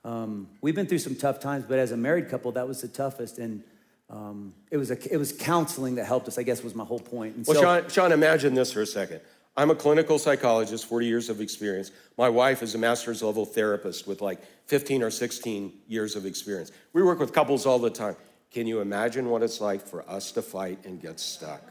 um, 0.04 0.48
we've 0.60 0.74
been 0.74 0.86
through 0.86 0.98
some 0.98 1.16
tough 1.16 1.40
times, 1.40 1.64
but 1.66 1.78
as 1.78 1.90
a 1.90 1.96
married 1.96 2.28
couple, 2.28 2.52
that 2.52 2.68
was 2.68 2.82
the 2.82 2.88
toughest. 2.88 3.38
And 3.38 3.64
um, 4.10 4.52
it 4.70 4.76
was 4.76 4.90
a, 4.90 5.12
it 5.12 5.16
was 5.16 5.32
counseling 5.32 5.94
that 5.94 6.04
helped 6.04 6.28
us. 6.28 6.36
I 6.36 6.42
guess 6.42 6.62
was 6.62 6.74
my 6.74 6.84
whole 6.84 7.00
point. 7.00 7.34
And 7.34 7.46
well, 7.46 7.56
so, 7.56 7.62
Shawn, 7.62 7.88
Shawn, 7.88 8.12
imagine 8.12 8.54
this 8.54 8.72
for 8.72 8.82
a 8.82 8.86
second. 8.86 9.20
I'm 9.56 9.70
a 9.70 9.74
clinical 9.74 10.18
psychologist, 10.18 10.86
40 10.86 11.06
years 11.06 11.28
of 11.28 11.40
experience. 11.40 11.90
My 12.16 12.28
wife 12.28 12.62
is 12.62 12.74
a 12.74 12.78
master's 12.78 13.22
level 13.22 13.44
therapist 13.44 14.06
with 14.06 14.22
like 14.22 14.42
15 14.66 15.02
or 15.02 15.10
16 15.10 15.72
years 15.88 16.16
of 16.16 16.24
experience. 16.24 16.72
We 16.94 17.02
work 17.02 17.18
with 17.18 17.34
couples 17.34 17.66
all 17.66 17.78
the 17.78 17.90
time. 17.90 18.16
Can 18.50 18.66
you 18.66 18.80
imagine 18.80 19.28
what 19.28 19.42
it's 19.42 19.60
like 19.60 19.86
for 19.86 20.08
us 20.08 20.32
to 20.32 20.42
fight 20.42 20.84
and 20.84 21.00
get 21.00 21.20
stuck? 21.20 21.62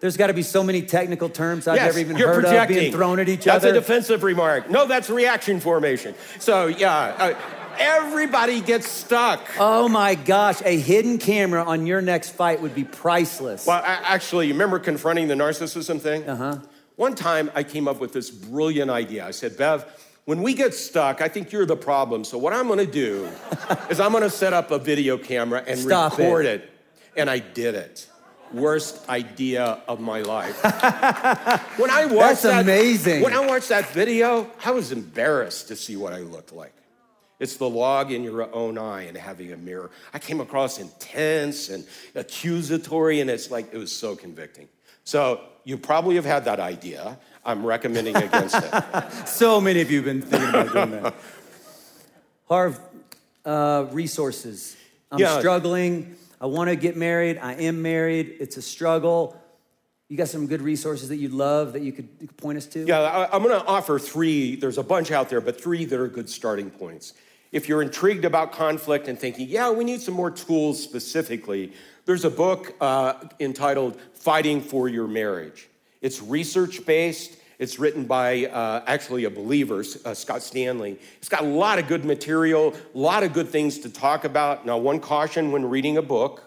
There's 0.00 0.18
got 0.18 0.26
to 0.26 0.34
be 0.34 0.42
so 0.42 0.62
many 0.62 0.82
technical 0.82 1.30
terms 1.30 1.66
I've 1.66 1.76
yes, 1.76 1.86
never 1.86 1.98
even 2.00 2.16
heard 2.16 2.42
projecting. 2.42 2.76
of 2.76 2.80
being 2.80 2.92
thrown 2.92 3.18
at 3.18 3.30
each 3.30 3.44
that's 3.44 3.64
other. 3.64 3.72
That's 3.72 3.86
a 3.86 3.88
defensive 3.88 4.22
remark. 4.22 4.68
No, 4.68 4.86
that's 4.86 5.08
reaction 5.08 5.58
formation. 5.58 6.14
So, 6.38 6.66
yeah. 6.66 6.94
Uh, 7.18 7.34
Everybody 7.78 8.60
gets 8.60 8.88
stuck. 8.88 9.40
Oh 9.58 9.88
my 9.88 10.14
gosh, 10.14 10.60
a 10.64 10.78
hidden 10.78 11.18
camera 11.18 11.64
on 11.64 11.86
your 11.86 12.00
next 12.00 12.30
fight 12.30 12.60
would 12.60 12.74
be 12.74 12.84
priceless. 12.84 13.66
Well, 13.66 13.82
actually, 13.84 14.46
you 14.48 14.54
remember 14.54 14.78
confronting 14.78 15.28
the 15.28 15.34
narcissism 15.34 16.00
thing? 16.00 16.28
Uh 16.28 16.36
huh. 16.36 16.58
One 16.96 17.14
time 17.14 17.50
I 17.54 17.62
came 17.62 17.86
up 17.88 18.00
with 18.00 18.12
this 18.12 18.30
brilliant 18.30 18.90
idea. 18.90 19.26
I 19.26 19.30
said, 19.30 19.56
Bev, 19.56 19.84
when 20.24 20.42
we 20.42 20.54
get 20.54 20.74
stuck, 20.74 21.20
I 21.20 21.28
think 21.28 21.52
you're 21.52 21.66
the 21.66 21.76
problem. 21.76 22.24
So 22.24 22.38
what 22.38 22.52
I'm 22.52 22.68
gonna 22.68 22.86
do 22.86 23.28
is 23.90 24.00
I'm 24.00 24.12
gonna 24.12 24.30
set 24.30 24.52
up 24.52 24.70
a 24.70 24.78
video 24.78 25.18
camera 25.18 25.62
and 25.66 25.78
Stop 25.78 26.18
record 26.18 26.46
it. 26.46 26.62
it. 26.62 26.70
And 27.16 27.30
I 27.30 27.38
did 27.38 27.74
it. 27.74 28.08
Worst 28.52 29.08
idea 29.08 29.82
of 29.88 30.00
my 30.00 30.22
life. 30.22 30.62
when 31.78 31.90
I 31.90 32.06
watched 32.06 32.16
That's 32.16 32.42
that, 32.42 32.62
amazing. 32.62 33.22
When 33.22 33.34
I 33.34 33.44
watched 33.44 33.68
that 33.70 33.88
video, 33.90 34.50
I 34.64 34.70
was 34.70 34.92
embarrassed 34.92 35.68
to 35.68 35.76
see 35.76 35.96
what 35.96 36.12
I 36.12 36.20
looked 36.20 36.52
like. 36.52 36.72
It's 37.38 37.56
the 37.56 37.68
log 37.68 38.12
in 38.12 38.22
your 38.24 38.52
own 38.54 38.78
eye 38.78 39.02
and 39.02 39.16
having 39.16 39.52
a 39.52 39.56
mirror. 39.56 39.90
I 40.14 40.18
came 40.18 40.40
across 40.40 40.78
intense 40.78 41.68
and 41.68 41.86
accusatory, 42.14 43.20
and 43.20 43.28
it's 43.28 43.50
like, 43.50 43.72
it 43.72 43.78
was 43.78 43.92
so 43.92 44.16
convicting. 44.16 44.68
So 45.04 45.40
you 45.64 45.76
probably 45.76 46.14
have 46.16 46.24
had 46.24 46.46
that 46.46 46.60
idea. 46.60 47.18
I'm 47.44 47.64
recommending 47.64 48.16
against 48.16 48.56
it. 48.56 48.72
So 49.26 49.60
many 49.60 49.80
of 49.80 49.90
you 49.90 49.98
have 49.98 50.04
been 50.06 50.22
thinking 50.22 50.48
about 50.48 50.72
doing 50.72 50.90
that. 51.02 51.14
Harv, 52.48 52.80
uh, 53.44 53.86
resources. 53.90 54.76
I'm 55.12 55.18
Yeah. 55.18 55.38
struggling. 55.38 56.16
I 56.40 56.46
want 56.46 56.70
to 56.70 56.76
get 56.76 56.96
married. 56.96 57.38
I 57.38 57.54
am 57.54 57.82
married. 57.82 58.36
It's 58.40 58.56
a 58.56 58.62
struggle. 58.62 59.40
You 60.08 60.16
got 60.16 60.28
some 60.28 60.46
good 60.46 60.62
resources 60.62 61.08
that 61.08 61.16
you'd 61.16 61.32
love 61.32 61.72
that 61.72 61.82
you 61.82 61.92
could, 61.92 62.08
you 62.20 62.28
could 62.28 62.36
point 62.36 62.58
us 62.58 62.66
to? 62.66 62.84
Yeah, 62.86 63.00
I, 63.00 63.34
I'm 63.34 63.42
going 63.42 63.58
to 63.58 63.66
offer 63.66 63.98
three. 63.98 64.54
There's 64.56 64.78
a 64.78 64.82
bunch 64.82 65.10
out 65.10 65.28
there, 65.28 65.40
but 65.40 65.60
three 65.60 65.84
that 65.84 65.98
are 65.98 66.06
good 66.08 66.28
starting 66.30 66.70
points. 66.70 67.12
If 67.52 67.68
you're 67.68 67.82
intrigued 67.82 68.24
about 68.24 68.52
conflict 68.52 69.08
and 69.08 69.18
thinking, 69.18 69.48
yeah, 69.48 69.70
we 69.70 69.84
need 69.84 70.00
some 70.00 70.14
more 70.14 70.30
tools 70.30 70.82
specifically, 70.82 71.72
there's 72.04 72.24
a 72.24 72.30
book 72.30 72.74
uh, 72.80 73.14
entitled 73.40 74.00
Fighting 74.14 74.60
for 74.60 74.88
Your 74.88 75.06
Marriage. 75.06 75.68
It's 76.00 76.22
research 76.22 76.84
based. 76.86 77.36
It's 77.58 77.78
written 77.78 78.04
by 78.04 78.46
uh, 78.46 78.84
actually 78.86 79.24
a 79.24 79.30
believer, 79.30 79.82
uh, 80.04 80.12
Scott 80.14 80.42
Stanley. 80.42 80.98
It's 81.18 81.28
got 81.28 81.42
a 81.42 81.46
lot 81.46 81.78
of 81.78 81.88
good 81.88 82.04
material, 82.04 82.74
a 82.94 82.98
lot 82.98 83.22
of 83.22 83.32
good 83.32 83.48
things 83.48 83.78
to 83.80 83.88
talk 83.88 84.24
about. 84.24 84.66
Now, 84.66 84.76
one 84.76 85.00
caution 85.00 85.52
when 85.52 85.64
reading 85.64 85.96
a 85.96 86.02
book 86.02 86.42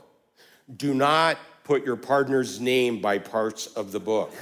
do 0.78 0.94
not 0.94 1.38
put 1.70 1.86
your 1.86 1.96
partner's 1.96 2.60
name 2.60 3.00
by 3.00 3.20
parts 3.20 3.68
of 3.68 3.92
the 3.92 4.00
book. 4.00 4.34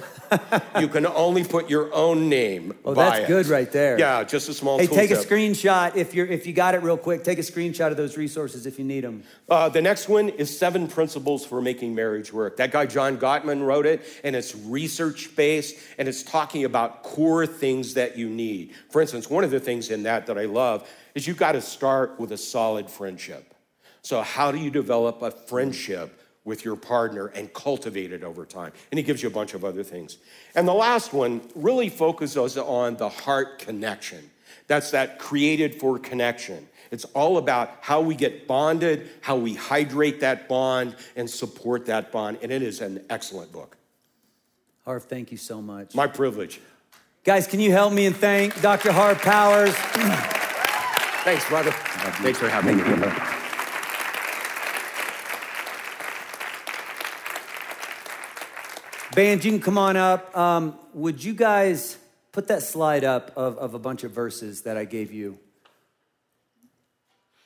you 0.80 0.88
can 0.88 1.06
only 1.06 1.44
put 1.44 1.70
your 1.70 1.94
own 1.94 2.30
name 2.30 2.74
Oh, 2.86 2.94
that's 2.94 3.20
it. 3.20 3.28
good 3.28 3.48
right 3.48 3.70
there. 3.70 4.00
Yeah, 4.00 4.24
just 4.24 4.48
a 4.48 4.54
small 4.54 4.80
Hey, 4.80 4.88
take 4.88 5.12
a 5.12 5.16
screenshot 5.16 5.98
if 5.98 6.16
you're 6.16 6.26
if 6.26 6.48
you 6.48 6.54
got 6.54 6.74
it 6.74 6.84
real 6.84 6.96
quick. 6.96 7.26
Take 7.26 7.38
a 7.38 7.42
screenshot 7.42 7.92
of 7.92 7.98
those 7.98 8.16
resources 8.16 8.66
if 8.66 8.80
you 8.80 8.86
need 8.86 9.04
them. 9.04 9.24
Uh, 9.50 9.68
the 9.68 9.82
next 9.82 10.08
one 10.08 10.30
is 10.30 10.58
Seven 10.58 10.88
Principles 10.88 11.46
for 11.46 11.62
Making 11.62 11.94
Marriage 11.94 12.32
Work. 12.32 12.56
That 12.56 12.72
guy, 12.72 12.86
John 12.86 13.18
Gottman, 13.18 13.66
wrote 13.66 13.86
it, 13.86 14.06
and 14.24 14.34
it's 14.34 14.56
research 14.56 15.36
based, 15.36 15.76
and 15.98 16.08
it's 16.08 16.24
talking 16.24 16.64
about 16.64 17.04
core 17.04 17.46
things 17.46 17.96
that 17.96 18.18
you 18.18 18.30
need. 18.30 18.72
For 18.90 19.02
instance, 19.02 19.30
one 19.30 19.44
of 19.44 19.52
the 19.52 19.60
things 19.60 19.90
in 19.90 20.04
that 20.04 20.28
that 20.28 20.38
I 20.38 20.46
love 20.46 20.90
is 21.14 21.28
you've 21.28 21.36
got 21.36 21.52
to 21.54 21.62
start 21.62 22.22
with 22.22 22.32
a 22.32 22.38
solid 22.38 22.90
friendship. 22.90 23.54
So, 24.02 24.22
how 24.22 24.54
do 24.54 24.60
you 24.60 24.72
develop 24.72 25.22
a 25.22 25.32
friendship 25.32 26.18
with 26.48 26.66
your 26.66 26.78
partner 26.78 27.28
and 27.28 27.54
cultivate 27.54 28.12
it 28.12 28.24
over 28.24 28.46
time? 28.46 28.72
And 28.90 28.98
he 28.98 29.04
gives 29.04 29.22
you 29.22 29.30
a 29.30 29.32
bunch 29.32 29.54
of 29.54 29.64
other 29.64 29.84
things. 29.84 30.18
And 30.56 30.68
the 30.68 30.74
last 30.74 31.14
one 31.14 31.42
really 31.54 31.90
focuses 31.90 32.58
on 32.58 32.96
the 32.98 33.10
heart 33.10 33.60
connection. 33.60 34.32
That's 34.66 34.92
that 34.92 35.20
created 35.20 35.76
for 35.76 36.00
connection. 36.00 36.68
It's 36.90 37.06
all 37.06 37.38
about 37.38 37.72
how 37.82 38.02
we 38.02 38.16
get 38.16 38.48
bonded, 38.48 39.10
how 39.22 39.36
we 39.36 39.54
hydrate 39.54 40.22
that 40.22 40.48
bond 40.48 40.96
and 41.16 41.30
support 41.30 41.86
that 41.88 42.12
bond. 42.12 42.40
And 42.42 42.52
it 42.52 42.62
is 42.62 42.82
an 42.82 43.06
excellent 43.10 43.52
book. 43.52 43.78
Harv, 44.86 45.04
thank 45.04 45.32
you 45.32 45.38
so 45.38 45.62
much. 45.62 45.94
My 45.94 46.08
privilege. 46.08 46.62
Guys, 47.26 47.46
can 47.46 47.60
you 47.60 47.74
help 47.74 47.92
me 47.92 48.06
and 48.06 48.16
thank 48.16 48.62
Dr. 48.62 48.94
Harv 48.94 49.20
Powers? 49.20 49.76
Thanks, 51.26 51.48
brother. 51.50 51.72
Thanks 51.72 52.40
for 52.40 52.48
having 52.48 52.78
me. 52.78 53.37
Band, 59.18 59.44
you 59.44 59.50
can 59.50 59.60
come 59.60 59.80
on 59.80 59.98
up. 59.98 60.38
Um, 60.38 60.78
would 60.94 61.24
you 61.24 61.34
guys 61.34 61.98
put 62.32 62.50
that 62.50 62.62
slide 62.62 63.04
up 63.04 63.32
of, 63.36 63.58
of 63.58 63.74
a 63.74 63.80
bunch 63.80 64.04
of 64.04 64.12
verses 64.12 64.62
that 64.62 64.78
I 64.78 64.86
gave 64.86 65.12
you? 65.12 65.40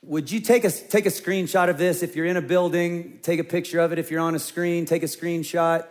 Would 0.02 0.30
you 0.30 0.40
take 0.40 0.64
a, 0.64 0.70
take 0.70 1.06
a 1.06 1.08
screenshot 1.08 1.70
of 1.70 1.78
this? 1.78 2.02
If 2.02 2.14
you're 2.14 2.26
in 2.26 2.36
a 2.36 2.42
building, 2.42 3.20
take 3.22 3.40
a 3.40 3.44
picture 3.44 3.80
of 3.80 3.90
it. 3.90 3.98
If 3.98 4.10
you're 4.10 4.20
on 4.20 4.34
a 4.34 4.38
screen, 4.38 4.84
take 4.84 5.02
a 5.02 5.06
screenshot. 5.06 5.86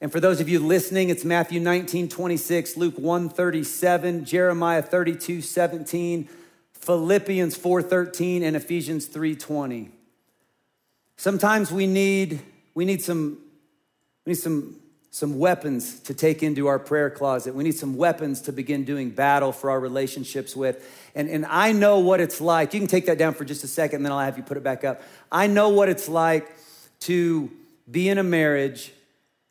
And 0.00 0.10
for 0.10 0.18
those 0.18 0.40
of 0.40 0.48
you 0.48 0.60
listening, 0.60 1.10
it's 1.10 1.26
Matthew 1.26 1.60
19, 1.60 2.08
26, 2.08 2.78
Luke 2.78 2.98
1, 2.98 3.28
37, 3.28 4.24
Jeremiah 4.24 4.80
32, 4.80 5.42
17, 5.42 6.26
Philippians 6.72 7.54
4, 7.54 7.82
13, 7.82 8.42
and 8.42 8.56
Ephesians 8.56 9.04
3, 9.08 9.36
20. 9.36 9.90
Sometimes 11.18 11.70
we 11.70 11.86
need, 11.86 12.40
we 12.72 12.86
need 12.86 13.02
some, 13.02 13.36
we 14.24 14.30
need 14.30 14.38
some, 14.38 14.76
some 15.12 15.38
weapons 15.38 16.00
to 16.00 16.14
take 16.14 16.42
into 16.42 16.68
our 16.68 16.78
prayer 16.78 17.10
closet. 17.10 17.54
We 17.54 17.64
need 17.64 17.76
some 17.76 17.96
weapons 17.96 18.40
to 18.42 18.52
begin 18.52 18.84
doing 18.84 19.10
battle 19.10 19.52
for 19.52 19.70
our 19.70 19.78
relationships 19.78 20.56
with. 20.56 20.90
And, 21.14 21.28
and 21.28 21.44
I 21.44 21.72
know 21.72 21.98
what 21.98 22.18
it's 22.20 22.40
like. 22.40 22.72
You 22.72 22.80
can 22.80 22.88
take 22.88 23.04
that 23.06 23.18
down 23.18 23.34
for 23.34 23.44
just 23.44 23.62
a 23.62 23.68
second, 23.68 23.96
and 23.96 24.06
then 24.06 24.12
I'll 24.12 24.20
have 24.20 24.38
you 24.38 24.42
put 24.42 24.56
it 24.56 24.62
back 24.62 24.84
up. 24.84 25.02
I 25.30 25.48
know 25.48 25.68
what 25.68 25.90
it's 25.90 26.08
like 26.08 26.50
to 27.00 27.50
be 27.90 28.08
in 28.08 28.16
a 28.16 28.22
marriage 28.22 28.90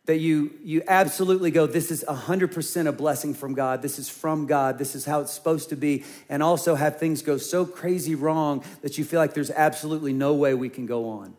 that 0.06 0.18
you 0.18 0.52
you 0.64 0.82
absolutely 0.88 1.52
go 1.52 1.68
this 1.68 1.92
is 1.92 2.04
100% 2.08 2.88
a 2.88 2.92
blessing 2.92 3.36
from 3.36 3.54
god 3.54 3.84
this 3.84 4.00
is 4.00 4.10
from 4.10 4.48
god 4.48 4.80
this 4.80 4.96
is 4.96 5.06
how 5.06 5.20
it's 5.20 5.32
supposed 5.32 5.70
to 5.70 5.76
be 5.76 6.04
and 6.28 6.42
also 6.42 6.74
have 6.74 6.98
things 6.98 7.22
go 7.22 7.38
so 7.38 7.68
crazy 7.68 8.16
wrong 8.16 8.64
that 8.82 8.98
you 8.98 9.06
feel 9.06 9.20
like 9.20 9.36
there's 9.36 9.52
absolutely 9.52 10.12
no 10.12 10.34
way 10.34 10.56
we 10.56 10.70
can 10.70 10.88
go 10.88 11.08
on 11.08 11.36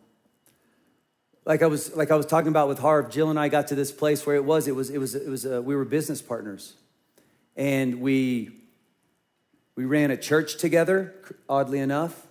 like 1.45 1.61
i 1.61 1.67
was 1.67 1.95
like 1.95 2.11
i 2.11 2.15
was 2.15 2.25
talking 2.25 2.49
about 2.49 2.67
with 2.67 2.79
harv 2.79 3.09
jill 3.09 3.29
and 3.29 3.39
i 3.39 3.47
got 3.47 3.67
to 3.67 3.75
this 3.75 3.91
place 3.91 4.25
where 4.25 4.35
it 4.35 4.45
was 4.45 4.67
it 4.67 4.75
was 4.75 4.89
it 4.89 4.97
was 4.97 5.15
it 5.15 5.27
was 5.27 5.45
uh, 5.45 5.61
we 5.61 5.75
were 5.75 5.85
business 5.85 6.21
partners 6.21 6.73
and 7.55 8.01
we 8.01 8.49
we 9.75 9.85
ran 9.85 10.11
a 10.11 10.17
church 10.17 10.57
together 10.57 11.13
oddly 11.47 11.79
enough 11.79 12.27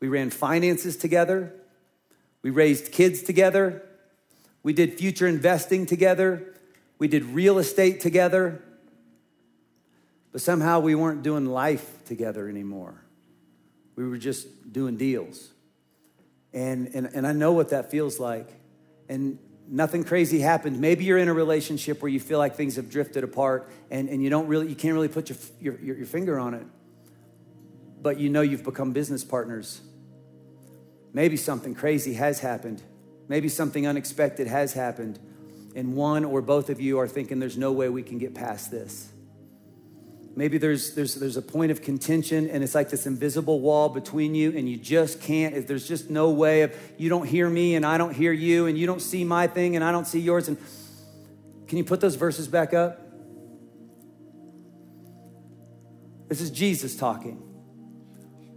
we 0.00 0.08
ran 0.08 0.30
finances 0.30 0.96
together 0.96 1.52
we 2.42 2.50
raised 2.50 2.92
kids 2.92 3.22
together 3.22 3.82
we 4.64 4.72
did 4.72 4.94
future 4.94 5.28
investing 5.28 5.86
together. 5.86 6.42
We 6.98 7.06
did 7.06 7.22
real 7.22 7.58
estate 7.58 8.00
together. 8.00 8.62
But 10.32 10.40
somehow 10.40 10.80
we 10.80 10.96
weren't 10.96 11.22
doing 11.22 11.46
life 11.46 12.02
together 12.06 12.48
anymore. 12.48 12.94
We 13.94 14.08
were 14.08 14.16
just 14.16 14.72
doing 14.72 14.96
deals. 14.96 15.50
And, 16.54 16.88
and, 16.94 17.10
and 17.12 17.26
I 17.26 17.32
know 17.32 17.52
what 17.52 17.70
that 17.70 17.90
feels 17.90 18.18
like. 18.18 18.48
And 19.08 19.38
nothing 19.68 20.04
crazy 20.04 20.40
happened. 20.40 20.80
Maybe 20.80 21.04
you're 21.04 21.18
in 21.18 21.28
a 21.28 21.34
relationship 21.34 22.00
where 22.00 22.08
you 22.08 22.20
feel 22.20 22.38
like 22.38 22.54
things 22.54 22.76
have 22.76 22.88
drifted 22.88 23.24
apart 23.24 23.70
and, 23.90 24.08
and 24.08 24.22
you 24.22 24.30
don't 24.30 24.46
really, 24.46 24.68
you 24.68 24.76
can't 24.76 24.94
really 24.94 25.08
put 25.08 25.28
your, 25.28 25.38
your, 25.60 25.80
your, 25.80 25.96
your 25.98 26.06
finger 26.06 26.38
on 26.38 26.54
it. 26.54 26.66
But 28.00 28.18
you 28.18 28.30
know 28.30 28.40
you've 28.40 28.64
become 28.64 28.92
business 28.92 29.24
partners. 29.24 29.80
Maybe 31.12 31.36
something 31.36 31.74
crazy 31.74 32.14
has 32.14 32.40
happened. 32.40 32.82
Maybe 33.28 33.48
something 33.48 33.86
unexpected 33.86 34.46
has 34.46 34.74
happened, 34.74 35.18
and 35.74 35.96
one 35.96 36.24
or 36.24 36.42
both 36.42 36.68
of 36.68 36.80
you 36.80 36.98
are 36.98 37.08
thinking 37.08 37.38
there's 37.38 37.56
no 37.56 37.72
way 37.72 37.88
we 37.88 38.02
can 38.02 38.18
get 38.18 38.34
past 38.34 38.70
this. 38.70 39.10
Maybe 40.36 40.58
there's, 40.58 40.94
there's, 40.94 41.14
there's 41.14 41.36
a 41.36 41.42
point 41.42 41.70
of 41.70 41.80
contention, 41.80 42.50
and 42.50 42.64
it's 42.64 42.74
like 42.74 42.90
this 42.90 43.06
invisible 43.06 43.60
wall 43.60 43.88
between 43.88 44.34
you, 44.34 44.56
and 44.56 44.68
you 44.68 44.76
just 44.76 45.20
can't. 45.20 45.54
If 45.54 45.68
there's 45.68 45.86
just 45.86 46.10
no 46.10 46.30
way 46.30 46.62
of 46.62 46.74
you 46.98 47.08
don't 47.08 47.26
hear 47.26 47.48
me, 47.48 47.76
and 47.76 47.86
I 47.86 47.98
don't 47.98 48.12
hear 48.12 48.32
you, 48.32 48.66
and 48.66 48.76
you 48.76 48.86
don't 48.86 49.02
see 49.02 49.22
my 49.22 49.46
thing, 49.46 49.76
and 49.76 49.84
I 49.84 49.92
don't 49.92 50.06
see 50.06 50.18
yours. 50.18 50.48
And 50.48 50.58
can 51.68 51.78
you 51.78 51.84
put 51.84 52.00
those 52.00 52.16
verses 52.16 52.48
back 52.48 52.74
up? 52.74 53.00
This 56.28 56.40
is 56.40 56.50
Jesus 56.50 56.96
talking. 56.96 57.40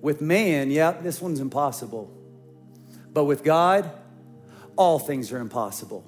With 0.02 0.20
man, 0.20 0.72
yeah, 0.72 0.92
this 0.92 1.22
one's 1.22 1.40
impossible. 1.40 2.12
But 3.14 3.26
with 3.26 3.44
God, 3.44 3.92
all 4.76 4.98
things 4.98 5.32
are 5.32 5.38
impossible. 5.38 6.04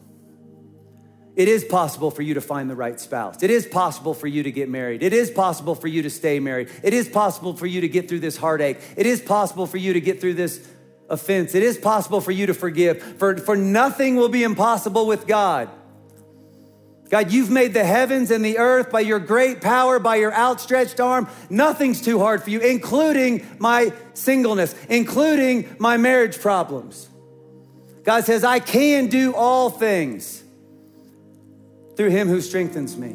It 1.36 1.48
is 1.48 1.64
possible 1.64 2.12
for 2.12 2.22
you 2.22 2.34
to 2.34 2.42
find 2.42 2.70
the 2.70 2.76
right 2.76 3.00
spouse. 3.00 3.42
It 3.42 3.50
is 3.50 3.66
possible 3.66 4.14
for 4.14 4.28
you 4.28 4.44
to 4.44 4.52
get 4.52 4.68
married. 4.68 5.04
It 5.04 5.14
is 5.14 5.32
possible 5.32 5.76
for 5.76 5.88
you 5.88 6.02
to 6.02 6.10
stay 6.10 6.40
married. 6.40 6.70
It 6.84 6.94
is 6.94 7.08
possible 7.08 7.56
for 7.56 7.66
you 7.66 7.82
to 7.82 7.88
get 7.88 8.10
through 8.10 8.20
this 8.20 8.36
heartache. 8.36 8.78
It 8.98 9.06
is 9.06 9.22
possible 9.22 9.66
for 9.66 9.78
you 9.78 9.94
to 9.94 10.02
get 10.02 10.20
through 10.20 10.34
this 10.34 10.68
offense. 11.10 11.56
It 11.56 11.64
is 11.64 11.78
possible 11.78 12.20
for 12.20 12.32
you 12.32 12.48
to 12.48 12.54
forgive. 12.54 13.02
For, 13.02 13.38
for 13.38 13.56
nothing 13.56 14.16
will 14.16 14.30
be 14.30 14.44
impossible 14.44 15.08
with 15.08 15.28
God. 15.28 15.70
God, 17.10 17.32
you've 17.32 17.50
made 17.50 17.74
the 17.74 17.84
heavens 17.84 18.30
and 18.30 18.46
the 18.46 18.60
earth 18.60 18.92
by 18.92 19.00
your 19.00 19.20
great 19.20 19.62
power, 19.62 19.98
by 19.98 20.18
your 20.18 20.34
outstretched 20.34 21.00
arm. 21.00 21.28
Nothing's 21.50 22.02
too 22.02 22.20
hard 22.20 22.44
for 22.44 22.52
you, 22.52 22.60
including 22.60 23.48
my 23.58 23.94
singleness, 24.14 24.76
including 24.90 25.76
my 25.80 25.98
marriage 25.98 26.40
problems. 26.40 27.10
God 28.04 28.26
says, 28.26 28.44
I 28.44 28.60
can 28.60 29.08
do 29.08 29.34
all 29.34 29.72
things 29.72 30.44
through 32.00 32.12
him 32.12 32.30
who 32.30 32.40
strengthens 32.40 32.96
me. 32.96 33.14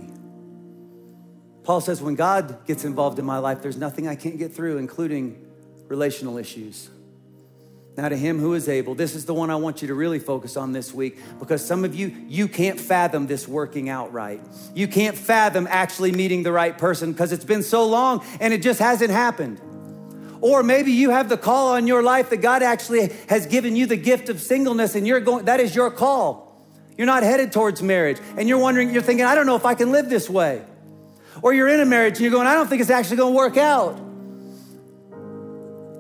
Paul 1.63 1.81
says, 1.81 2.03
when 2.03 2.17
God 2.17 2.67
gets 2.67 2.85
involved 2.85 3.19
in 3.19 3.25
my 3.25 3.39
life, 3.39 3.63
there's 3.63 3.79
nothing 3.79 4.07
I 4.07 4.15
can't 4.15 4.37
get 4.37 4.55
through, 4.55 4.77
including 4.77 5.43
relational 5.89 6.37
issues. 6.37 6.91
Now, 7.97 8.11
to 8.11 8.17
him 8.19 8.39
who 8.39 8.53
is 8.53 8.69
able, 8.69 8.95
this 8.95 9.15
is 9.15 9.25
the 9.25 9.33
one 9.33 9.49
I 9.49 9.57
want 9.57 9.81
you 9.81 9.89
to 9.89 9.95
really 9.95 10.19
focus 10.19 10.59
on 10.59 10.73
this 10.73 10.93
week 10.93 11.19
because 11.39 11.65
some 11.65 11.83
of 11.83 11.95
you, 11.95 12.15
you 12.29 12.47
can't 12.47 12.79
fathom 12.79 13.27
this 13.27 13.49
working 13.49 13.89
out 13.89 14.13
right. 14.13 14.43
You 14.75 14.87
can't 14.87 15.17
fathom 15.17 15.67
actually 15.71 16.13
meeting 16.13 16.43
the 16.43 16.53
right 16.53 16.77
person 16.77 17.13
because 17.13 17.33
it's 17.33 17.47
been 17.47 17.63
so 17.63 17.87
long 17.87 18.23
and 18.39 18.53
it 18.53 18.61
just 18.61 18.81
hasn't 18.81 19.13
happened. 19.13 19.63
Or 20.43 20.63
maybe 20.63 20.93
you 20.93 21.09
have 21.09 21.31
the 21.31 21.39
call 21.39 21.69
on 21.73 21.87
your 21.87 22.03
life 22.03 22.29
that 22.29 22.43
God 22.43 22.63
actually 22.63 23.11
has 23.31 23.47
given 23.47 23.77
you 23.77 23.87
the 23.87 23.97
gift 23.97 24.29
of 24.29 24.43
singleness 24.43 24.95
and 24.95 25.07
you're 25.07 25.21
going, 25.21 25.47
that 25.47 25.59
is 25.59 25.75
your 25.75 25.91
call. 25.91 26.44
You're 26.97 27.07
not 27.07 27.23
headed 27.23 27.53
towards 27.53 27.83
marriage 27.83 28.19
and 28.37 28.49
you're 28.49 28.59
wondering, 28.59 28.93
you're 28.93 29.03
thinking, 29.03 29.27
I 29.27 29.35
don't 29.35 29.47
know 29.47 29.57
if 29.57 29.65
I 29.65 29.75
can 29.75 29.91
live 29.93 30.09
this 30.09 30.31
way. 30.31 30.63
Or 31.43 31.53
you're 31.53 31.69
in 31.69 31.81
a 31.81 31.85
marriage 31.85 32.15
and 32.15 32.21
you're 32.21 32.31
going, 32.31 32.47
I 32.47 32.55
don't 32.55 32.69
think 32.69 32.81
it's 32.81 32.91
actually 32.91 33.17
going 33.17 33.33
to 33.33 33.37
work 33.37 33.57
out. 33.57 34.01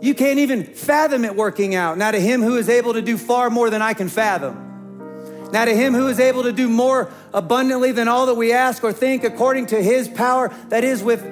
You 0.00 0.14
can't 0.14 0.38
even 0.38 0.64
fathom 0.64 1.24
it 1.24 1.34
working 1.34 1.74
out. 1.74 1.96
Now, 1.96 2.10
to 2.10 2.20
him 2.20 2.42
who 2.42 2.56
is 2.56 2.68
able 2.68 2.92
to 2.92 3.02
do 3.02 3.16
far 3.16 3.50
more 3.50 3.70
than 3.70 3.80
I 3.80 3.94
can 3.94 4.08
fathom. 4.08 5.50
Now, 5.50 5.64
to 5.64 5.74
him 5.74 5.94
who 5.94 6.08
is 6.08 6.20
able 6.20 6.42
to 6.42 6.52
do 6.52 6.68
more 6.68 7.10
abundantly 7.32 7.92
than 7.92 8.06
all 8.06 8.26
that 8.26 8.34
we 8.34 8.52
ask 8.52 8.84
or 8.84 8.92
think, 8.92 9.24
according 9.24 9.66
to 9.66 9.82
his 9.82 10.08
power 10.08 10.52
that 10.68 10.84
is 10.84 11.02
with 11.02 11.24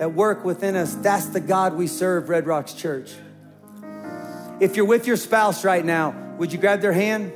at 0.00 0.12
work 0.12 0.44
within 0.44 0.76
us. 0.76 0.94
That's 0.94 1.26
the 1.26 1.40
God 1.40 1.74
we 1.74 1.86
serve, 1.86 2.28
Red 2.28 2.46
Rocks 2.46 2.72
Church. 2.72 3.14
If 4.60 4.76
you're 4.76 4.86
with 4.86 5.06
your 5.06 5.16
spouse 5.16 5.64
right 5.64 5.84
now, 5.84 6.34
would 6.38 6.52
you 6.52 6.58
grab 6.58 6.80
their 6.80 6.92
hand? 6.92 7.32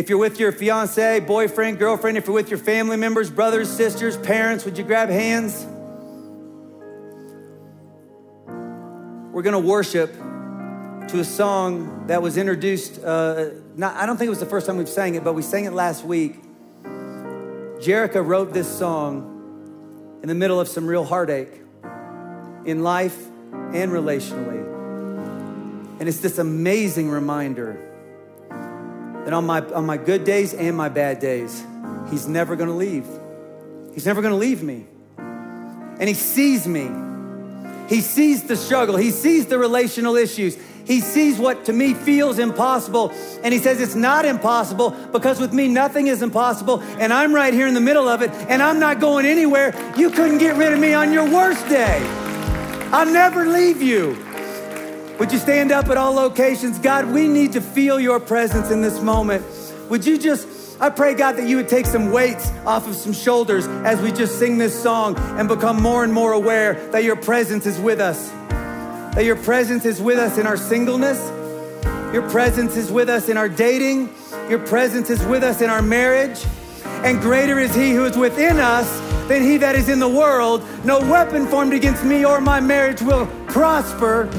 If 0.00 0.08
you're 0.08 0.16
with 0.16 0.40
your 0.40 0.50
fiance, 0.50 1.20
boyfriend, 1.20 1.78
girlfriend, 1.78 2.16
if 2.16 2.26
you're 2.26 2.32
with 2.32 2.48
your 2.48 2.58
family 2.58 2.96
members, 2.96 3.30
brothers, 3.30 3.68
sisters, 3.68 4.16
parents, 4.16 4.64
would 4.64 4.78
you 4.78 4.82
grab 4.82 5.10
hands? 5.10 5.66
we're 9.30 9.42
going 9.42 9.52
to 9.52 9.58
worship 9.68 10.10
to 10.14 11.20
a 11.20 11.24
song 11.24 12.06
that 12.06 12.22
was 12.22 12.38
introduced. 12.38 13.04
Uh, 13.04 13.50
not, 13.76 13.94
I 13.94 14.06
don't 14.06 14.16
think 14.16 14.28
it 14.28 14.30
was 14.30 14.40
the 14.40 14.46
first 14.46 14.66
time 14.66 14.78
we've 14.78 14.88
sang 14.88 15.16
it, 15.16 15.22
but 15.22 15.34
we 15.34 15.42
sang 15.42 15.66
it 15.66 15.74
last 15.74 16.02
week. 16.02 16.42
Jerica 16.82 18.26
wrote 18.26 18.54
this 18.54 18.74
song 18.74 20.18
in 20.22 20.30
the 20.30 20.34
middle 20.34 20.58
of 20.58 20.66
some 20.66 20.86
real 20.86 21.04
heartache 21.04 21.60
in 22.64 22.82
life 22.82 23.18
and 23.52 23.92
relationally. 23.92 24.64
And 26.00 26.08
it's 26.08 26.20
this 26.20 26.38
amazing 26.38 27.10
reminder 27.10 27.89
that 29.24 29.32
on 29.32 29.46
my, 29.46 29.60
on 29.60 29.86
my 29.86 29.96
good 29.96 30.24
days 30.24 30.54
and 30.54 30.76
my 30.76 30.88
bad 30.88 31.18
days, 31.18 31.64
He's 32.10 32.26
never 32.26 32.56
gonna 32.56 32.76
leave. 32.76 33.06
He's 33.94 34.06
never 34.06 34.22
gonna 34.22 34.36
leave 34.36 34.62
me. 34.62 34.86
And 35.18 36.08
He 36.08 36.14
sees 36.14 36.66
me. 36.66 36.90
He 37.88 38.00
sees 38.00 38.44
the 38.44 38.56
struggle, 38.56 38.96
he 38.96 39.10
sees 39.10 39.46
the 39.46 39.58
relational 39.58 40.16
issues. 40.16 40.56
He 40.84 41.00
sees 41.00 41.38
what 41.38 41.66
to 41.66 41.72
me 41.72 41.94
feels 41.94 42.38
impossible. 42.38 43.12
And 43.42 43.52
he 43.52 43.60
says, 43.60 43.80
It's 43.80 43.94
not 43.94 44.24
impossible 44.24 44.90
because 44.90 45.40
with 45.40 45.52
me, 45.52 45.68
nothing 45.68 46.06
is 46.06 46.22
impossible. 46.22 46.80
And 46.98 47.12
I'm 47.12 47.34
right 47.34 47.52
here 47.52 47.66
in 47.66 47.74
the 47.74 47.80
middle 47.80 48.08
of 48.08 48.22
it, 48.22 48.30
and 48.48 48.62
I'm 48.62 48.80
not 48.80 49.00
going 49.00 49.26
anywhere. 49.26 49.74
You 49.96 50.10
couldn't 50.10 50.38
get 50.38 50.56
rid 50.56 50.72
of 50.72 50.78
me 50.78 50.94
on 50.94 51.12
your 51.12 51.30
worst 51.30 51.68
day. 51.68 52.00
I'll 52.92 53.06
never 53.06 53.46
leave 53.46 53.82
you. 53.82 54.16
Would 55.20 55.30
you 55.32 55.38
stand 55.38 55.70
up 55.70 55.88
at 55.88 55.98
all 55.98 56.14
locations? 56.14 56.78
God, 56.78 57.04
we 57.12 57.28
need 57.28 57.52
to 57.52 57.60
feel 57.60 58.00
your 58.00 58.18
presence 58.18 58.70
in 58.70 58.80
this 58.80 59.00
moment. 59.02 59.44
Would 59.90 60.06
you 60.06 60.18
just 60.18 60.48
I 60.80 60.88
pray, 60.88 61.12
God, 61.12 61.32
that 61.32 61.46
you 61.46 61.56
would 61.58 61.68
take 61.68 61.84
some 61.84 62.10
weights 62.10 62.50
off 62.64 62.88
of 62.88 62.94
some 62.94 63.12
shoulders 63.12 63.66
as 63.84 64.00
we 64.00 64.12
just 64.12 64.38
sing 64.38 64.56
this 64.56 64.82
song 64.82 65.14
and 65.18 65.46
become 65.46 65.82
more 65.82 66.04
and 66.04 66.10
more 66.10 66.32
aware 66.32 66.72
that 66.92 67.04
your 67.04 67.16
presence 67.16 67.66
is 67.66 67.78
with 67.78 68.00
us. 68.00 68.30
That 69.14 69.24
your 69.26 69.36
presence 69.36 69.84
is 69.84 70.00
with 70.00 70.18
us 70.18 70.38
in 70.38 70.46
our 70.46 70.56
singleness. 70.56 71.18
Your 72.14 72.26
presence 72.30 72.78
is 72.78 72.90
with 72.90 73.10
us 73.10 73.28
in 73.28 73.36
our 73.36 73.48
dating. 73.48 74.08
Your 74.48 74.66
presence 74.66 75.10
is 75.10 75.22
with 75.26 75.44
us 75.44 75.60
in 75.60 75.68
our 75.68 75.82
marriage. 75.82 76.46
And 77.04 77.20
greater 77.20 77.58
is 77.58 77.74
he 77.74 77.90
who 77.90 78.06
is 78.06 78.16
within 78.16 78.58
us 78.58 78.88
than 79.28 79.42
he 79.42 79.58
that 79.58 79.74
is 79.74 79.90
in 79.90 79.98
the 79.98 80.08
world. 80.08 80.66
No 80.86 80.98
weapon 80.98 81.46
formed 81.46 81.74
against 81.74 82.04
me 82.04 82.24
or 82.24 82.40
my 82.40 82.58
marriage 82.58 83.02
will 83.02 83.26
prosper. 83.48 84.30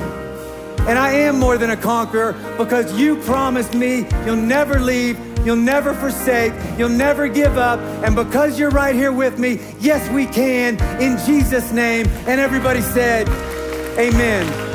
And 0.87 0.97
I 0.97 1.11
am 1.13 1.39
more 1.39 1.57
than 1.57 1.71
a 1.71 1.77
conqueror 1.77 2.33
because 2.57 2.97
you 2.99 3.17
promised 3.17 3.73
me 3.73 4.07
you'll 4.25 4.35
never 4.35 4.79
leave 4.79 5.17
You'll 5.45 5.55
never 5.55 5.93
forsake. 5.93 6.53
You'll 6.77 6.89
never 6.89 7.27
give 7.27 7.57
up. 7.57 7.79
And 8.05 8.15
because 8.15 8.59
you're 8.59 8.69
right 8.69 8.95
here 8.95 9.11
with 9.11 9.39
me, 9.39 9.59
yes, 9.79 10.07
we 10.11 10.27
can 10.27 10.79
in 11.01 11.17
Jesus' 11.25 11.71
name. 11.71 12.07
And 12.27 12.39
everybody 12.39 12.81
said, 12.81 13.27
Amen. 13.97 14.70